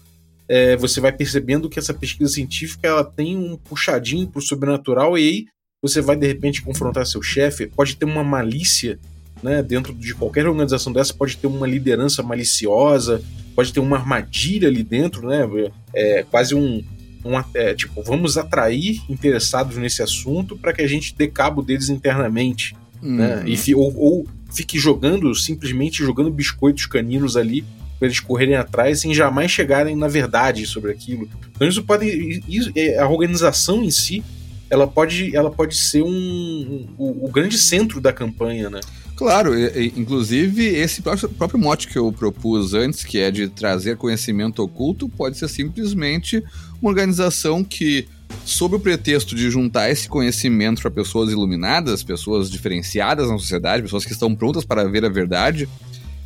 é, 0.47 0.75
você 0.75 0.99
vai 0.99 1.11
percebendo 1.11 1.69
que 1.69 1.77
essa 1.77 1.93
pesquisa 1.93 2.33
científica 2.33 2.87
ela 2.87 3.03
tem 3.03 3.37
um 3.37 3.55
puxadinho 3.55 4.27
pro 4.27 4.41
sobrenatural 4.41 5.17
e 5.17 5.21
aí 5.21 5.45
você 5.81 6.01
vai 6.01 6.15
de 6.15 6.27
repente 6.27 6.61
confrontar 6.61 7.05
seu 7.05 7.21
chefe, 7.21 7.67
pode 7.67 7.95
ter 7.95 8.05
uma 8.05 8.23
malícia, 8.23 8.99
né, 9.41 9.63
dentro 9.63 9.93
de 9.93 10.13
qualquer 10.13 10.47
organização 10.47 10.91
dessa, 10.91 11.13
pode 11.13 11.37
ter 11.37 11.47
uma 11.47 11.65
liderança 11.65 12.21
maliciosa, 12.21 13.23
pode 13.55 13.71
ter 13.71 13.79
uma 13.79 13.97
armadilha 13.97 14.67
ali 14.67 14.83
dentro, 14.83 15.27
né, 15.27 15.47
é 15.93 16.23
quase 16.23 16.53
um, 16.53 16.83
um 17.23 17.37
é, 17.53 17.73
tipo, 17.73 18.01
vamos 18.01 18.37
atrair 18.37 19.01
interessados 19.09 19.77
nesse 19.77 20.01
assunto 20.01 20.57
para 20.57 20.73
que 20.73 20.81
a 20.81 20.87
gente 20.87 21.15
dê 21.15 21.27
cabo 21.27 21.61
deles 21.61 21.89
internamente, 21.89 22.75
né, 23.01 23.35
uhum. 23.37 23.43
né, 23.43 23.43
e, 23.45 23.75
ou, 23.75 23.95
ou 23.97 24.27
fique 24.51 24.79
jogando, 24.79 25.33
simplesmente 25.35 26.03
jogando 26.03 26.31
biscoitos 26.31 26.85
caninos 26.85 27.35
ali 27.35 27.63
para 27.97 28.07
eles 28.07 28.19
correrem 28.19 28.55
atrás 28.55 29.01
sem 29.01 29.13
jamais 29.13 29.51
chegarem 29.51 29.95
na 29.95 30.07
verdade 30.07 30.65
sobre 30.65 30.91
aquilo. 30.91 31.29
Então 31.53 31.67
isso 31.67 31.83
pode, 31.83 32.41
isso, 32.47 32.71
é, 32.75 32.97
a 32.97 33.07
organização 33.07 33.83
em 33.83 33.91
si, 33.91 34.23
ela 34.69 34.87
pode, 34.87 35.35
ela 35.35 35.51
pode 35.51 35.75
ser 35.75 36.01
um, 36.03 36.07
um 36.09 36.87
o, 36.97 37.25
o, 37.25 37.29
grande 37.29 37.57
centro 37.57 37.99
da 37.99 38.13
campanha, 38.13 38.69
né? 38.69 38.79
Claro, 39.19 39.51
inclusive 39.97 40.65
esse 40.65 41.01
próprio 41.01 41.59
mote 41.59 41.89
que 41.89 41.97
eu 41.97 42.09
propus 42.09 42.73
antes, 42.73 43.03
que 43.03 43.19
é 43.19 43.29
de 43.29 43.49
trazer 43.49 43.97
conhecimento 43.97 44.63
oculto, 44.63 45.09
pode 45.09 45.37
ser 45.37 45.49
simplesmente 45.49 46.41
uma 46.81 46.89
organização 46.89 47.61
que, 47.61 48.07
sob 48.45 48.77
o 48.77 48.79
pretexto 48.79 49.35
de 49.35 49.51
juntar 49.51 49.89
esse 49.89 50.07
conhecimento 50.07 50.81
para 50.81 50.89
pessoas 50.89 51.33
iluminadas, 51.33 52.01
pessoas 52.01 52.49
diferenciadas 52.49 53.29
na 53.29 53.37
sociedade, 53.37 53.83
pessoas 53.83 54.05
que 54.05 54.13
estão 54.13 54.33
prontas 54.33 54.63
para 54.63 54.85
ver 54.87 55.03
a 55.03 55.09
verdade, 55.09 55.67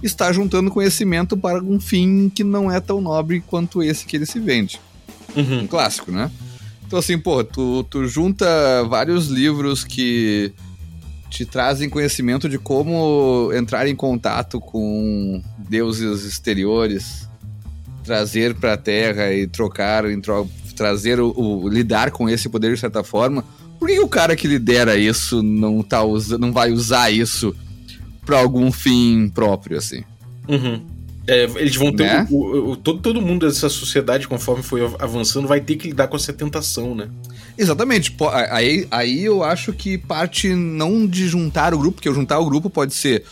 está 0.03 0.31
juntando 0.31 0.69
conhecimento 0.69 1.35
para 1.35 1.63
um 1.63 1.79
fim 1.79 2.29
que 2.29 2.43
não 2.43 2.71
é 2.71 2.79
tão 2.79 3.01
nobre 3.01 3.43
quanto 3.47 3.81
esse 3.81 4.05
que 4.05 4.17
ele 4.17 4.27
se 4.27 4.39
vende. 4.39 4.79
Uhum. 5.35 5.61
Um 5.61 5.67
clássico, 5.67 6.11
né? 6.11 6.29
Então, 6.85 6.99
assim, 6.99 7.17
pô, 7.17 7.43
tu, 7.43 7.83
tu 7.89 8.05
junta 8.05 8.83
vários 8.83 9.29
livros 9.29 9.83
que 9.83 10.53
te 11.33 11.45
trazem 11.47 11.89
conhecimento 11.89 12.47
de 12.47 12.59
como 12.59 13.51
entrar 13.53 13.87
em 13.87 13.95
contato 13.95 14.61
com 14.61 15.41
deuses 15.57 16.23
exteriores, 16.25 17.27
trazer 18.03 18.53
para 18.53 18.73
a 18.73 18.77
Terra 18.77 19.33
e 19.33 19.47
trocar, 19.47 20.03
tro 20.21 20.47
trazer 20.75 21.19
o, 21.19 21.33
o, 21.35 21.67
lidar 21.67 22.11
com 22.11 22.29
esse 22.29 22.47
poder 22.47 22.75
de 22.75 22.79
certa 22.79 23.03
forma. 23.03 23.43
Por 23.79 23.87
que 23.87 23.99
o 23.99 24.07
cara 24.07 24.35
que 24.35 24.47
lidera 24.47 24.95
isso 24.95 25.41
não 25.41 25.81
tá 25.81 26.01
não 26.39 26.53
vai 26.53 26.71
usar 26.71 27.09
isso 27.09 27.55
para 28.23 28.37
algum 28.37 28.71
fim 28.71 29.27
próprio, 29.27 29.79
assim. 29.79 30.03
Uhum. 30.47 30.85
É, 31.27 31.45
eles 31.55 31.75
vão 31.75 31.91
ter. 31.91 32.05
Né? 32.05 32.27
O, 32.29 32.71
o, 32.71 32.75
todo, 32.75 32.99
todo 32.99 33.21
mundo 33.21 33.47
dessa 33.47 33.69
sociedade, 33.69 34.27
conforme 34.27 34.61
foi 34.61 34.81
avançando, 34.99 35.47
vai 35.47 35.61
ter 35.61 35.77
que 35.77 35.87
lidar 35.87 36.07
com 36.07 36.15
essa 36.15 36.31
tentação, 36.31 36.93
né? 36.93 37.09
Exatamente. 37.57 38.15
Aí, 38.49 38.87
aí 38.89 39.23
eu 39.23 39.43
acho 39.43 39.73
que 39.73 39.97
parte 39.97 40.53
não 40.53 41.05
de 41.05 41.27
juntar 41.27 41.73
o 41.73 41.77
grupo, 41.77 41.95
porque 41.95 42.13
juntar 42.13 42.39
o 42.39 42.45
grupo 42.45 42.69
pode 42.69 42.93
ser 42.93 43.23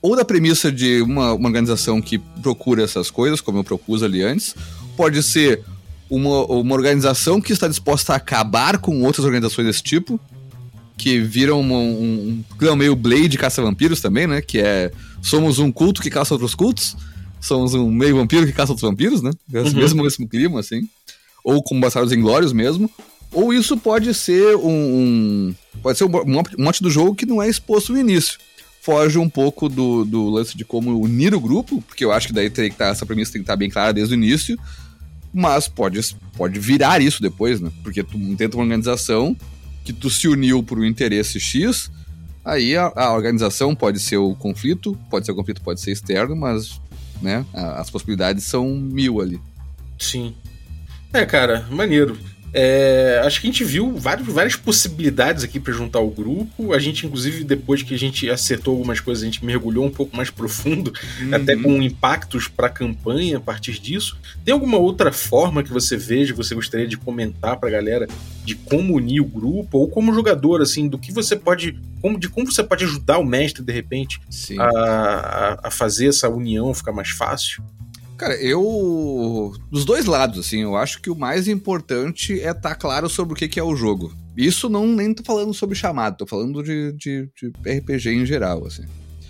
ou 0.00 0.14
da 0.14 0.24
premissa 0.24 0.70
de 0.70 1.02
uma, 1.02 1.32
uma 1.32 1.48
organização 1.48 2.00
que 2.00 2.18
procura 2.18 2.84
essas 2.84 3.10
coisas, 3.10 3.40
como 3.40 3.58
eu 3.58 3.64
propus 3.64 4.02
ali 4.02 4.22
antes, 4.22 4.54
pode 4.96 5.22
ser 5.22 5.64
uma, 6.08 6.44
uma 6.46 6.74
organização 6.74 7.40
que 7.40 7.52
está 7.52 7.66
disposta 7.66 8.12
a 8.12 8.16
acabar 8.16 8.78
com 8.78 9.02
outras 9.02 9.24
organizações 9.24 9.66
desse 9.66 9.82
tipo, 9.82 10.20
que 10.96 11.20
viram 11.20 11.60
um, 11.60 11.74
um, 11.74 12.44
um 12.60 12.76
meio 12.76 12.96
Blade 12.96 13.38
caça-vampiros 13.38 14.00
também, 14.00 14.26
né? 14.26 14.40
Que 14.40 14.58
é. 14.58 14.90
Somos 15.22 15.58
um 15.58 15.70
culto 15.70 16.02
que 16.02 16.10
caça 16.10 16.34
outros 16.34 16.54
cultos. 16.54 16.96
Somos 17.40 17.72
um 17.74 17.90
meio 17.90 18.16
vampiro 18.16 18.46
que 18.46 18.52
caça 18.52 18.72
outros 18.72 18.88
vampiros, 18.88 19.22
né? 19.22 19.30
Uhum. 19.52 19.72
Mesmo 19.74 20.02
mesmo 20.02 20.28
clima, 20.28 20.58
assim. 20.58 20.88
Ou 21.44 21.62
com 21.62 21.78
Bastardos 21.78 22.12
Inglórios 22.12 22.52
mesmo. 22.52 22.90
Ou 23.32 23.52
isso 23.52 23.76
pode 23.76 24.12
ser 24.14 24.56
um. 24.56 24.70
um 24.70 25.54
pode 25.82 25.98
ser 25.98 26.04
um, 26.04 26.42
monte 26.58 26.82
do 26.82 26.90
jogo 26.90 27.14
que 27.14 27.26
não 27.26 27.42
é 27.42 27.48
exposto 27.48 27.92
no 27.92 27.98
início. 27.98 28.38
Foge 28.80 29.18
um 29.18 29.28
pouco 29.28 29.68
do, 29.68 30.04
do 30.04 30.30
lance 30.30 30.56
de 30.56 30.64
como 30.64 30.98
unir 30.98 31.34
o 31.34 31.40
grupo, 31.40 31.82
porque 31.82 32.04
eu 32.04 32.12
acho 32.12 32.28
que 32.28 32.32
daí 32.32 32.48
teria 32.48 32.70
que 32.70 32.74
estar, 32.74 32.86
essa 32.86 33.04
premissa 33.04 33.32
tem 33.32 33.40
que 33.40 33.44
estar 33.44 33.56
bem 33.56 33.68
clara 33.68 33.92
desde 33.92 34.14
o 34.14 34.16
início. 34.16 34.58
Mas 35.32 35.68
pode, 35.68 36.00
pode 36.36 36.58
virar 36.58 37.02
isso 37.02 37.20
depois, 37.20 37.60
né? 37.60 37.70
Porque 37.82 38.02
tu 38.02 38.18
tenta 38.36 38.56
uma 38.56 38.62
organização 38.62 39.36
que 39.84 39.92
tu 39.92 40.08
se 40.08 40.26
uniu 40.26 40.62
por 40.62 40.78
um 40.78 40.84
interesse 40.84 41.38
X, 41.38 41.90
aí 42.44 42.76
a, 42.76 42.92
a, 42.94 43.14
organização 43.14 43.74
pode 43.74 44.00
ser 44.00 44.16
o 44.16 44.34
conflito, 44.34 44.98
pode 45.10 45.26
ser 45.26 45.32
o 45.32 45.34
conflito, 45.34 45.60
pode 45.60 45.80
ser 45.80 45.92
externo, 45.92 46.34
mas 46.34 46.80
né, 47.22 47.44
as 47.54 47.90
possibilidades 47.90 48.44
são 48.44 48.68
mil 48.68 49.20
ali. 49.20 49.40
Sim. 49.98 50.34
É, 51.12 51.24
cara, 51.24 51.66
maneiro. 51.70 52.18
É, 52.52 53.20
acho 53.24 53.40
que 53.40 53.46
a 53.46 53.50
gente 53.50 53.64
viu 53.64 53.96
várias, 53.96 54.26
várias 54.26 54.56
possibilidades 54.56 55.44
aqui 55.44 55.60
para 55.60 55.72
juntar 55.72 56.00
o 56.00 56.10
grupo. 56.10 56.72
A 56.72 56.78
gente, 56.78 57.06
inclusive, 57.06 57.44
depois 57.44 57.82
que 57.82 57.94
a 57.94 57.98
gente 57.98 58.28
acertou 58.30 58.74
algumas 58.74 59.00
coisas, 59.00 59.22
a 59.22 59.26
gente 59.26 59.44
mergulhou 59.44 59.84
um 59.84 59.90
pouco 59.90 60.16
mais 60.16 60.30
profundo, 60.30 60.92
uhum. 61.20 61.34
até 61.34 61.56
com 61.56 61.82
impactos 61.82 62.48
para 62.48 62.66
a 62.68 62.70
campanha 62.70 63.38
a 63.38 63.40
partir 63.40 63.78
disso. 63.78 64.18
Tem 64.44 64.52
alguma 64.52 64.78
outra 64.78 65.12
forma 65.12 65.62
que 65.62 65.72
você 65.72 65.96
veja, 65.96 66.32
que 66.32 66.38
você 66.38 66.54
gostaria 66.54 66.86
de 66.86 66.96
comentar 66.96 67.56
para 67.56 67.68
a 67.68 67.72
galera 67.72 68.06
de 68.44 68.54
como 68.54 68.94
unir 68.94 69.20
o 69.20 69.26
grupo, 69.26 69.78
ou 69.78 69.88
como 69.88 70.14
jogador, 70.14 70.62
assim, 70.62 70.88
do 70.88 70.98
que 70.98 71.12
você 71.12 71.36
pode. 71.36 71.78
Como, 72.00 72.18
de 72.18 72.28
como 72.28 72.50
você 72.50 72.62
pode 72.62 72.84
ajudar 72.84 73.18
o 73.18 73.24
mestre, 73.24 73.62
de 73.62 73.72
repente, 73.72 74.20
a, 74.58 74.64
a, 74.64 75.60
a 75.64 75.70
fazer 75.70 76.08
essa 76.08 76.28
união 76.28 76.72
ficar 76.72 76.92
mais 76.92 77.10
fácil? 77.10 77.62
Cara, 78.18 78.34
eu. 78.34 79.54
Dos 79.70 79.84
dois 79.84 80.04
lados, 80.06 80.40
assim, 80.40 80.62
eu 80.62 80.76
acho 80.76 81.00
que 81.00 81.08
o 81.08 81.14
mais 81.14 81.46
importante 81.46 82.32
é 82.32 82.50
estar 82.50 82.70
tá 82.70 82.74
claro 82.74 83.08
sobre 83.08 83.32
o 83.32 83.36
que, 83.36 83.46
que 83.46 83.60
é 83.60 83.62
o 83.62 83.76
jogo. 83.76 84.12
Isso 84.36 84.68
não 84.68 84.88
nem 84.88 85.14
tô 85.14 85.22
falando 85.22 85.54
sobre 85.54 85.76
chamado, 85.76 86.16
tô 86.16 86.26
falando 86.26 86.60
de, 86.62 86.92
de, 86.92 87.28
de 87.36 87.78
RPG 87.78 88.10
em 88.10 88.26
geral, 88.26 88.66
assim. 88.66 88.82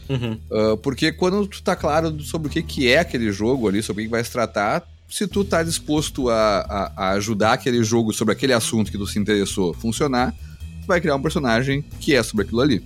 Uhum. 0.09 0.39
Uh, 0.51 0.76
porque 0.78 1.12
quando 1.12 1.47
tu 1.47 1.62
tá 1.62 1.76
claro 1.76 2.18
sobre 2.22 2.49
o 2.49 2.51
que, 2.51 2.62
que 2.62 2.89
é 2.89 2.99
aquele 3.01 3.30
jogo 3.30 3.68
ali, 3.68 3.82
sobre 3.82 4.03
o 4.03 4.07
que 4.07 4.11
vai 4.11 4.24
se 4.24 4.32
tratar, 4.32 4.82
se 5.07 5.26
tu 5.26 5.45
tá 5.45 5.62
disposto 5.62 6.30
a, 6.30 6.61
a, 6.61 6.93
a, 6.97 7.11
ajudar 7.11 7.53
aquele 7.53 7.84
jogo 7.84 8.14
sobre 8.14 8.32
aquele 8.32 8.55
assunto 8.55 8.91
que 8.91 8.97
tu 8.97 9.07
se 9.07 9.18
interessou 9.18 9.74
funcionar, 9.74 10.32
tu 10.80 10.86
vai 10.86 10.99
criar 10.99 11.14
um 11.14 11.22
personagem 11.22 11.82
que 12.01 12.14
é 12.14 12.22
sobre 12.22 12.47
aquilo 12.47 12.62
ali. 12.62 12.82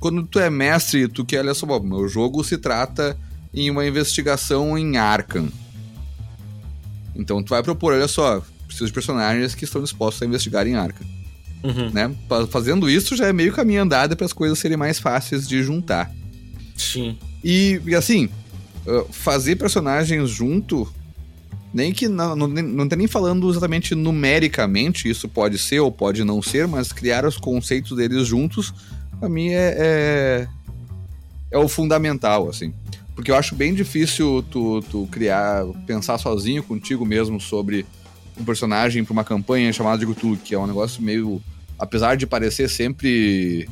quando 0.00 0.24
tu 0.24 0.40
é 0.40 0.50
mestre, 0.50 1.06
tu 1.06 1.24
quer, 1.24 1.40
olha 1.40 1.54
só, 1.54 1.64
bom, 1.64 1.78
meu 1.78 2.08
jogo 2.08 2.42
se 2.42 2.58
trata 2.58 3.16
em 3.54 3.70
uma 3.70 3.86
investigação 3.86 4.76
em 4.76 4.96
Arkham. 4.96 5.48
Então 7.14 7.42
tu 7.42 7.50
vai 7.50 7.62
propor, 7.62 7.94
olha 7.94 8.08
só, 8.08 8.42
preciso 8.66 8.86
de 8.86 8.92
personagens 8.92 9.54
que 9.54 9.64
estão 9.64 9.82
dispostos 9.82 10.22
a 10.22 10.26
investigar 10.26 10.66
em 10.66 10.74
Arkham. 10.74 11.06
Uhum. 11.62 11.90
Né? 11.90 12.14
Fazendo 12.50 12.90
isso 12.90 13.16
já 13.16 13.26
é 13.26 13.32
meio 13.32 13.52
caminho 13.52 13.82
andado 13.82 14.16
para 14.16 14.26
as 14.26 14.32
coisas 14.32 14.58
serem 14.58 14.76
mais 14.76 14.98
fáceis 14.98 15.48
de 15.48 15.62
juntar. 15.62 16.12
Sim. 16.76 17.16
E, 17.42 17.80
assim, 17.96 18.28
fazer 19.10 19.56
personagens 19.56 20.28
junto, 20.28 20.92
nem 21.72 21.92
que 21.92 22.08
não, 22.08 22.36
não, 22.36 22.48
não 22.48 22.88
tem 22.88 22.98
nem 22.98 23.06
falando 23.06 23.48
exatamente 23.50 23.94
numericamente, 23.94 25.08
isso 25.08 25.28
pode 25.28 25.58
ser 25.58 25.80
ou 25.80 25.90
pode 25.90 26.24
não 26.24 26.42
ser, 26.42 26.66
mas 26.66 26.92
criar 26.92 27.24
os 27.24 27.38
conceitos 27.38 27.96
deles 27.96 28.26
juntos, 28.26 28.74
pra 29.18 29.28
mim 29.28 29.48
é, 29.48 29.76
é, 29.78 30.48
é 31.50 31.58
o 31.58 31.68
fundamental, 31.68 32.48
assim. 32.48 32.74
Porque 33.14 33.30
eu 33.30 33.36
acho 33.36 33.54
bem 33.54 33.74
difícil 33.74 34.44
tu, 34.50 34.80
tu 34.90 35.08
criar, 35.10 35.64
pensar 35.86 36.18
sozinho 36.18 36.62
contigo 36.62 37.06
mesmo 37.06 37.40
sobre 37.40 37.86
um 38.38 38.44
personagem 38.44 39.04
para 39.04 39.12
uma 39.12 39.24
campanha 39.24 39.72
chamada 39.72 40.04
de 40.04 40.12
Cthulhu, 40.12 40.36
que 40.36 40.54
é 40.54 40.58
um 40.58 40.66
negócio 40.66 41.02
meio. 41.02 41.40
Apesar 41.78 42.16
de 42.16 42.26
parecer 42.26 42.68
sempre 42.68 43.68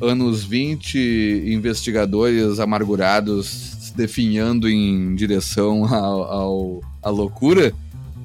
anos 0.00 0.44
20, 0.44 1.44
investigadores 1.46 2.60
amargurados 2.60 3.46
se 3.80 3.96
definhando 3.96 4.68
em 4.68 5.14
direção 5.14 5.84
ao, 5.92 6.22
ao, 6.22 6.80
à 7.02 7.10
loucura, 7.10 7.72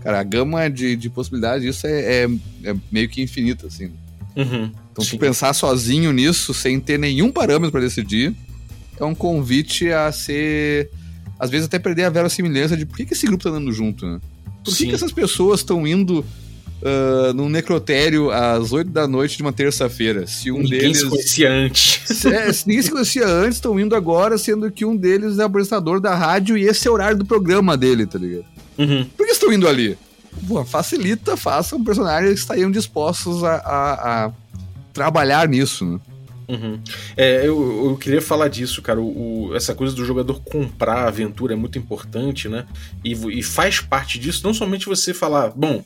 cara, 0.02 0.20
a 0.20 0.24
gama 0.24 0.70
de, 0.70 0.96
de 0.96 1.10
possibilidades 1.10 1.64
disso 1.64 1.88
é, 1.88 2.26
é, 2.26 2.30
é 2.64 2.76
meio 2.92 3.10
que 3.10 3.22
infinita, 3.22 3.68
assim. 3.68 3.92
Uhum. 4.36 4.72
Então, 4.92 5.04
Sim. 5.04 5.12
tu 5.12 5.18
pensar 5.18 5.54
sozinho 5.54 6.12
nisso, 6.12 6.54
sem 6.54 6.80
ter 6.80 7.00
nenhum 7.00 7.32
parâmetro 7.32 7.72
para 7.72 7.82
decidir, 7.82 8.36
é 9.00 9.06
um 9.06 9.16
convite 9.16 9.90
a 9.92 10.12
ser. 10.12 10.90
Às 11.40 11.50
vezes 11.50 11.66
até 11.66 11.80
perder 11.80 12.06
a 12.06 12.10
verossimilhança 12.10 12.78
de 12.78 12.86
por 12.86 12.96
que, 12.96 13.06
que 13.06 13.14
esse 13.14 13.26
grupo 13.26 13.44
tá 13.44 13.50
andando 13.50 13.72
junto, 13.72 14.06
né? 14.06 14.20
Por 14.64 14.76
que, 14.76 14.88
que 14.88 14.96
essas 14.96 15.12
pessoas 15.12 15.60
estão 15.60 15.86
indo 15.86 16.20
uh, 16.20 17.34
num 17.34 17.50
necrotério 17.50 18.32
às 18.32 18.72
8 18.72 18.90
da 18.90 19.08
noite 19.08 19.36
de 19.36 19.44
uma 19.44 19.52
terça-feira? 19.52 20.26
Se 20.26 20.52
um 20.52 20.60
ninguém 20.60 20.80
deles. 20.80 21.00
se 21.00 21.10
conhecia 21.10 21.52
antes. 21.52 22.26
É, 22.26 22.54
se 22.54 22.68
ninguém 22.68 22.84
se 22.84 22.92
conhecia 22.92 23.28
antes, 23.28 23.56
estão 23.56 23.78
indo 23.78 23.96
agora, 23.96 24.38
sendo 24.38 24.72
que 24.72 24.86
um 24.86 24.96
deles 24.96 25.38
é 25.38 25.44
o 25.44 25.46
apresentador 25.46 26.00
da 26.00 26.16
rádio 26.16 26.58
e 26.58 26.64
esse 26.64 26.88
é 26.88 26.92
o 26.92 26.94
horário 26.94 27.18
do 27.18 27.26
programa 27.26 27.76
dele, 27.76 28.06
tá 28.06 28.18
ligado? 28.18 28.46
Uhum. 28.78 29.06
Por 29.18 29.26
que 29.26 29.34
estão 29.34 29.52
indo 29.52 29.68
ali? 29.68 29.98
Pô, 30.48 30.64
facilita, 30.64 31.36
façam 31.36 31.84
personagens 31.84 32.34
que 32.34 32.40
estariam 32.40 32.72
dispostos 32.72 33.44
a, 33.44 33.56
a, 33.56 34.26
a 34.26 34.32
trabalhar 34.94 35.48
nisso, 35.48 35.86
né? 35.86 36.00
Uhum. 36.48 36.80
É, 37.16 37.48
eu, 37.48 37.90
eu, 37.90 37.98
queria 37.98 38.22
falar 38.22 38.48
disso, 38.48 38.82
cara. 38.82 39.00
O, 39.00 39.50
o, 39.50 39.56
essa 39.56 39.74
coisa 39.74 39.96
do 39.96 40.06
jogador 40.06 40.42
comprar 40.42 41.04
a 41.04 41.08
aventura 41.08 41.54
é 41.54 41.56
muito 41.56 41.78
importante, 41.78 42.50
né? 42.50 42.66
E, 43.04 43.14
e, 43.14 43.44
faz 43.44 43.80
parte 43.80 44.20
disso, 44.20 44.42
não 44.44 44.54
somente 44.54 44.86
você 44.86 45.14
falar, 45.14 45.50
bom, 45.50 45.84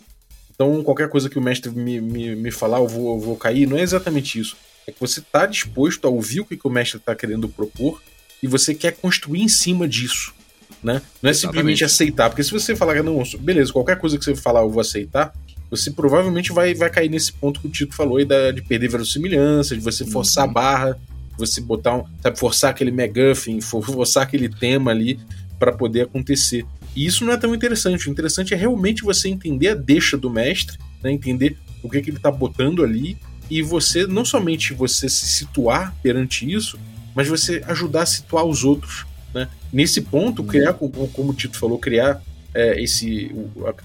então 0.53 0.83
qualquer 0.83 1.09
coisa 1.09 1.29
que 1.29 1.37
o 1.37 1.41
mestre 1.41 1.71
me, 1.71 2.01
me, 2.01 2.35
me 2.35 2.51
falar, 2.51 2.79
eu 2.79 2.87
vou, 2.87 3.15
eu 3.15 3.21
vou 3.21 3.35
cair. 3.35 3.67
Não 3.67 3.77
é 3.77 3.81
exatamente 3.81 4.39
isso. 4.39 4.57
É 4.87 4.91
que 4.91 4.99
você 4.99 5.19
está 5.19 5.45
disposto 5.45 6.05
a 6.05 6.09
ouvir 6.09 6.39
o 6.39 6.45
que, 6.45 6.57
que 6.57 6.67
o 6.67 6.71
mestre 6.71 6.97
está 6.97 7.13
querendo 7.13 7.47
propor 7.47 8.01
e 8.41 8.47
você 8.47 8.73
quer 8.73 8.93
construir 8.93 9.41
em 9.41 9.47
cima 9.47 9.87
disso. 9.87 10.33
Né? 10.81 11.01
Não 11.21 11.29
é 11.29 11.33
simplesmente 11.33 11.83
aceitar, 11.83 12.29
porque 12.29 12.43
se 12.43 12.51
você 12.51 12.75
falar, 12.75 13.01
não, 13.03 13.21
beleza, 13.39 13.73
qualquer 13.73 13.97
coisa 13.97 14.17
que 14.17 14.23
você 14.23 14.35
falar 14.35 14.61
eu 14.61 14.69
vou 14.69 14.79
aceitar, 14.79 15.33
você 15.69 15.91
provavelmente 15.91 16.51
vai, 16.51 16.73
vai 16.73 16.89
cair 16.89 17.09
nesse 17.09 17.31
ponto 17.33 17.59
que 17.59 17.67
o 17.67 17.69
Tito 17.69 17.95
falou 17.95 18.17
aí 18.17 18.25
da, 18.25 18.51
de 18.51 18.61
perder 18.61 18.89
verossimilhança, 18.89 19.75
de 19.75 19.81
você 19.81 20.05
forçar 20.05 20.45
uhum. 20.45 20.51
a 20.51 20.53
barra, 20.53 20.99
você 21.37 21.61
botar 21.61 21.95
um, 21.95 22.05
sabe, 22.21 22.39
forçar 22.39 22.71
aquele 22.71 22.91
McGuffin, 22.91 23.59
forçar 23.61 24.23
aquele 24.23 24.49
tema 24.49 24.91
ali 24.91 25.19
para 25.59 25.71
poder 25.71 26.01
acontecer. 26.03 26.65
E 26.95 27.05
isso 27.05 27.25
não 27.25 27.33
é 27.33 27.37
tão 27.37 27.53
interessante. 27.53 28.07
O 28.07 28.11
interessante 28.11 28.53
é 28.53 28.57
realmente 28.57 29.03
você 29.03 29.29
entender 29.29 29.69
a 29.69 29.75
deixa 29.75 30.17
do 30.17 30.29
mestre, 30.29 30.77
né, 31.03 31.11
entender 31.11 31.57
o 31.83 31.89
que, 31.89 32.01
que 32.01 32.09
ele 32.09 32.17
está 32.17 32.31
botando 32.31 32.83
ali 32.83 33.17
e 33.49 33.61
você 33.61 34.05
não 34.07 34.25
somente 34.25 34.73
você 34.73 35.07
se 35.07 35.27
situar 35.27 35.95
perante 36.01 36.51
isso, 36.51 36.77
mas 37.15 37.27
você 37.27 37.63
ajudar 37.67 38.03
a 38.03 38.05
situar 38.05 38.45
os 38.45 38.63
outros. 38.63 39.05
Né? 39.33 39.47
Nesse 39.71 40.01
ponto, 40.01 40.41
uhum. 40.41 40.47
criar, 40.47 40.73
como 40.73 41.31
o 41.31 41.33
Tito 41.33 41.57
falou, 41.57 41.77
criar 41.77 42.21
é, 42.53 42.81
esse, 42.81 43.31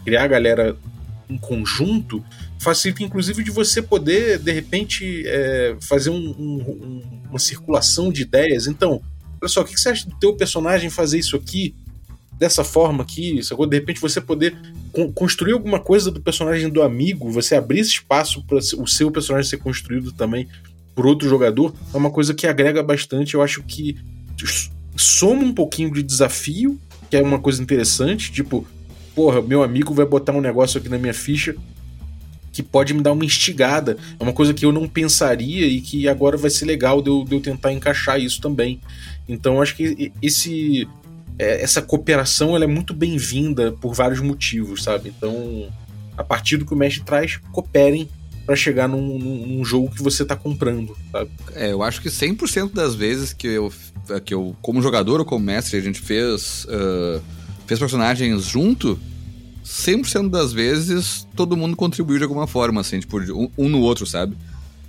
criar 0.05 0.25
a 0.25 0.29
galera 0.29 0.77
em 1.33 1.39
conjunto 1.39 2.25
facilita 2.59 3.03
inclusive 3.03 3.43
de 3.43 3.51
você 3.51 3.83
poder 3.83 4.39
de 4.39 4.53
repente 4.53 5.25
é, 5.27 5.77
fazer 5.81 6.11
um, 6.11 6.17
um, 6.17 7.03
uma 7.29 7.39
circulação 7.39 8.13
de 8.13 8.23
ideias. 8.23 8.67
Então, 8.67 9.03
olha 9.41 9.49
só, 9.49 9.63
o 9.63 9.65
que 9.65 9.79
você 9.79 9.89
acha 9.89 10.09
do 10.09 10.17
teu 10.17 10.35
personagem 10.37 10.89
fazer 10.91 11.19
isso 11.19 11.35
aqui 11.37 11.75
dessa 12.39 12.63
forma 12.63 13.03
aqui? 13.03 13.43
Sacou? 13.43 13.67
De 13.67 13.77
repente 13.77 14.01
você 14.01 14.21
poder 14.21 14.57
construir 15.15 15.53
alguma 15.53 15.81
coisa 15.81 16.11
do 16.11 16.21
personagem 16.21 16.69
do 16.69 16.83
amigo, 16.83 17.31
você 17.31 17.55
abrir 17.55 17.81
espaço 17.81 18.45
para 18.45 18.59
o 18.59 18.87
seu 18.87 19.11
personagem 19.11 19.49
ser 19.49 19.59
construído 19.59 20.13
também 20.13 20.47
por 20.95 21.07
outro 21.07 21.29
jogador, 21.29 21.75
é 21.93 21.97
uma 21.97 22.11
coisa 22.11 22.35
que 22.35 22.47
agrega 22.47 22.83
bastante. 22.83 23.35
Eu 23.35 23.43
acho 23.43 23.63
que 23.63 23.97
soma 24.97 25.43
um 25.43 25.55
pouquinho 25.55 25.93
de 25.93 26.03
desafio, 26.03 26.79
que 27.11 27.17
é 27.17 27.23
uma 27.23 27.39
coisa 27.39 27.63
interessante, 27.63 28.31
tipo, 28.31 28.67
porra, 29.15 29.41
meu 29.41 29.63
amigo 29.63 29.95
vai 29.95 30.07
botar 30.07 30.33
um 30.33 30.41
negócio 30.41 30.79
aqui 30.79 30.89
na 30.89 30.99
minha 30.99 31.15
ficha 31.15 31.55
que 32.53 32.63
pode 32.63 32.93
me 32.93 33.01
dar 33.01 33.13
uma 33.13 33.25
instigada. 33.25 33.97
É 34.21 34.23
uma 34.23 34.33
coisa 34.33 34.53
que 34.53 34.65
eu 34.65 34.71
não 34.71 34.87
pensaria 34.87 35.67
e 35.67 35.81
que 35.81 36.07
agora 36.07 36.37
vai 36.37 36.51
ser 36.51 36.67
legal 36.67 37.01
de 37.01 37.09
eu, 37.09 37.25
de 37.25 37.35
eu 37.35 37.41
tentar 37.41 37.73
encaixar 37.73 38.21
isso 38.21 38.41
também. 38.41 38.81
Então 39.27 39.61
acho 39.61 39.75
que 39.75 40.13
esse 40.21 40.87
é, 41.39 41.63
essa 41.63 41.81
cooperação 41.81 42.55
ela 42.55 42.65
é 42.65 42.69
muito 42.69 42.93
bem-vinda 42.93 43.73
por 43.73 43.95
vários 43.95 44.21
motivos, 44.21 44.83
sabe? 44.83 45.13
Então, 45.17 45.69
a 46.17 46.23
partir 46.23 46.59
do 46.59 46.67
que 46.67 46.75
o 46.75 46.77
mestre 46.77 47.03
traz, 47.03 47.41
cooperem 47.51 48.09
para 48.45 48.55
chegar 48.55 48.89
num, 48.89 49.19
num, 49.19 49.65
jogo 49.65 49.89
que 49.89 50.03
você 50.03 50.25
tá 50.25 50.37
comprando, 50.37 50.97
sabe? 51.11 51.31
É, 51.55 51.73
eu 51.73 51.83
acho 51.83 52.03
que 52.03 52.09
100% 52.09 52.73
das 52.75 52.95
vezes 52.95 53.33
que 53.33 53.47
eu, 53.47 53.73
que 54.25 54.35
eu, 54.35 54.55
como 54.61 54.83
jogador 54.83 55.21
ou 55.21 55.25
como 55.25 55.45
mestre, 55.45 55.79
a 55.79 55.81
gente 55.81 56.01
fez. 56.01 56.67
Uh 56.67 57.42
fez 57.67 57.79
personagens 57.79 58.45
junto, 58.45 58.99
100% 59.65 60.29
das 60.29 60.53
vezes 60.53 61.27
todo 61.37 61.57
mundo 61.57 61.77
contribuiu 61.77 62.19
de 62.19 62.25
alguma 62.25 62.47
forma, 62.47 62.81
assim, 62.81 63.01
tipo, 63.01 63.19
um, 63.19 63.51
um, 63.57 63.69
no 63.69 63.81
outro, 63.81 64.07
sabe? 64.07 64.37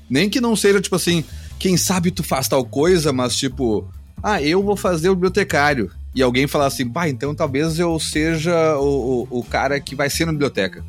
Nem 0.09 0.29
que 0.29 0.41
não 0.41 0.55
seja, 0.55 0.81
tipo 0.81 0.95
assim, 0.95 1.23
quem 1.57 1.77
sabe 1.77 2.11
tu 2.11 2.23
faz 2.23 2.47
tal 2.47 2.65
coisa, 2.65 3.13
mas 3.13 3.35
tipo, 3.35 3.87
ah, 4.21 4.41
eu 4.41 4.61
vou 4.61 4.75
fazer 4.75 5.09
o 5.09 5.15
bibliotecário. 5.15 5.91
E 6.15 6.21
alguém 6.21 6.45
falar 6.45 6.67
assim, 6.67 6.87
pá, 6.87 7.09
então 7.09 7.33
talvez 7.33 7.79
eu 7.79 7.99
seja 7.99 8.77
o, 8.77 9.27
o, 9.31 9.39
o 9.39 9.43
cara 9.43 9.79
que 9.79 9.95
vai 9.95 10.09
ser 10.09 10.25
na 10.25 10.31
biblioteca. 10.31 10.83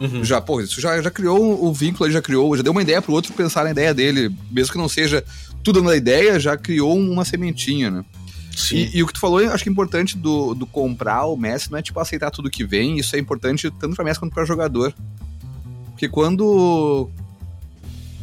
Uhum. 0.00 0.24
Já, 0.24 0.40
pô, 0.40 0.60
isso 0.60 0.80
já, 0.80 1.00
já 1.00 1.10
criou 1.10 1.64
o 1.64 1.72
vínculo, 1.72 2.10
já 2.10 2.20
criou, 2.20 2.56
já 2.56 2.62
deu 2.62 2.72
uma 2.72 2.82
ideia 2.82 3.00
pro 3.00 3.12
outro 3.12 3.32
pensar 3.32 3.64
na 3.64 3.70
ideia 3.70 3.94
dele. 3.94 4.34
Mesmo 4.50 4.72
que 4.72 4.78
não 4.78 4.88
seja 4.88 5.24
tudo 5.62 5.82
na 5.82 5.96
ideia, 5.96 6.38
já 6.38 6.56
criou 6.56 6.96
uma 6.98 7.24
sementinha, 7.24 7.90
né? 7.90 8.04
E, 8.72 8.98
e, 8.98 9.02
o 9.02 9.06
que 9.06 9.12
tu 9.12 9.20
falou, 9.20 9.40
eu 9.40 9.52
acho 9.52 9.62
que 9.62 9.68
é 9.68 9.72
importante 9.72 10.16
do, 10.16 10.54
do 10.54 10.66
comprar 10.66 11.26
o 11.26 11.36
Messi 11.36 11.70
não 11.70 11.78
é 11.78 11.82
tipo 11.82 12.00
aceitar 12.00 12.30
tudo 12.30 12.50
que 12.50 12.64
vem, 12.64 12.98
isso 12.98 13.14
é 13.14 13.18
importante 13.18 13.70
tanto 13.70 13.94
pra 13.94 14.04
Messi 14.04 14.18
quanto 14.18 14.32
pra 14.32 14.44
jogador. 14.44 14.94
Porque 15.90 16.08
quando. 16.08 17.10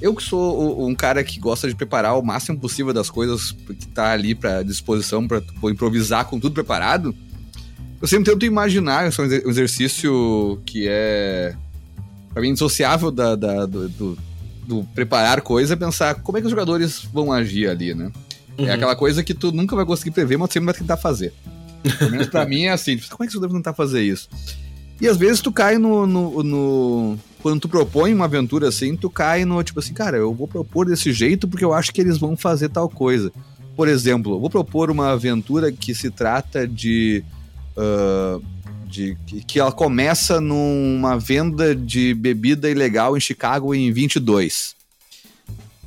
Eu 0.02 0.14
que 0.14 0.24
sou 0.24 0.86
um 0.88 0.94
cara 0.94 1.24
que 1.24 1.40
gosta 1.40 1.68
de 1.68 1.76
preparar 1.76 2.18
o 2.18 2.22
máximo 2.22 2.60
possível 2.60 2.94
das 2.94 3.10
coisas 3.10 3.52
que 3.52 3.88
tá 3.88 4.12
ali 4.12 4.36
pra 4.36 4.62
disposição, 4.62 5.26
pra 5.28 5.42
improvisar 5.72 6.26
com 6.26 6.40
tudo 6.40 6.54
preparado, 6.54 7.16
eu 8.02 8.08
sempre 8.08 8.30
tento 8.30 8.46
imaginar, 8.46 9.08
isso 9.08 9.22
é 9.22 9.26
um 9.26 9.50
exercício 9.50 10.62
que 10.66 10.88
é, 10.90 11.56
pra 12.34 12.42
mim, 12.42 12.50
indissociável 12.50 13.10
da, 13.10 13.34
da 13.34 13.66
do, 13.66 13.88
do, 13.88 14.18
do 14.68 14.84
preparar 14.94 15.40
coisa, 15.40 15.78
pensar 15.78 16.16
como 16.16 16.38
é 16.38 16.42
que 16.42 16.48
os 16.48 16.52
jogadores 16.52 17.08
vão 17.14 17.32
agir 17.32 17.70
ali, 17.70 17.94
né? 17.94 18.12
É 18.58 18.62
uhum. 18.62 18.68
É 18.68 18.72
aquela 18.74 18.96
coisa 18.96 19.24
que 19.24 19.34
tu 19.34 19.52
nunca 19.52 19.76
vai 19.76 19.86
conseguir 19.86 20.12
prever, 20.12 20.38
mas 20.38 20.50
tu 20.50 20.54
sempre 20.54 20.66
vai 20.66 20.76
tentar 20.76 20.98
fazer. 20.98 21.34
Pelo 22.00 22.12
menos 22.12 22.28
pra 22.28 22.46
mim 22.46 22.64
é 22.64 22.72
assim, 22.72 22.98
como 23.10 23.24
é 23.24 23.28
que 23.28 23.34
você 23.34 23.40
deve 23.40 23.54
tentar 23.54 23.74
fazer 23.74 24.02
isso? 24.02 24.30
E 25.02 25.08
às 25.08 25.18
vezes 25.18 25.42
tu 25.42 25.52
cai 25.52 25.78
no, 25.78 26.06
no, 26.06 26.44
no, 26.44 27.20
Quando 27.42 27.62
tu 27.62 27.68
propõe 27.70 28.14
uma 28.14 28.26
aventura 28.26 28.70
assim, 28.70 28.96
tu 28.96 29.10
cai 29.10 29.44
no 29.44 29.62
tipo 29.64 29.80
assim, 29.80 29.94
cara, 29.94 30.18
eu 30.18 30.34
vou 30.34 30.48
propor 30.48 30.86
desse 30.86 31.12
jeito 31.12 31.48
porque 31.48 31.66
eu 31.66 31.74
acho 31.74 31.92
que 31.92 32.00
eles 32.00 32.18
vão 32.18 32.38
fazer 32.38 32.70
tal 32.70 32.88
coisa. 32.88 33.32
Por 33.76 33.88
exemplo, 33.88 34.36
eu 34.36 34.40
vou 34.40 34.50
propor 34.50 34.92
uma 34.92 35.12
aventura 35.12 35.72
que 35.72 35.96
se 35.96 36.10
trata 36.10 36.68
de. 36.68 37.24
Uh, 37.76 38.42
de 38.86 39.18
que 39.48 39.60
ela 39.60 39.72
começa 39.72 40.40
numa 40.40 41.18
venda 41.18 41.76
de 41.76 42.14
bebida 42.14 42.70
ilegal 42.70 43.18
em 43.18 43.20
Chicago 43.20 43.74
em 43.74 43.92
22. 43.92 44.76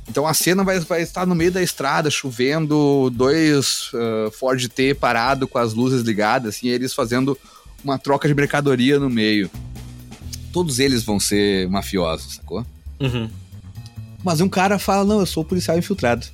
Então 0.09 0.25
a 0.25 0.33
cena 0.33 0.63
vai, 0.63 0.79
vai 0.79 1.01
estar 1.01 1.25
no 1.25 1.35
meio 1.35 1.51
da 1.51 1.61
estrada, 1.61 2.09
chovendo, 2.09 3.09
dois 3.09 3.91
uh, 3.93 4.31
Ford 4.31 4.65
T 4.67 4.93
parado 4.93 5.47
com 5.47 5.57
as 5.57 5.73
luzes 5.73 6.01
ligadas, 6.01 6.55
assim, 6.55 6.69
eles 6.69 6.93
fazendo 6.93 7.37
uma 7.83 7.99
troca 7.99 8.27
de 8.27 8.33
mercadoria 8.33 8.99
no 8.99 9.09
meio. 9.09 9.49
Todos 10.53 10.79
eles 10.79 11.03
vão 11.03 11.19
ser 11.19 11.67
mafiosos, 11.69 12.35
sacou? 12.35 12.65
Uhum. 12.99 13.29
Mas 14.23 14.41
um 14.41 14.49
cara 14.49 14.79
fala: 14.79 15.05
Não, 15.05 15.19
eu 15.19 15.25
sou 15.25 15.43
policial 15.43 15.77
infiltrado. 15.77 16.25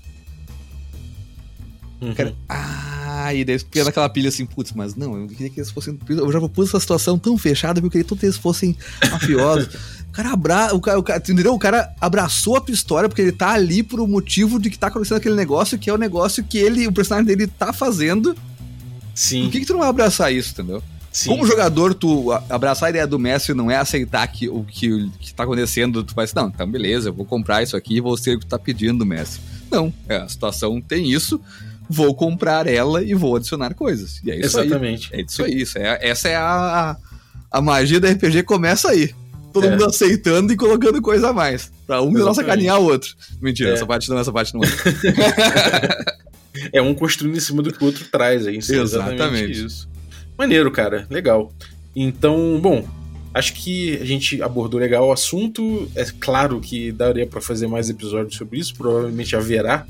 Uhum. 1.99 2.13
Cara, 2.13 2.35
ah, 2.47 2.92
e 3.31 3.45
daí 3.45 3.59
fica 3.59 3.83
naquela 3.83 4.09
pilha 4.09 4.29
assim, 4.29 4.45
putz, 4.45 4.71
mas 4.73 4.95
não, 4.95 5.15
eu 5.17 5.27
queria 5.27 5.49
que 5.49 5.59
eles 5.59 5.69
fossem. 5.69 5.97
Eu 6.09 6.31
já 6.31 6.39
propus 6.39 6.69
essa 6.69 6.79
situação 6.79 7.19
tão 7.19 7.37
fechada 7.37 7.79
que 7.79 7.85
eu 7.85 7.91
queria 7.91 8.03
que 8.03 8.09
todos 8.09 8.23
eles 8.23 8.37
fossem 8.37 8.75
mafiosos. 9.11 9.67
o 10.09 10.11
cara 10.11 10.31
abra... 10.31 10.73
o 10.73 10.81
cara, 10.81 10.99
o 10.99 11.03
cara, 11.03 11.19
entendeu? 11.19 11.53
O 11.53 11.59
cara 11.59 11.93
abraçou 12.01 12.57
a 12.57 12.61
tua 12.61 12.73
história 12.73 13.07
porque 13.07 13.21
ele 13.21 13.31
tá 13.31 13.51
ali 13.51 13.83
por 13.83 13.99
o 13.99 14.07
motivo 14.07 14.59
de 14.59 14.69
que 14.69 14.79
tá 14.79 14.87
acontecendo 14.87 15.17
aquele 15.17 15.35
negócio, 15.35 15.77
que 15.77 15.89
é 15.89 15.93
o 15.93 15.97
negócio 15.97 16.43
que 16.43 16.57
ele, 16.57 16.87
o 16.87 16.91
personagem 16.91 17.27
dele 17.27 17.47
tá 17.47 17.71
fazendo. 17.71 18.35
Sim. 19.13 19.43
Por 19.43 19.51
que, 19.51 19.59
que 19.59 19.65
tu 19.65 19.73
não 19.73 19.81
vai 19.81 19.89
abraçar 19.89 20.33
isso, 20.33 20.51
entendeu? 20.51 20.81
Sim. 21.13 21.29
Como 21.29 21.45
jogador, 21.45 21.93
tu 21.93 22.31
abraçar 22.49 22.87
a 22.87 22.89
ideia 22.89 23.05
do 23.05 23.19
Messi 23.19 23.53
não 23.53 23.69
é 23.69 23.77
aceitar 23.77 24.25
que 24.25 24.49
o 24.49 24.63
que, 24.63 25.11
que 25.19 25.31
tá 25.31 25.43
acontecendo, 25.43 26.03
tu 26.03 26.15
vai 26.15 26.25
assim, 26.25 26.33
não, 26.35 26.47
então 26.47 26.67
beleza, 26.67 27.09
eu 27.09 27.13
vou 27.13 27.23
comprar 27.23 27.61
isso 27.61 27.77
aqui 27.77 27.97
e 27.97 28.01
vou 28.01 28.17
ser 28.17 28.35
o 28.35 28.39
que 28.39 28.47
tu 28.47 28.49
tá 28.49 28.57
pedindo 28.57 28.97
do 28.97 29.05
Messi. 29.05 29.39
Não, 29.69 29.93
é, 30.09 30.17
a 30.17 30.27
situação 30.27 30.81
tem 30.81 31.11
isso, 31.11 31.39
vou 31.93 32.15
comprar 32.15 32.65
ela 32.65 33.03
e 33.03 33.13
vou 33.13 33.35
adicionar 33.35 33.75
coisas. 33.75 34.19
E 34.23 34.31
é 34.31 34.39
isso 34.39 34.59
Exatamente. 34.59 35.13
aí. 35.13 35.19
É 35.19 35.23
isso 35.23 35.43
aí. 35.43 35.61
Isso 35.61 35.77
é, 35.77 35.99
essa 36.01 36.27
é 36.27 36.35
a, 36.35 36.97
a 37.51 37.61
magia 37.61 37.99
da 37.99 38.09
RPG 38.09 38.43
começa 38.43 38.89
aí. 38.89 39.13
Todo 39.53 39.67
é. 39.67 39.69
mundo 39.69 39.85
aceitando 39.85 40.51
e 40.51 40.57
colocando 40.57 40.99
coisa 40.99 41.29
a 41.29 41.33
mais. 41.33 41.71
Pra 41.85 42.01
um 42.01 42.11
não 42.11 42.33
sacanear 42.33 42.79
o 42.79 42.85
outro. 42.85 43.13
Mentira, 43.39 43.69
é. 43.69 43.73
essa 43.73 43.85
parte 43.85 44.09
não, 44.09 44.17
essa 44.17 44.31
parte 44.31 44.55
não. 44.55 44.61
é 46.73 46.81
um 46.81 46.95
construindo 46.95 47.37
em 47.37 47.39
cima 47.39 47.61
do 47.61 47.71
que 47.71 47.83
o 47.83 47.85
outro 47.85 48.05
traz. 48.11 48.47
É 48.47 48.51
isso, 48.51 48.73
exatamente. 48.73 49.15
exatamente 49.15 49.65
isso. 49.65 49.87
Maneiro, 50.35 50.71
cara. 50.71 51.05
Legal. 51.11 51.53
Então, 51.95 52.59
bom, 52.59 52.87
acho 53.31 53.53
que 53.53 53.97
a 53.97 54.05
gente 54.05 54.41
abordou 54.41 54.79
legal 54.79 55.07
o 55.07 55.11
assunto. 55.11 55.87
É 55.95 56.03
claro 56.19 56.59
que 56.59 56.91
daria 56.91 57.27
para 57.27 57.39
fazer 57.39 57.67
mais 57.67 57.87
episódios 57.87 58.35
sobre 58.35 58.57
isso, 58.57 58.73
provavelmente 58.73 59.35
haverá. 59.35 59.85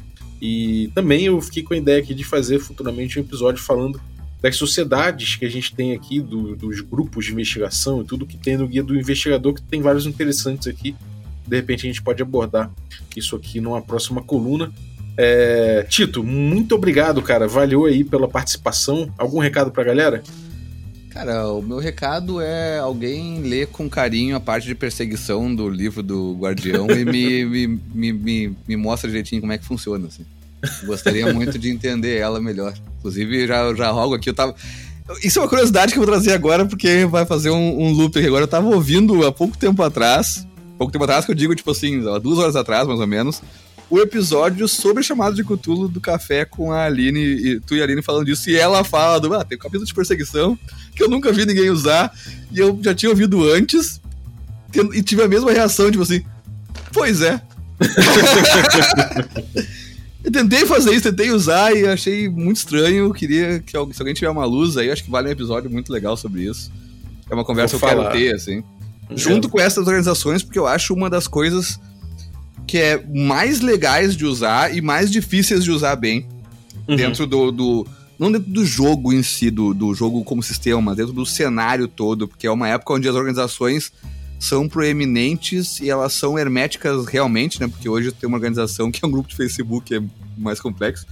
E 0.46 0.92
também 0.94 1.24
eu 1.24 1.40
fiquei 1.40 1.64
com 1.64 1.74
a 1.74 1.78
ideia 1.78 2.04
aqui 2.04 2.14
de 2.14 2.26
fazer 2.26 2.60
futuramente 2.60 3.18
um 3.18 3.22
episódio 3.22 3.64
falando 3.64 4.02
das 4.42 4.58
sociedades 4.58 5.38
que 5.38 5.46
a 5.46 5.50
gente 5.50 5.74
tem 5.74 5.94
aqui, 5.94 6.20
do, 6.20 6.54
dos 6.54 6.82
grupos 6.82 7.26
de 7.26 7.32
investigação 7.32 8.02
e 8.02 8.04
tudo 8.04 8.26
que 8.26 8.36
tem 8.36 8.58
no 8.58 8.68
Guia 8.68 8.84
do 8.84 8.94
Investigador, 8.94 9.54
que 9.54 9.62
tem 9.62 9.82
vários 9.82 10.06
interessantes 10.06 10.68
aqui. 10.68 10.98
De 11.48 11.56
repente 11.56 11.86
a 11.86 11.88
gente 11.88 12.02
pode 12.02 12.22
abordar 12.22 12.70
isso 13.16 13.38
aqui 13.38 13.62
numa 13.62 13.82
próxima 13.82 14.22
coluna. 14.22 14.70
É... 15.16 15.86
Tito, 15.88 16.22
muito 16.22 16.76
obrigado, 16.76 17.22
cara. 17.22 17.48
Valeu 17.48 17.86
aí 17.86 18.04
pela 18.04 18.28
participação. 18.28 19.10
Algum 19.18 19.40
recado 19.40 19.72
pra 19.72 19.86
galera? 19.86 20.22
Cara, 21.10 21.48
o 21.54 21.62
meu 21.62 21.80
recado 21.80 22.42
é 22.42 22.80
alguém 22.80 23.40
ler 23.44 23.68
com 23.68 23.90
carinho 23.90 24.36
a 24.36 24.42
parte 24.42 24.68
de 24.68 24.76
perseguição 24.76 25.56
do 25.56 25.70
livro 25.70 26.04
do 26.04 26.34
Guardião 26.34 26.88
e 26.88 27.06
me, 27.06 27.46
me, 27.48 27.68
me, 27.94 28.12
me, 28.12 28.58
me 28.68 28.76
mostra 28.76 29.10
direitinho 29.10 29.40
como 29.40 29.54
é 29.54 29.58
que 29.58 29.64
funciona, 29.64 30.08
assim. 30.08 30.26
Gostaria 30.86 31.32
muito 31.34 31.60
de 31.60 31.70
entender 31.70 32.18
ela 32.18 32.40
melhor. 32.40 32.74
Inclusive, 33.00 33.48
já, 33.48 33.74
já 33.74 33.92
rogo 33.92 34.16
aqui, 34.16 34.30
eu 34.30 34.34
tava. 34.34 34.56
Isso 35.22 35.40
é 35.40 35.42
uma 35.42 35.50
curiosidade 35.50 35.92
que 35.92 36.00
eu 36.00 36.04
vou 36.04 36.12
trazer 36.12 36.32
agora, 36.32 36.66
porque 36.66 37.06
vai 37.06 37.26
fazer 37.26 37.50
um, 37.50 37.82
um 37.82 37.92
loop 37.92 38.18
aqui 38.18 38.28
agora. 38.28 38.44
Eu 38.44 38.48
tava 38.48 38.68
ouvindo 38.68 39.26
há 39.26 39.32
pouco 39.32 39.58
tempo 39.58 39.84
atrás, 39.84 40.48
pouco 40.78 40.94
tempo 40.94 41.04
atrás 41.04 41.26
que 41.26 41.32
eu 41.32 41.36
digo, 41.36 41.56
tipo 41.56 41.72
assim, 41.72 42.02
duas 42.22 42.40
horas 42.40 42.56
atrás, 42.56 42.88
mais 42.88 43.00
ou 43.00 43.08
menos, 43.08 43.42
o 43.90 44.00
episódio 44.00 44.68
sobre 44.68 45.04
chamado 45.04 45.36
de 45.36 45.44
Cutulo 45.44 45.88
do 45.88 46.00
café 46.00 46.46
com 46.46 46.72
a 46.72 46.86
Aline, 46.86 47.20
e 47.20 47.60
tu 47.60 47.76
e 47.76 47.82
a 47.82 47.84
Aline 47.84 48.02
falando 48.02 48.26
disso, 48.26 48.50
e 48.50 48.56
ela 48.56 48.84
fala 48.84 49.20
do, 49.20 49.34
ah, 49.34 49.44
tem 49.44 49.58
um 49.58 49.62
capítulo 49.62 49.86
de 49.86 49.94
perseguição 49.94 50.58
que 50.96 51.04
eu 51.04 51.10
nunca 51.10 51.32
vi 51.32 51.46
ninguém 51.46 51.70
usar, 51.70 52.12
e 52.52 52.60
eu 52.60 52.80
já 52.82 52.96
tinha 52.96 53.10
ouvido 53.10 53.44
antes, 53.52 54.00
e 54.94 55.04
tive 55.04 55.22
a 55.22 55.28
mesma 55.28 55.52
reação, 55.52 55.92
tipo 55.92 56.04
assim, 56.04 56.24
pois 56.92 57.22
é. 57.22 57.42
eu 60.24 60.32
tentei 60.32 60.66
fazer 60.66 60.92
isso, 60.92 61.04
tentei 61.04 61.32
usar 61.32 61.76
e 61.76 61.86
achei 61.86 62.30
muito 62.30 62.58
estranho, 62.58 63.14
queria 63.14 63.60
que 63.60 63.72
se 63.72 63.78
alguém 63.78 64.14
tiver 64.14 64.30
uma 64.30 64.46
luz 64.46 64.78
aí, 64.78 64.90
acho 64.90 65.04
que 65.04 65.12
vale 65.12 65.28
um 65.28 65.32
episódio 65.32 65.70
muito 65.70 65.92
legal 65.92 66.16
sobre 66.16 66.44
isso. 66.44 66.72
É 67.30 67.34
uma 67.34 67.44
conversa 67.44 67.78
que 67.78 67.84
eu 67.84 67.90
quero 67.90 68.12
ter, 68.12 68.34
assim. 68.34 68.64
Junto 69.16 69.50
com 69.50 69.60
essas 69.60 69.86
organizações, 69.86 70.42
porque 70.42 70.58
eu 70.58 70.66
acho 70.66 70.94
uma 70.94 71.10
das 71.10 71.28
coisas 71.28 71.80
que 72.66 72.78
é 72.78 73.04
mais 73.14 73.60
legais 73.60 74.16
de 74.16 74.26
usar 74.26 74.74
e 74.74 74.82
mais 74.82 75.12
difíceis 75.12 75.64
de 75.64 75.72
usar 75.72 75.96
bem 75.98 76.26
uhum. 76.88 76.96
dentro 76.96 77.28
do, 77.28 77.52
do, 77.52 77.88
Não 78.18 78.32
dentro 78.32 78.50
do 78.50 78.66
jogo 78.66 79.12
em 79.12 79.22
si, 79.22 79.52
do, 79.52 79.74
do 79.74 79.94
jogo 79.94 80.24
como 80.24 80.42
sistema, 80.42 80.82
mas 80.82 80.96
dentro 80.96 81.12
do 81.12 81.26
cenário 81.26 81.88
todo, 81.88 82.28
porque 82.28 82.48
é 82.48 82.52
uma 82.52 82.70
época 82.70 82.94
onde 82.94 83.10
as 83.10 83.16
organizações 83.16 83.92
são 84.44 84.68
proeminentes 84.68 85.80
e 85.80 85.90
elas 85.90 86.12
são 86.12 86.38
herméticas 86.38 87.06
realmente, 87.06 87.62
né? 87.62 87.68
Porque 87.70 87.88
hoje 87.88 88.12
tem 88.12 88.28
uma 88.28 88.36
organização 88.36 88.92
que 88.92 89.00
é 89.02 89.08
um 89.08 89.12
grupo 89.12 89.30
de 89.30 89.38
Facebook, 89.38 89.96
é 89.96 90.02
mais 90.38 90.60
complexo. 90.60 91.06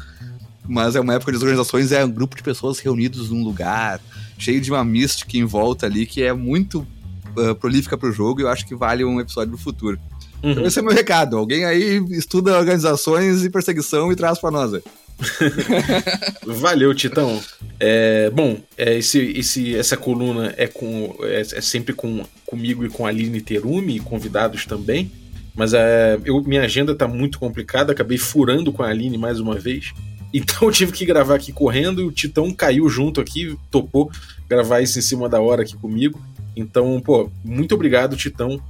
Mas 0.68 0.98
é 0.98 1.00
uma 1.00 1.14
época 1.14 1.32
onde 1.32 1.38
as 1.38 1.44
organizações 1.44 1.94
é 1.94 2.04
um 2.04 2.12
grupo 2.12 2.36
de 2.36 2.44
pessoas 2.44 2.80
reunidos 2.80 3.30
num 3.30 3.42
lugar, 3.42 4.02
cheio 4.38 4.60
de 4.60 4.70
uma 4.70 4.84
mística 4.84 5.38
em 5.38 5.46
volta 5.46 5.86
ali, 5.86 6.06
que 6.06 6.22
é 6.22 6.34
muito 6.34 6.86
uh, 7.38 7.56
prolífica 7.56 7.98
pro 7.98 8.12
jogo 8.12 8.42
e 8.42 8.44
eu 8.44 8.50
acho 8.50 8.68
que 8.68 8.76
vale 8.76 9.06
um 9.06 9.22
episódio 9.22 9.52
no 9.52 9.58
futuro. 9.58 9.98
Uhum. 10.44 10.52
Então 10.52 10.66
esse 10.66 10.80
é 10.80 10.82
meu 10.82 10.94
recado. 10.94 11.38
Alguém 11.38 11.64
aí 11.64 12.04
estuda 12.12 12.60
organizações 12.60 13.46
e 13.46 13.50
perseguição 13.50 14.12
e 14.12 14.16
traz 14.16 14.40
para 14.40 14.52
nós. 14.52 14.74
Valeu, 16.46 16.94
Titão. 16.94 17.42
É, 17.80 18.30
bom, 18.30 18.58
é, 18.78 18.98
esse, 18.98 19.20
esse, 19.20 19.76
essa 19.76 19.98
coluna 19.98 20.54
é, 20.58 20.68
com, 20.68 21.16
é, 21.22 21.42
é, 21.42 21.62
sempre 21.62 21.94
com, 21.94 22.26
comigo 22.46 22.86
e 22.86 22.90
com 22.90 23.06
a 23.06 23.10
Aline 23.10 23.42
Terumi, 23.42 24.00
convidados 24.00 24.66
também. 24.66 25.12
Mas 25.56 25.74
é, 25.74 26.20
eu, 26.24 26.42
minha 26.42 26.62
agenda 26.62 26.96
tá 26.96 27.08
muito 27.08 27.40
complicada, 27.40 27.92
acabei 27.92 28.18
furando 28.18 28.72
com 28.72 28.84
a 28.84 28.88
Aline 28.88 29.18
mais 29.18 29.40
uma 29.40 29.56
vez. 29.56 29.94
Então 30.34 30.70
eu 30.70 30.72
tive 30.72 30.94
que 30.94 31.06
gravar 31.06 31.36
aqui 31.36 31.52
correndo 31.52 32.02
e 32.02 32.06
o 32.06 32.12
Titão 32.12 32.54
caiu 32.54 32.88
junto 32.88 33.20
aqui, 33.20 33.54
topou 33.70 34.10
gravar 34.48 34.80
isso 34.80 34.98
em 34.98 35.02
cima 35.02 35.28
da 35.28 35.42
hora 35.42 35.64
aqui 35.64 35.76
comigo. 35.76 36.22
Então, 36.56 37.02
pô, 37.02 37.30
muito 37.44 37.76
obrigado, 37.76 38.16
Titão. 38.16 38.62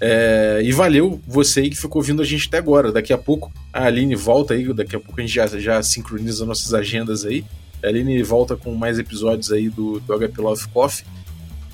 É, 0.00 0.62
e 0.64 0.72
valeu 0.72 1.20
você 1.26 1.60
aí 1.60 1.70
que 1.70 1.76
ficou 1.76 2.00
ouvindo 2.00 2.22
a 2.22 2.24
gente 2.24 2.48
até 2.48 2.58
agora. 2.58 2.90
Daqui 2.90 3.12
a 3.12 3.18
pouco 3.18 3.52
a 3.72 3.84
Aline 3.84 4.14
volta 4.14 4.54
aí, 4.54 4.72
daqui 4.72 4.96
a 4.96 5.00
pouco 5.00 5.20
a 5.20 5.22
gente 5.22 5.34
já, 5.34 5.46
já 5.46 5.82
sincroniza 5.82 6.46
nossas 6.46 6.72
agendas 6.72 7.24
aí. 7.24 7.44
A 7.84 7.88
Aline 7.88 8.22
volta 8.22 8.56
com 8.56 8.74
mais 8.74 8.98
episódios 8.98 9.52
aí 9.52 9.68
do, 9.68 10.00
do 10.00 10.18
HP 10.18 10.40
Love 10.40 10.68
Coffee. 10.68 11.04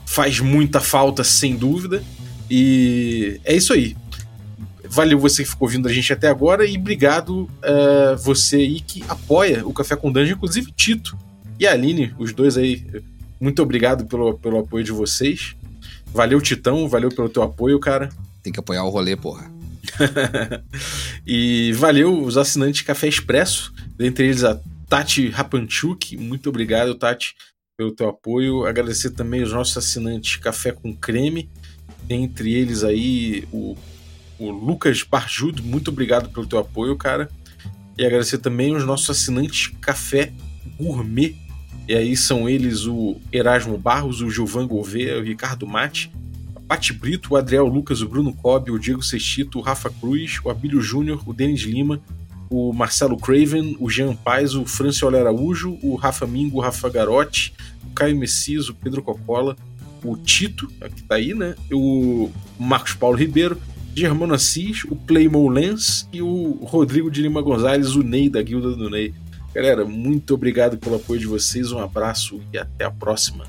Faz 0.05 0.41
muita 0.41 0.81
falta, 0.81 1.23
sem 1.23 1.57
dúvida. 1.57 2.03
E 2.51 3.41
é 3.45 3.55
isso 3.55 3.73
aí. 3.73 3.97
Valeu 4.89 5.19
você 5.19 5.43
que 5.43 5.51
ficou 5.51 5.67
ouvindo 5.67 5.89
a 5.89 5.93
gente 5.93 6.13
até 6.13 6.29
agora 6.29 6.65
e 6.65 6.77
obrigado 6.77 7.43
uh, 7.43 8.17
você 8.19 8.57
aí 8.57 8.81
que 8.81 9.05
apoia 9.09 9.67
o 9.67 9.73
Café 9.73 9.97
com 9.97 10.13
Dungeon, 10.13 10.37
inclusive 10.37 10.71
Tito 10.73 11.19
e 11.59 11.67
a 11.67 11.73
Aline, 11.73 12.15
os 12.19 12.33
dois 12.33 12.57
aí. 12.57 12.85
Muito 13.41 13.61
obrigado 13.63 14.07
pelo, 14.07 14.39
pelo 14.39 14.59
apoio 14.59 14.85
de 14.85 14.93
vocês. 14.93 15.57
Valeu, 16.17 16.41
Titão, 16.41 16.89
valeu 16.89 17.11
pelo 17.11 17.29
teu 17.29 17.43
apoio, 17.43 17.79
cara. 17.79 18.09
Tem 18.43 18.51
que 18.51 18.59
apoiar 18.59 18.83
o 18.85 18.89
rolê, 18.89 19.15
porra. 19.15 19.53
e 21.27 21.73
valeu 21.75 22.23
os 22.23 22.39
assinantes 22.39 22.81
Café 22.81 23.07
Expresso, 23.07 23.71
dentre 23.99 24.25
eles 24.25 24.43
a 24.43 24.59
Tati 24.89 25.29
Rapanchuk. 25.29 26.17
Muito 26.17 26.49
obrigado, 26.49 26.95
Tati, 26.95 27.35
pelo 27.77 27.93
teu 27.93 28.09
apoio. 28.09 28.65
Agradecer 28.65 29.11
também 29.11 29.43
os 29.43 29.53
nossos 29.53 29.77
assinantes 29.77 30.37
Café 30.37 30.73
com 30.73 30.97
Creme, 30.97 31.51
dentre 32.05 32.55
eles 32.55 32.83
aí 32.83 33.47
o, 33.53 33.77
o 34.39 34.51
Lucas 34.51 35.03
Barjudo. 35.03 35.63
Muito 35.63 35.91
obrigado 35.91 36.31
pelo 36.31 36.47
teu 36.47 36.59
apoio, 36.59 36.97
cara. 36.97 37.29
E 37.99 38.07
agradecer 38.07 38.39
também 38.39 38.75
os 38.75 38.87
nossos 38.87 39.11
assinantes 39.11 39.71
Café 39.83 40.33
Gourmet 40.81 41.37
e 41.89 41.95
aí 41.95 42.17
são 42.17 42.49
eles 42.49 42.87
o 42.87 43.17
Erasmo 43.33 43.79
Barros, 43.79 44.21
o 44.21 44.31
Gilvan 44.31 44.67
Gouveia, 44.67 45.19
o 45.19 45.23
Ricardo 45.23 45.67
Mate, 45.67 46.11
a 46.55 46.61
Pati 46.61 46.93
Brito, 46.93 47.35
o 47.35 47.37
Adriel 47.37 47.67
Lucas, 47.67 48.03
o 48.03 48.09
Bruno 48.09 48.33
Cobb, 48.33 48.71
o 48.71 48.79
Diego 48.79 49.03
Sextito, 49.03 49.59
o 49.59 49.63
Rafa 49.63 49.89
Cruz, 49.89 50.41
o 50.45 50.51
Abílio 50.51 50.81
Júnior, 50.81 51.23
o 51.25 51.33
Denis 51.33 51.63
Lima, 51.63 52.01
o 52.51 52.73
Marcelo 52.73 53.17
Craven, 53.17 53.77
o 53.79 53.89
Jean 53.89 54.15
Paz, 54.15 54.55
o 54.55 54.65
Franciola 54.65 55.19
Araújo, 55.19 55.79
o 55.83 55.95
Rafa 55.95 56.27
Mingo, 56.27 56.59
o 56.59 56.61
Rafa 56.61 56.89
Garotti, 56.89 57.55
o 57.85 57.95
Caio 57.95 58.17
Messias, 58.17 58.69
o 58.69 58.75
Pedro 58.75 59.03
Cocola, 59.03 59.57
o 60.05 60.17
Tito, 60.17 60.69
que 60.95 61.03
tá 61.03 61.17
aí, 61.17 61.35
né? 61.35 61.55
O 61.73 62.31
Marcos 62.59 62.95
Paulo 62.95 63.17
Ribeiro, 63.17 63.59
Germano 63.95 64.35
Assis, 64.35 64.85
o 64.85 64.95
Playmo 64.95 65.49
Lens 65.49 66.09
e 66.13 66.21
o 66.21 66.59
Rodrigo 66.63 67.11
de 67.11 67.23
Lima 67.23 67.41
Gonzalez, 67.41 67.97
o 67.97 68.03
Ney 68.03 68.29
da 68.29 68.43
Guilda 68.43 68.77
do 68.77 68.91
Ney. 68.91 69.15
Galera, 69.57 69.87
muito 69.87 70.35
obrigado 70.35 70.77
pelo 70.77 70.97
apoio 70.97 71.19
de 71.19 71.27
vocês, 71.27 71.73
um 71.73 71.79
abraço 71.79 72.43
e 72.53 72.59
até 72.59 72.85
a 72.85 72.91
próxima. 72.91 73.47